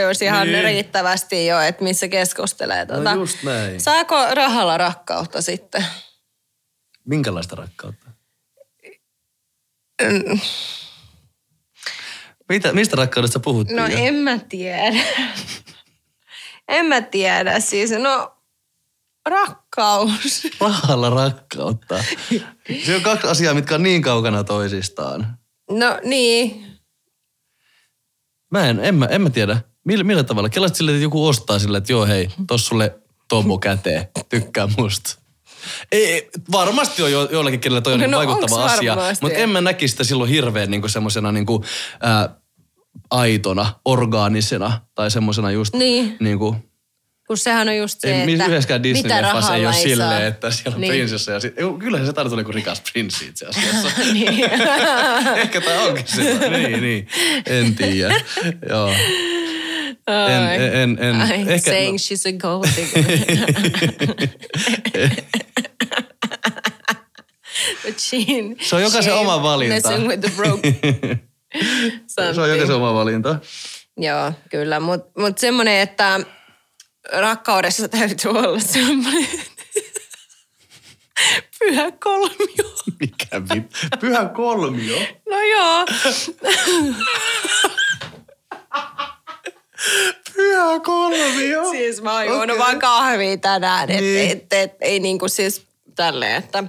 olisi 0.07 0.25
ihan 0.25 0.47
Niin. 0.53 0.65
riittävästi 0.65 1.47
jo, 1.47 1.61
että 1.61 1.85
missä 1.85 2.09
keskustelee. 2.09 2.87
Tuota. 2.87 3.13
just 3.13 3.43
näin. 3.43 3.81
Saako 3.81 4.17
rahalla 4.35 4.79
rakkautta 4.79 5.43
sitten? 5.43 5.85
Minkälaista 7.05 7.57
rakkautta? 7.57 8.11
Mm, 10.03 10.41
Mitä, 12.49 12.73
mistä 12.73 12.97
rakkaudesta 12.97 13.41
puhuttiin? 13.41 13.77
No 13.77 13.87
jo? 13.87 13.99
en 13.99 14.15
mä 14.15 14.39
tiedä. 14.49 15.05
en 16.69 16.87
mä 16.87 17.01
tiedä. 17.01 17.61
Siis 17.61 17.91
no, 17.91 18.38
rakkaus. 19.29 20.43
Rahalla 20.61 21.11
rakkautta. 21.11 22.05
Se 22.87 22.97
on 22.97 23.03
kaksi 23.03 23.27
asiaa, 23.27 23.55
mitkä 23.55 23.75
on 23.75 23.83
niin 23.83 24.03
kaukana 24.03 24.45
toisistaan. 24.45 25.39
No 25.71 25.99
niin. 26.05 26.67
Mä 28.51 28.69
en, 28.69 28.81
en, 28.81 28.95
mä, 28.95 29.07
en 29.07 29.23
mä 29.23 29.31
tiedä. 29.31 29.61
Millä, 29.85 30.05
millä 30.05 30.25
tavalla? 30.25 30.49
Kelasit 30.49 30.77
sille, 30.77 30.91
että 30.91 31.03
joku 31.03 31.27
ostaa 31.27 31.59
sille, 31.59 31.79
että 31.79 31.93
joo 31.93 32.07
hei, 32.07 32.29
tos 32.47 32.67
sulle 32.67 32.99
Tomo 33.29 33.59
käteen, 33.59 34.09
tykkää 34.29 34.69
musta. 34.79 35.19
Ei, 35.93 36.31
varmasti 36.53 37.03
on 37.03 37.13
jo, 37.13 37.29
joillakin, 37.31 37.61
kenellä 37.61 37.81
toi 37.81 37.93
on 37.93 38.01
No, 38.01 38.07
niin 38.07 38.11
no 38.11 38.19
vaikuttava 38.19 38.65
asia, 38.65 38.97
mutta 39.23 39.39
en 39.39 39.51
mä 39.51 39.61
näkisi 39.61 39.93
sitä 39.93 40.05
silloin 40.05 40.31
hirveän 40.31 40.71
niin 40.71 40.91
semmoisena 40.91 41.33
niin 41.33 41.47
ää, 42.01 42.37
aitona, 43.11 43.75
orgaanisena 43.85 44.81
tai 44.95 45.11
semmoisena 45.11 45.51
just 45.51 45.75
Niin. 45.75 46.17
niin 46.21 46.39
kuin, 46.39 46.68
Kun 47.29 47.39
sehän 47.39 47.69
on 47.69 47.77
just 47.77 48.01
se, 48.01 48.15
Ei, 48.15 48.33
että 48.33 48.45
yhdessäkään 48.47 48.81
mitä 48.81 48.99
Disney-leffassa 49.09 49.15
ei 49.15 49.23
rahalla 49.23 49.69
ole 49.69 49.77
silleen, 49.77 50.27
että 50.27 50.51
siellä 50.51 50.75
on 50.75 50.81
Niin. 50.81 50.91
prinsessa 50.93 51.33
ja 51.33 51.41
sit, 51.41 51.59
Ei, 51.59 51.65
Kyllä 51.79 52.07
se 52.07 52.13
tarvitsee 52.13 52.37
niinku 52.37 52.53
rikas 52.53 52.83
prinssi 52.93 53.27
itse 53.27 53.47
asiassa. 53.47 53.89
niin. 54.13 54.45
Ehkä 55.43 55.61
tämä 55.61 55.83
onkin 55.83 56.07
se. 56.07 56.49
niin, 56.49 56.81
niin. 56.83 57.09
En 57.47 57.75
tiedä. 57.75 58.21
Joo. 58.69 58.89
En, 60.29 60.63
en, 60.63 60.73
en, 60.75 60.99
en. 61.01 61.17
I'm 61.47 61.51
Ehkä, 61.51 61.71
saying 61.71 61.97
she's 61.99 62.29
a 62.29 62.39
gold 62.39 62.67
digger. 62.77 63.05
But 67.87 67.99
she, 67.99 68.17
Se 68.61 68.77
on 68.77 68.83
jokaisen 68.83 69.15
oma 69.15 69.43
valinta. 69.43 69.91
With 69.99 70.21
the 70.21 70.31
broke 70.37 70.75
se 72.07 72.41
on 72.41 72.51
jokaisen 72.51 72.77
oma 72.77 72.95
valinta. 72.95 73.39
Joo, 73.97 74.33
kyllä. 74.51 74.81
Mutta 74.81 75.21
mut 75.21 75.39
semmoinen, 75.39 75.81
että 75.81 76.21
rakkaudessa 77.13 77.89
täytyy 77.89 78.31
olla 78.31 78.61
semmoinen 78.61 79.29
pyhä 81.59 81.91
kolmio. 81.91 82.75
Mikä 83.01 83.43
vit? 83.55 83.67
Pyhä 84.01 84.25
kolmio. 84.25 84.99
No 85.31 85.41
joo. 85.43 85.87
Pyhä 90.37 90.81
kolmio. 90.85 91.71
Siis 91.71 92.03
mä 92.03 92.13
oon 92.15 92.27
juonut 92.27 92.45
Okei. 92.51 92.59
vaan 92.59 92.79
kahvia 92.79 93.37
tänään. 93.37 93.91
Et, 93.91 94.01
Niin. 94.01 94.31
et, 94.31 94.53
et, 94.53 94.73
ei 94.81 95.01
niinku 95.01 95.29
siis 95.29 95.67
tälleen, 95.97 96.35
että 96.37 96.65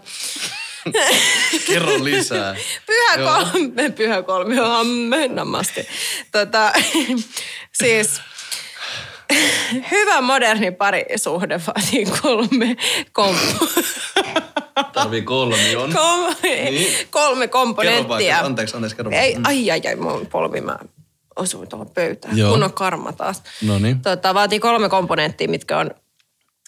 Kerro 1.68 2.04
lisää. 2.04 2.56
pyhä 2.86 3.18
kolme, 3.18 3.90
pyhä 3.90 4.22
kolmio 4.22 4.64
ammennamasti. 4.66 5.88
Tota, 6.32 6.72
siis 7.82 8.22
hyvä 9.92 10.22
moderni 10.22 10.72
parisuhde 10.72 11.62
vaatii 11.68 12.06
kolme 12.22 12.76
kom, 13.12 13.36
Tarvii 14.94 15.22
kolmion. 15.22 15.94
kom, 15.94 16.36
Niin. 16.44 16.92
kolme 17.10 17.48
Kerro 17.48 17.52
komponenttia. 17.52 18.08
vaikka. 18.08 18.46
Anteeksi, 18.46 18.76
anteeksi, 18.76 18.96
kerro. 18.96 19.12
Ei, 19.12 19.38
ai, 19.44 19.72
ai, 19.72 19.82
ai, 19.88 19.96
mun 19.96 20.28
polvi, 20.28 20.62
mä 20.62 20.80
osuin 21.36 21.70
tuohon 21.70 21.90
pöytään. 21.90 22.38
Joo. 22.38 22.52
Kun 22.54 22.64
on 22.64 22.74
karma 22.74 23.14
taas. 23.14 23.44
No 23.62 23.80
niin. 23.80 24.02
Tota, 24.02 24.34
vaatii 24.34 24.60
kolme 24.60 24.90
komponenttia, 24.90 25.50
mitkä 25.50 25.78
on 25.78 25.92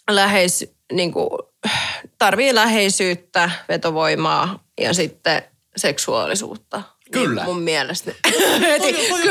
läheis, 0.09 0.73
niin 0.93 1.11
kuin, 1.11 1.29
tarvii 2.17 2.55
läheisyyttä, 2.55 3.51
vetovoimaa 3.69 4.63
ja 4.81 4.93
sitten 4.93 5.41
seksuaalisuutta. 5.77 6.81
Kyllä. 7.11 7.41
Niin 7.41 7.45
mun 7.45 7.61
mielestä. 7.61 8.11
Heti, 8.61 8.93
kyllä. 8.93 9.30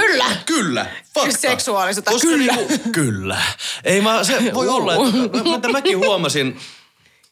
Kyllä. 0.63 0.87
Fakta. 1.15 1.39
Seksuaalisuutta, 1.39 2.11
Koska 2.11 2.29
kyllä. 2.29 2.53
Niinku, 2.53 2.79
kyllä. 2.93 3.43
Ei 3.85 4.01
mä, 4.01 4.25
se 4.25 4.39
voi 4.55 4.69
olla, 4.69 4.95
että 4.95 5.69
mä, 5.69 5.73
mäkin 5.73 5.99
huomasin, 5.99 6.59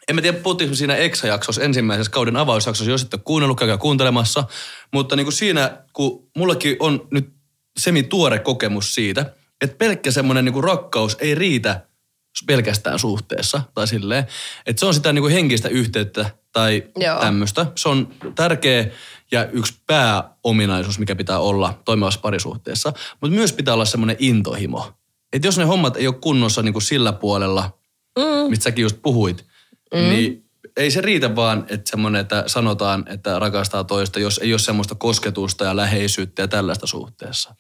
en 0.09 0.15
mä 0.15 0.23
tiedä, 0.23 0.39
puhuttiinko 0.39 0.77
siinä 0.77 0.97
Exa-jaksossa, 0.97 1.63
ensimmäisessä 1.63 2.11
kauden 2.11 2.37
avausjaksossa, 2.37 2.91
jos 2.91 3.03
et 3.03 3.15
ole 3.15 3.23
kuunnellut, 3.25 3.59
käykää 3.59 3.79
kuuntelemassa. 3.79 4.45
Mutta 4.93 5.17
niin 5.17 5.25
kuin 5.25 5.35
siinä, 5.35 5.83
kun 5.93 6.31
mullakin 6.37 6.77
on 6.81 7.09
nyt 7.11 7.31
semi-tuore 7.79 8.39
kokemus 8.39 8.95
siitä, 8.95 9.35
että 9.61 9.77
pelkkä 9.77 10.11
semmoinen 10.11 10.45
niin 10.45 10.65
rakkaus 10.65 11.17
ei 11.21 11.35
riitä 11.35 11.81
pelkästään 12.47 12.99
suhteessa 12.99 13.63
tai 13.75 13.89
silleen. 13.89 14.27
Että 14.67 14.81
se 14.81 14.87
on 14.87 14.95
sitä 14.95 15.13
niin 15.13 15.23
kuin 15.23 15.35
henkistä 15.35 15.69
yhteyttä 15.69 16.31
tai 16.53 16.83
Joo. 16.97 17.21
tämmöistä. 17.21 17.67
Se 17.77 17.89
on 17.89 18.15
tärkeä 18.35 18.87
ja 19.33 19.47
yksi 19.47 19.75
pääominaisuus, 19.87 20.99
mikä 20.99 21.17
pitää 21.17 21.39
olla 21.39 21.83
toimivassa 21.85 22.21
parisuhteessa. 22.21 22.93
Mutta 23.21 23.37
myös 23.37 23.53
pitää 23.53 23.75
olla 23.75 23.85
semmoinen 23.85 24.17
intohimo. 24.19 24.93
Että 25.33 25.49
jos 25.49 25.59
ne 25.59 25.65
hommat 25.65 25.97
ei 25.97 26.07
ole 26.07 26.15
kunnossa 26.15 26.63
niin 26.63 26.73
kuin 26.73 26.83
sillä 26.83 27.13
puolella, 27.13 27.79
mm. 28.19 28.51
mistä 28.51 28.63
säkin 28.63 28.83
just 28.83 28.97
puhuit, 29.03 29.45
mm. 29.95 30.01
niin 30.01 30.49
ei 30.77 30.91
se 30.91 31.01
riitä 31.01 31.37
vaan, 31.37 31.67
että 31.69 31.91
semmoinen, 31.91 32.21
että 32.21 32.45
sanotaan, 32.47 33.05
että 33.09 33.39
rakastaa 33.39 33.85
toista, 33.85 34.21
jos 34.21 34.39
ei 34.39 34.53
ole 34.53 34.59
semmoista 34.59 34.95
kosketusta 34.95 35.65
ja 35.65 35.77
läheisyyttä 35.77 36.43
ja 36.43 36.49
tällaista 36.49 36.87
suhteessa. 36.87 37.55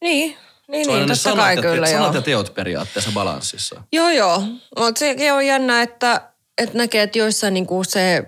Niin, 0.00 0.36
niin, 0.68 0.84
Se 0.84 0.90
on 0.90 0.96
niin 0.96 1.08
totta 1.08 1.22
sanat, 1.22 1.44
kai 1.44 1.56
ja, 1.56 1.62
kyllä 1.62 1.86
sanat 1.86 2.02
joo. 2.02 2.14
ja 2.14 2.22
teot 2.22 2.54
periaatteessa 2.54 3.12
balanssissa. 3.14 3.82
Joo, 3.92 4.10
joo. 4.10 4.42
Mutta 4.78 4.98
sekin 4.98 5.32
on 5.32 5.46
jännä, 5.46 5.82
että, 5.82 6.30
että 6.58 6.78
näkee, 6.78 7.02
että 7.02 7.18
joissain 7.18 7.54
niinku 7.54 7.84
se 7.84 8.26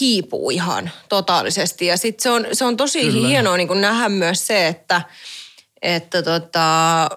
hiipuu 0.00 0.50
ihan 0.50 0.90
totaalisesti. 1.08 1.86
Ja 1.86 1.96
sitten 1.96 2.22
se 2.22 2.30
on, 2.30 2.46
se 2.52 2.64
on 2.64 2.76
tosi 2.76 3.00
Kyllä. 3.00 3.28
hienoa 3.28 3.56
niinku 3.56 3.74
nähdä 3.74 4.08
myös 4.08 4.46
se, 4.46 4.66
että, 4.66 5.02
että 5.82 6.22
tota, 6.22 7.08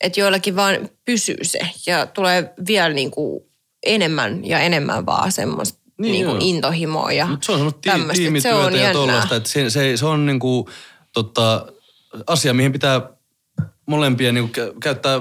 että 0.00 0.20
joillakin 0.20 0.56
vaan 0.56 0.88
pysyy 1.04 1.36
se 1.42 1.58
ja 1.86 2.06
tulee 2.06 2.54
vielä 2.66 2.88
niinku 2.94 3.48
enemmän 3.86 4.44
ja 4.44 4.60
enemmän 4.60 5.06
vaan 5.06 5.32
semmoista 5.32 5.78
Niin, 5.98 6.12
niin, 6.12 6.22
joo. 6.24 6.36
intohimoa 6.40 7.12
ja 7.12 7.26
Mutta 7.26 7.46
se 7.46 7.52
on 7.52 7.58
semmoista 7.58 7.80
tii- 7.80 7.92
tämmöistä. 7.92 8.14
Se 8.14 8.22
tiimityötä 8.22 8.56
on 8.58 8.74
ja 8.80 8.92
tuollaista, 8.92 9.36
että 9.36 9.48
se, 9.48 9.70
se, 9.70 9.96
se 9.96 10.06
on 10.06 10.26
niinku, 10.26 10.70
tota, 11.12 11.66
asia, 12.26 12.54
mihin 12.54 12.72
pitää 12.72 13.00
molempien 13.86 14.34
niinku 14.34 14.60
kä- 14.60 14.78
käyttää 14.82 15.20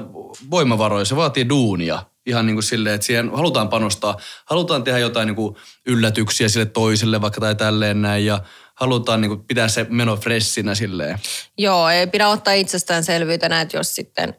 voimavaroja. 0.52 1.06
Se 1.06 1.16
vaatii 1.16 1.50
duunia. 1.50 2.04
Ihan 2.26 2.46
niin 2.46 2.56
kuin 2.56 2.64
silleen, 2.64 2.96
että 2.96 3.08
siihen 3.08 3.32
halutaan 3.36 3.70
panostaa. 3.70 4.18
Halutaan 4.46 4.84
tehdä 4.84 5.00
jotain 5.00 5.28
niin 5.28 5.36
kuin 5.36 5.56
yllätyksiä 5.86 6.50
sille 6.50 6.66
toiselle 6.66 7.22
vaikka 7.22 7.42
tai 7.42 7.56
tälleen 7.56 8.02
näin. 8.02 8.26
Ja 8.26 8.42
halutaan 8.76 9.22
niin 9.22 9.30
kuin 9.30 9.44
pitää 9.44 9.68
se 9.68 9.86
meno 9.90 10.18
freshinä 10.18 10.76
silleen. 10.76 11.20
Joo, 11.58 11.90
ei 11.90 12.08
pidä 12.08 12.28
ottaa 12.28 12.54
itsestäänselvyytenä, 12.54 13.62
että 13.62 13.78
jos 13.78 13.96
sitten, 13.96 14.36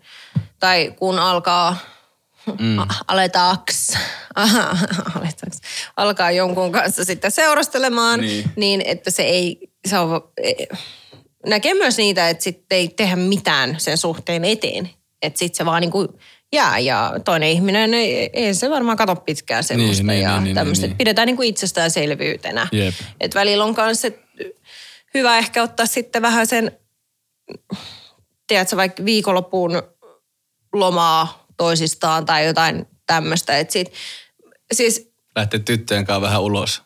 tai 0.61 0.95
kun 0.99 1.18
alkaa, 1.18 1.76
mm. 2.59 2.78
aletaaks, 3.09 3.93
aletaaks, 5.16 5.61
alkaa 5.97 6.30
jonkun 6.30 6.72
kanssa 6.72 7.05
sitten 7.05 7.30
seurustelemaan, 7.30 8.20
Niin. 8.20 8.51
niin, 8.57 8.82
että 8.87 9.11
se 9.11 9.22
ei, 9.22 9.59
se 9.89 9.99
on, 9.99 10.28
ei- 10.43 10.68
näkee 11.47 11.74
myös 11.74 11.97
niitä, 11.97 12.28
että 12.28 12.45
sitten 12.45 12.78
ei 12.78 12.89
tehdä 12.89 13.16
mitään 13.16 13.74
sen 13.80 13.99
suhteen 13.99 14.45
eteen. 14.45 14.91
Että 15.22 15.39
sitten 15.39 15.57
se 15.57 15.64
vaan 15.64 15.80
niin 15.80 15.91
kuin 15.91 16.09
jää 16.57 16.79
ja 16.79 17.13
toinen 17.25 17.49
ihminen, 17.49 17.95
ei, 17.95 18.31
ei 18.33 18.55
se 18.55 18.71
varmaan 18.71 18.97
kato 18.97 19.17
pitkään 19.17 19.65
semmoista 19.65 20.05
niin, 20.05 20.23
ja 20.23 20.35
niin, 20.35 20.45
niin, 20.45 20.55
tämmöistä. 20.55 20.87
niin, 20.87 20.91
niin. 20.91 20.99
Pidetään 20.99 21.27
niin 21.27 21.37
kuin 21.37 21.49
itsestäänselvyytenä. 21.49 22.69
Jep. 22.73 22.95
Että 23.21 23.39
välillä 23.39 23.65
on 23.65 23.75
myös 23.79 24.03
hyvä 25.15 25.39
ehkä 25.39 25.63
ottaa 25.63 25.87
sitten 25.87 26.23
vähän 26.23 26.47
sen, 26.47 26.79
tiedätkö, 28.47 28.77
vaikka 28.77 29.05
viikonloppuun 29.05 29.83
lomaa 30.73 31.47
toisistaan 31.57 32.27
tai 32.27 32.47
jotain 32.47 32.87
tämmöistä. 33.07 33.59
Että 33.59 33.73
sit, 33.73 33.93
siis, 34.73 35.11
Lähtee 35.37 35.61
tyttöjen 35.61 36.05
kanssa 36.05 36.21
vähän 36.21 36.43
ulos. 36.43 36.83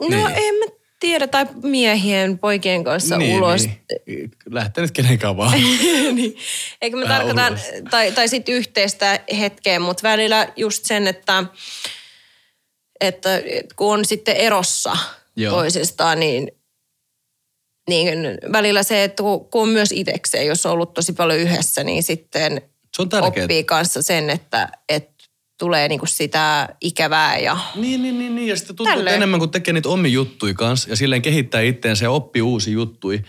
no 0.00 0.08
Niin. 0.08 0.26
en 0.26 0.54
mä 0.54 0.73
tiedä, 1.00 1.26
tai 1.26 1.46
miehien, 1.62 2.38
poikien 2.38 2.84
kanssa 2.84 3.16
ulos. 3.36 3.66
Niin. 4.06 4.30
Lähtee 4.50 4.82
nyt 4.82 4.90
kenenkään 4.90 5.36
vaan. 5.36 5.52
niin. 6.14 6.36
Eikö 6.82 6.96
mä 6.96 7.02
Vähän 7.02 7.16
tarkoitan, 7.16 7.52
ulos. 7.52 7.90
tai, 7.90 8.12
tai 8.12 8.28
sitten 8.28 8.54
yhteistä 8.54 9.20
hetkeä, 9.38 9.78
mutta 9.78 10.02
välillä 10.08 10.48
just 10.56 10.84
sen, 10.84 11.06
että, 11.06 11.44
että 13.00 13.42
kun 13.76 13.92
on 13.92 14.04
sitten 14.04 14.36
erossa 14.36 14.96
Joo. 15.36 15.54
toisistaan, 15.54 16.20
niin, 16.20 16.50
niin 17.88 18.18
välillä 18.52 18.82
se, 18.82 19.04
että 19.04 19.22
kun 19.22 19.50
kun 19.50 19.62
on 19.62 19.68
myös 19.68 19.92
itsekseen, 19.92 20.46
jos 20.46 20.66
on 20.66 20.72
ollut 20.72 20.94
tosi 20.94 21.12
paljon 21.12 21.38
yhdessä, 21.40 21.84
niin 21.84 22.02
sitten 22.02 22.62
Se 22.96 23.02
on 23.02 23.08
tärkeää. 23.08 23.44
oppii 23.44 23.64
kanssa 23.64 24.02
sen, 24.02 24.30
että, 24.30 24.68
että 24.88 25.13
tulee 25.64 25.88
niinku 25.88 26.06
sitä 26.06 26.68
ikävää 26.80 27.38
ja 27.38 27.56
Niin, 27.74 28.02
niin, 28.02 28.18
niin, 28.18 28.34
niin. 28.34 28.48
Ja 28.48 28.56
sitten 28.56 28.76
tuntuu, 28.76 28.98
että 28.98 29.10
enemmän 29.10 29.40
kuin 29.40 29.50
tekee 29.50 29.74
niitä 29.74 29.88
omia 29.88 30.12
juttui 30.12 30.54
kanssa 30.54 30.90
ja 30.90 30.96
silleen 30.96 31.22
kehittää 31.22 31.60
itteensä 31.60 32.04
ja 32.04 32.10
oppii 32.10 32.42
uusi 32.42 32.72
juttui, 32.72 33.24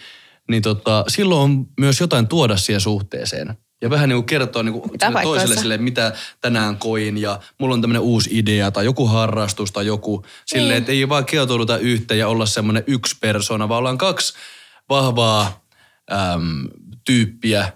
niin 0.49 0.61
tota, 0.61 1.05
silloin 1.07 1.41
on 1.41 1.67
myös 1.79 1.99
jotain 1.99 2.27
tuoda 2.27 2.57
siihen 2.57 2.81
suhteeseen. 2.81 3.57
Ja 3.81 3.89
vähän 3.89 4.09
niin 4.09 4.17
kuin 4.17 4.25
kertoa 4.25 4.63
niin 4.63 4.73
kuin 4.73 4.89
Pitää 4.91 5.11
toiselle 5.23 5.55
sille, 5.55 5.77
mitä 5.77 6.13
tänään 6.41 6.77
koin 6.77 7.17
ja 7.17 7.39
mulla 7.59 7.73
on 7.73 7.81
tämmöinen 7.81 8.01
uusi 8.01 8.29
idea 8.33 8.71
tai 8.71 8.85
joku 8.85 9.07
harrastus 9.07 9.71
tai 9.71 9.85
joku. 9.85 10.25
Silleen, 10.45 10.69
Niin. 10.69 10.77
että 10.77 10.91
ei 10.91 11.09
vaan 11.09 11.25
kietouduta 11.25 11.77
yhteen 11.77 12.19
ja 12.19 12.27
olla 12.27 12.45
semmoinen 12.45 12.83
yksi 12.87 13.15
persona, 13.21 13.69
vaan 13.69 13.79
ollaan 13.79 13.97
kaksi 13.97 14.33
vahvaa 14.89 15.65
äm, 16.11 16.67
tyyppiä, 17.05 17.71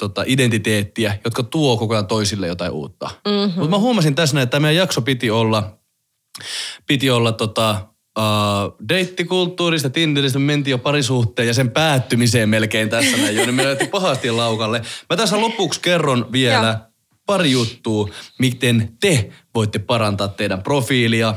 tota, 0.00 0.24
identiteettiä, 0.26 1.18
jotka 1.24 1.42
tuo 1.42 1.76
koko 1.76 1.94
ajan 1.94 2.06
toisille 2.06 2.46
jotain 2.46 2.72
uutta. 2.72 3.10
Mm-hmm. 3.28 3.54
Mutta 3.54 3.70
mä 3.70 3.78
huomasin 3.78 4.14
tässä, 4.14 4.34
näin, 4.34 4.42
että 4.42 4.50
tämä 4.50 4.62
meidän 4.62 4.76
jakso 4.76 5.02
piti 5.02 5.30
olla, 5.30 5.78
piti 6.86 7.10
olla 7.10 7.32
tota, 7.32 7.86
uh, 8.18 8.88
deittikulttuurista, 8.88 9.90
Tinderistä, 9.90 10.38
me 10.38 10.44
mentiin 10.44 10.72
jo 10.72 10.78
parisuhteen 10.78 11.48
ja 11.48 11.54
sen 11.54 11.70
päättymiseen 11.70 12.48
melkein 12.48 12.88
tässä 12.88 13.16
näin 13.16 13.36
jo, 13.36 13.46
niin 13.46 13.54
me 13.54 13.64
lähti 13.64 13.86
pahasti 13.86 14.30
laukalle. 14.30 14.82
Mä 15.10 15.16
tässä 15.16 15.40
lopuksi 15.40 15.80
kerron 15.80 16.32
vielä 16.32 16.66
Joo. 16.66 16.90
pari 17.26 17.50
juttua, 17.50 18.08
miten 18.38 18.96
te 19.00 19.30
voitte 19.54 19.78
parantaa 19.78 20.28
teidän 20.28 20.62
profiilia, 20.62 21.34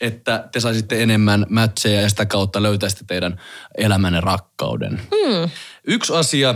että 0.00 0.48
te 0.52 0.60
saisitte 0.60 1.02
enemmän 1.02 1.46
matcheja 1.48 2.00
ja 2.00 2.08
sitä 2.08 2.26
kautta 2.26 2.62
löytäisitte 2.62 3.04
teidän 3.06 3.40
elämänne 3.78 4.20
rakkauden. 4.20 4.92
Mm. 4.92 5.50
Yksi 5.86 6.12
asia 6.12 6.54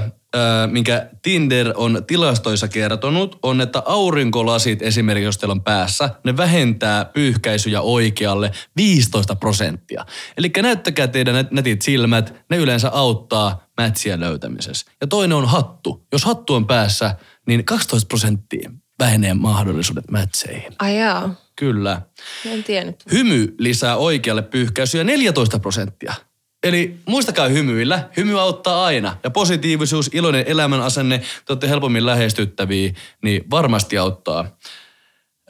minkä 0.70 1.09
Tinder 1.22 1.72
on 1.76 2.03
tilastoissa 2.07 2.68
kertonut, 2.68 3.39
on, 3.43 3.61
että 3.61 3.83
aurinkolasit 3.87 4.83
esimerkiksi, 4.83 5.24
jos 5.24 5.39
teillä 5.39 5.53
on 5.53 5.62
päässä, 5.62 6.11
ne 6.24 6.37
vähentää 6.37 7.05
pyyhkäisyjä 7.05 7.80
oikealle 7.80 8.51
15 8.76 9.37
prosenttia. 9.37 10.07
Eli 10.37 10.51
näyttäkää 10.62 11.09
teidän 11.09 11.35
nät- 11.35 11.49
nätit 11.51 11.83
silmät, 11.83 12.35
ne 12.51 12.57
yleensä 12.57 12.91
auttaa 12.93 13.66
mätsiä 13.80 14.20
löytämisessä. 14.20 14.87
Ja 15.01 15.07
toinen 15.07 15.37
on 15.37 15.49
hattu. 15.49 16.07
Jos 16.12 16.24
hattu 16.24 16.55
on 16.55 16.66
päässä, 16.66 17.16
niin 17.47 17.64
12 17.64 18.09
prosenttia 18.09 18.70
vähenee 18.99 19.35
mahdollisuudet 19.35 20.11
mätseihin. 20.11 20.72
Ai 20.78 20.99
jaa. 20.99 21.35
Kyllä. 21.57 22.03
En 22.47 22.64
tiennyt. 22.64 23.05
Hymy 23.12 23.55
lisää 23.59 23.97
oikealle 23.97 24.43
pyyhkäisyä 24.43 25.05
14 25.05 25.59
prosenttia. 25.59 26.14
Eli 26.63 26.97
muistakaa 27.07 27.49
hymyillä. 27.49 28.09
Hymy 28.17 28.41
auttaa 28.41 28.85
aina. 28.85 29.17
Ja 29.25 29.31
positiivisuus, 29.31 30.11
iloinen 30.13 30.45
elämän 30.47 30.81
asenne, 30.81 31.19
te 31.19 31.53
olette 31.53 31.69
helpommin 31.69 32.07
lähestyttäviä, 32.07 32.93
niin 33.23 33.45
varmasti 33.51 33.99
auttaa 33.99 34.57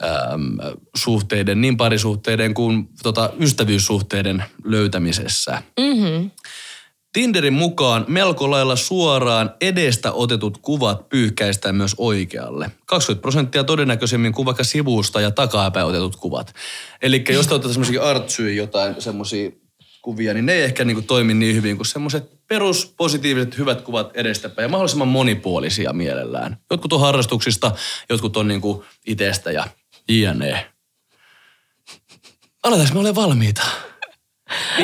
äm, 0.03 0.59
suhteiden, 0.97 1.61
niin 1.61 1.77
parisuhteiden 1.77 2.55
kuin 2.55 2.89
tota, 3.03 3.31
ystävyyssuhteiden 3.41 4.45
löytämisessä. 4.65 5.63
Mm-hmm. 5.81 6.31
Tinderin 7.13 7.53
mukaan 7.53 8.05
melko 8.09 8.51
lailla 8.51 8.77
suoraan 8.77 9.55
edestä 9.61 10.13
otetut 10.13 10.59
kuvat 10.59 11.09
pyyhkäistään 11.09 11.75
myös 11.75 11.95
oikealle. 11.99 12.71
20 12.87 13.23
prosenttia 13.23 13.65
todennäköisemmin 13.65 14.33
kuin 14.33 14.47
vaikka 14.47 14.65
sivusta 14.65 15.21
ja 15.21 15.31
takapäin 15.31 15.87
otetut 15.87 16.17
kuvat. 16.17 16.55
Eli 17.03 17.25
jos 17.29 17.47
te 17.47 17.55
otatte 17.55 17.73
semmoisia 17.73 18.03
artsyy 18.03 18.55
jotain 18.55 18.95
semmoisia 18.99 19.51
kuvia, 20.03 20.35
niin 20.35 20.47
ne 20.47 20.53
ei 20.53 20.63
ehkä 20.63 20.85
niinku 20.85 21.03
toimi 21.03 21.35
niin 21.35 21.57
hyvin 21.57 21.77
kuin 21.77 21.87
semmoiset 21.87 22.47
peruspositiiviset 22.49 23.59
hyvät 23.59 23.81
kuvat 23.81 24.11
edestäpäin 24.17 24.65
ja 24.65 24.69
mahdollisimman 24.69 25.09
monipuolisia 25.09 25.93
mielellään. 25.93 26.57
Jotkut 26.71 26.93
on 26.93 27.01
harrastuksista, 27.01 27.73
jotkut 28.09 28.37
on 28.37 28.49
niinku 28.49 28.85
itsestä 29.07 29.51
ja 29.53 29.67
jne. 30.09 30.67
Aletaan 32.63 32.89
me 32.95 33.01
ole 33.01 33.15
valmiita. 33.15 33.63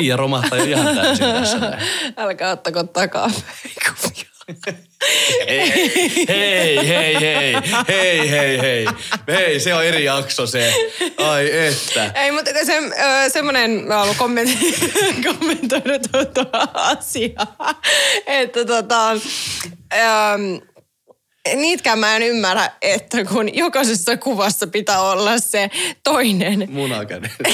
Iia 0.01 0.17
romahtaa 0.17 0.57
jo 0.57 0.63
ihan 0.65 0.95
täysin 0.95 1.25
tässä 1.25 1.57
näin. 1.57 1.83
Älkää 2.17 2.51
ottako 2.51 2.83
takaa 2.83 3.31
Hei, 5.47 5.71
hei, 6.27 6.87
hei, 6.87 7.15
hei, 7.19 7.55
hei, 7.87 8.29
hei, 8.29 8.61
hei. 8.61 8.85
Hei, 9.27 9.59
se 9.59 9.73
on 9.73 9.85
eri 9.85 10.03
jakso 10.03 10.47
se. 10.47 10.73
Ai 11.17 11.67
että. 11.67 12.11
Ei, 12.15 12.31
mutta 12.31 12.51
se, 12.63 12.73
semmoinen, 13.29 13.71
mä 13.87 13.97
haluan 13.97 14.15
kommentoida, 14.15 14.77
kommentoida 15.29 15.99
tuota 16.11 16.45
asiaa, 16.73 17.81
että 18.27 18.65
tota, 18.65 19.11
ähm, 19.93 20.55
niitkään 21.55 21.99
mä 21.99 22.15
en 22.15 22.23
ymmärrä, 22.23 22.71
että 22.81 23.25
kun 23.25 23.55
jokaisessa 23.55 24.17
kuvassa 24.17 24.67
pitää 24.67 25.01
olla 25.01 25.37
se 25.37 25.69
toinen, 26.03 26.67
Munakäden. 26.71 27.31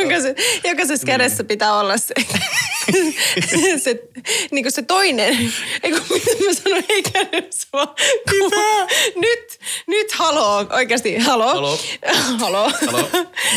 jokaisessa, 0.00 0.42
jokaisessa 0.64 1.06
kädessä 1.06 1.44
pitää 1.44 1.78
olla 1.78 1.96
se, 1.96 2.14
se, 3.84 4.02
niin 4.50 4.64
kuin 4.64 4.72
se 4.72 4.82
toinen, 4.82 5.52
ei 5.82 5.92
kun 5.92 6.00
mitä 6.10 6.30
mä 6.46 6.52
sanoin, 6.54 6.84
ei 6.88 7.02
kädessä 7.02 7.68
kuva. 7.70 8.86
Nyt, 9.16 9.58
nyt 9.86 10.12
haloo, 10.12 10.66
oikeasti 10.70 11.16
haloo. 11.18 11.54
Haloo. 11.54 11.78
haloo. 12.40 12.70
Haloo. 12.86 13.08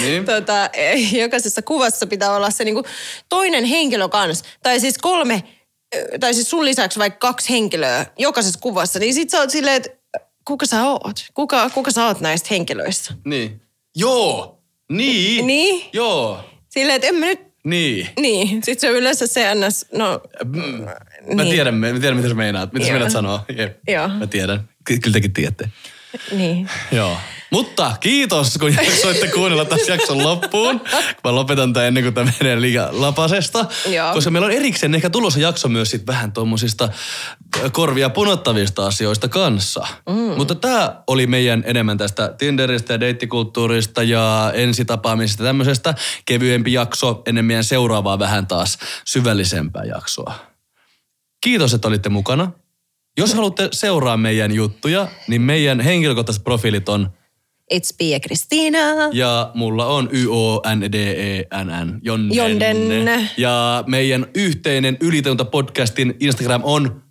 Niin. 0.02 0.26
Tota, 0.26 0.70
eh, 0.74 1.14
jokaisessa 1.14 1.62
kuvassa 1.62 2.08
pitää 2.08 2.36
olla 2.36 2.52
se 2.52 2.64
niin 2.64 2.76
kuin 2.76 2.86
toinen 3.30 3.66
henkilö 3.66 4.10
kanssa. 4.10 4.46
Tai 4.64 4.80
siis 4.80 4.98
kolme, 4.98 5.44
tai 6.20 6.34
siis 6.34 6.50
sun 6.50 6.66
lisäksi 6.66 7.00
vaikka 7.00 7.28
kaksi 7.28 7.50
henkilöä 7.50 8.06
jokaisessa 8.18 8.60
kuvassa. 8.60 9.00
Niin 9.00 9.14
sit 9.14 9.30
sä 9.30 9.40
oot 9.40 9.50
silleen, 9.50 9.76
että 9.76 9.90
kuka 10.46 10.66
sä 10.66 10.86
oot? 10.86 11.26
Kuka, 11.34 11.70
kuka 11.70 11.92
sä 11.92 12.06
oot 12.06 12.20
näistä 12.22 12.48
henkilöistä? 12.52 13.14
Niin. 13.26 13.62
Joo. 13.96 14.60
Niin. 14.92 15.48
Niin? 15.48 15.86
Joo. 15.94 16.46
Silleen, 16.70 16.96
että 16.96 17.08
en 17.08 17.16
mä 17.16 17.26
nyt 17.26 17.40
Niin. 17.64 18.08
Niin, 18.20 18.64
sit 18.64 18.80
se 18.80 18.90
on 18.90 18.96
yleensä 18.96 19.28
se 19.28 19.56
ns, 19.56 19.86
no... 19.94 20.22
Mm. 20.46 20.62
Mä 21.36 21.44
niin. 21.44 21.50
tiedän, 21.50 21.76
mä 21.76 21.88
tiedän 22.00 22.18
mitä 22.18 22.30
sä 22.30 22.36
meinaat. 22.36 22.74
Mitä 22.74 22.86
sä 22.86 22.92
meinaat 22.92 23.12
sanoa. 23.12 23.46
Jep. 23.58 23.78
Joo. 23.88 24.08
Mä 24.08 24.28
tiedän. 24.28 24.70
Ky- 24.86 25.00
Kyllä 25.00 25.14
tekin 25.14 25.34
tiedätte. 25.34 25.70
Niin. 26.32 26.70
Joo. 26.92 27.18
Mutta 27.52 27.96
kiitos, 28.00 28.58
kun 28.58 28.74
jaksoitte 28.86 29.28
kuunnella 29.28 29.66
tässä 29.66 29.92
jakson 29.92 30.24
loppuun. 30.24 30.82
Mä 31.24 31.36
lopetan 31.36 31.74
tämän 31.74 31.88
ennen 31.88 32.04
kuin 32.04 32.14
tämä 32.14 32.32
menee 32.40 32.62
liian 32.62 33.02
lapasesta. 33.02 33.66
Joo. 33.90 34.14
Koska 34.14 34.32
meillä 34.32 34.46
on 34.46 34.52
erikseen 34.52 34.96
ehkä 34.96 35.10
tulossa 35.10 35.40
jakso 35.40 35.68
myös 35.68 35.92
sit 35.92 36.08
vähän 36.08 36.32
tuommoisista 36.32 36.90
korvia 37.72 38.10
punottavista 38.10 38.86
asioista 38.86 39.28
kanssa. 39.28 39.88
Mm. 40.10 40.38
Mutta 40.38 40.56
tämä 40.56 41.04
oli 41.08 41.28
meidän 41.28 41.64
enemmän 41.66 41.98
tästä 41.98 42.34
Tinderistä 42.38 42.94
ja 42.94 43.00
deittikulttuurista 43.00 44.04
ja 44.04 44.52
ensitapaamisesta 44.56 45.44
tämmöisestä 45.44 45.94
kevyempi 46.26 46.74
jakso 46.74 47.22
ennen 47.26 47.46
meidän 47.46 47.64
seuraavaa 47.64 48.20
vähän 48.20 48.48
taas 48.48 48.78
syvällisempää 49.06 49.84
jaksoa. 49.84 50.34
Kiitos, 51.42 51.74
että 51.74 51.88
olitte 51.88 52.10
mukana. 52.10 52.52
Jos 53.18 53.34
haluatte 53.34 53.70
seuraa 53.72 54.18
meidän 54.18 54.52
juttuja, 54.52 55.08
niin 55.28 55.42
meidän 55.42 55.80
henkilökohtaiset 55.80 56.44
profiilit 56.44 56.90
on 56.90 57.10
It's 57.74 57.96
Pia 57.98 58.20
Kristiina. 58.20 58.80
ja 59.14 59.52
mulla 59.54 59.86
on 59.86 60.10
Y-O-N-D-E-N-N. 60.12 62.00
Jonden. 62.04 62.36
Jonden. 62.36 63.30
Ja 63.38 63.84
meidän 63.88 64.26
yhteinen 64.36 64.98
Ylitajunta 65.02 65.46
podcastin 65.46 66.16
Instagram 66.20 66.62
on 66.66 67.04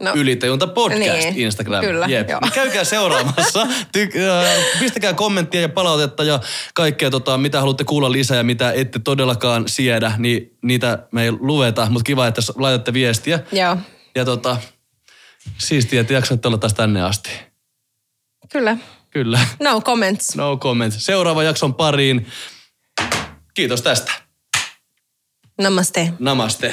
No, 0.00 0.12
Ylitajunta 0.14 0.66
podcast 0.66 0.98
Niin, 1.24 1.36
Instagram. 1.40 1.80
kyllä, 1.84 2.06
Jep. 2.06 2.30
joo. 2.30 2.40
Käykää 2.54 2.84
seuraamassa. 2.84 3.66
Ty- 3.96 4.18
äh, 4.20 4.80
pistäkää 4.80 5.12
kommenttia 5.14 5.60
ja 5.60 5.68
palautetta 5.68 6.24
ja 6.24 6.40
kaikkea, 6.74 7.10
tota, 7.10 7.38
mitä 7.38 7.60
haluatte 7.60 7.84
kuulla 7.84 8.12
lisää 8.12 8.36
ja 8.36 8.44
mitä 8.44 8.72
ette 8.72 8.98
todellakaan 8.98 9.68
siedä, 9.68 10.12
niin 10.18 10.56
niitä 10.62 10.98
me 11.12 11.22
ei 11.24 11.32
lueta. 11.32 11.86
Mutta 11.90 12.04
kiva, 12.04 12.26
että 12.26 12.40
laitatte 12.56 12.92
viestiä. 12.92 13.40
joo, 13.52 13.76
Ja 14.14 14.24
tota, 14.24 14.56
siistiä, 15.58 16.00
että 16.00 16.12
jaksoitte 16.12 16.48
olla 16.48 16.58
taas 16.58 16.74
tänne 16.74 17.02
asti. 17.02 17.30
kyllä. 18.52 18.76
Kyllä. 19.16 19.40
No 19.60 19.80
comments. 19.80 20.36
No 20.36 20.56
comment. 20.56 20.94
Seuraava 20.98 21.42
jakson 21.42 21.74
pariin. 21.74 22.26
Kiitos 23.54 23.82
tästä. 23.82 24.12
Namaste. 25.60 26.12
Namaste. 26.18 26.72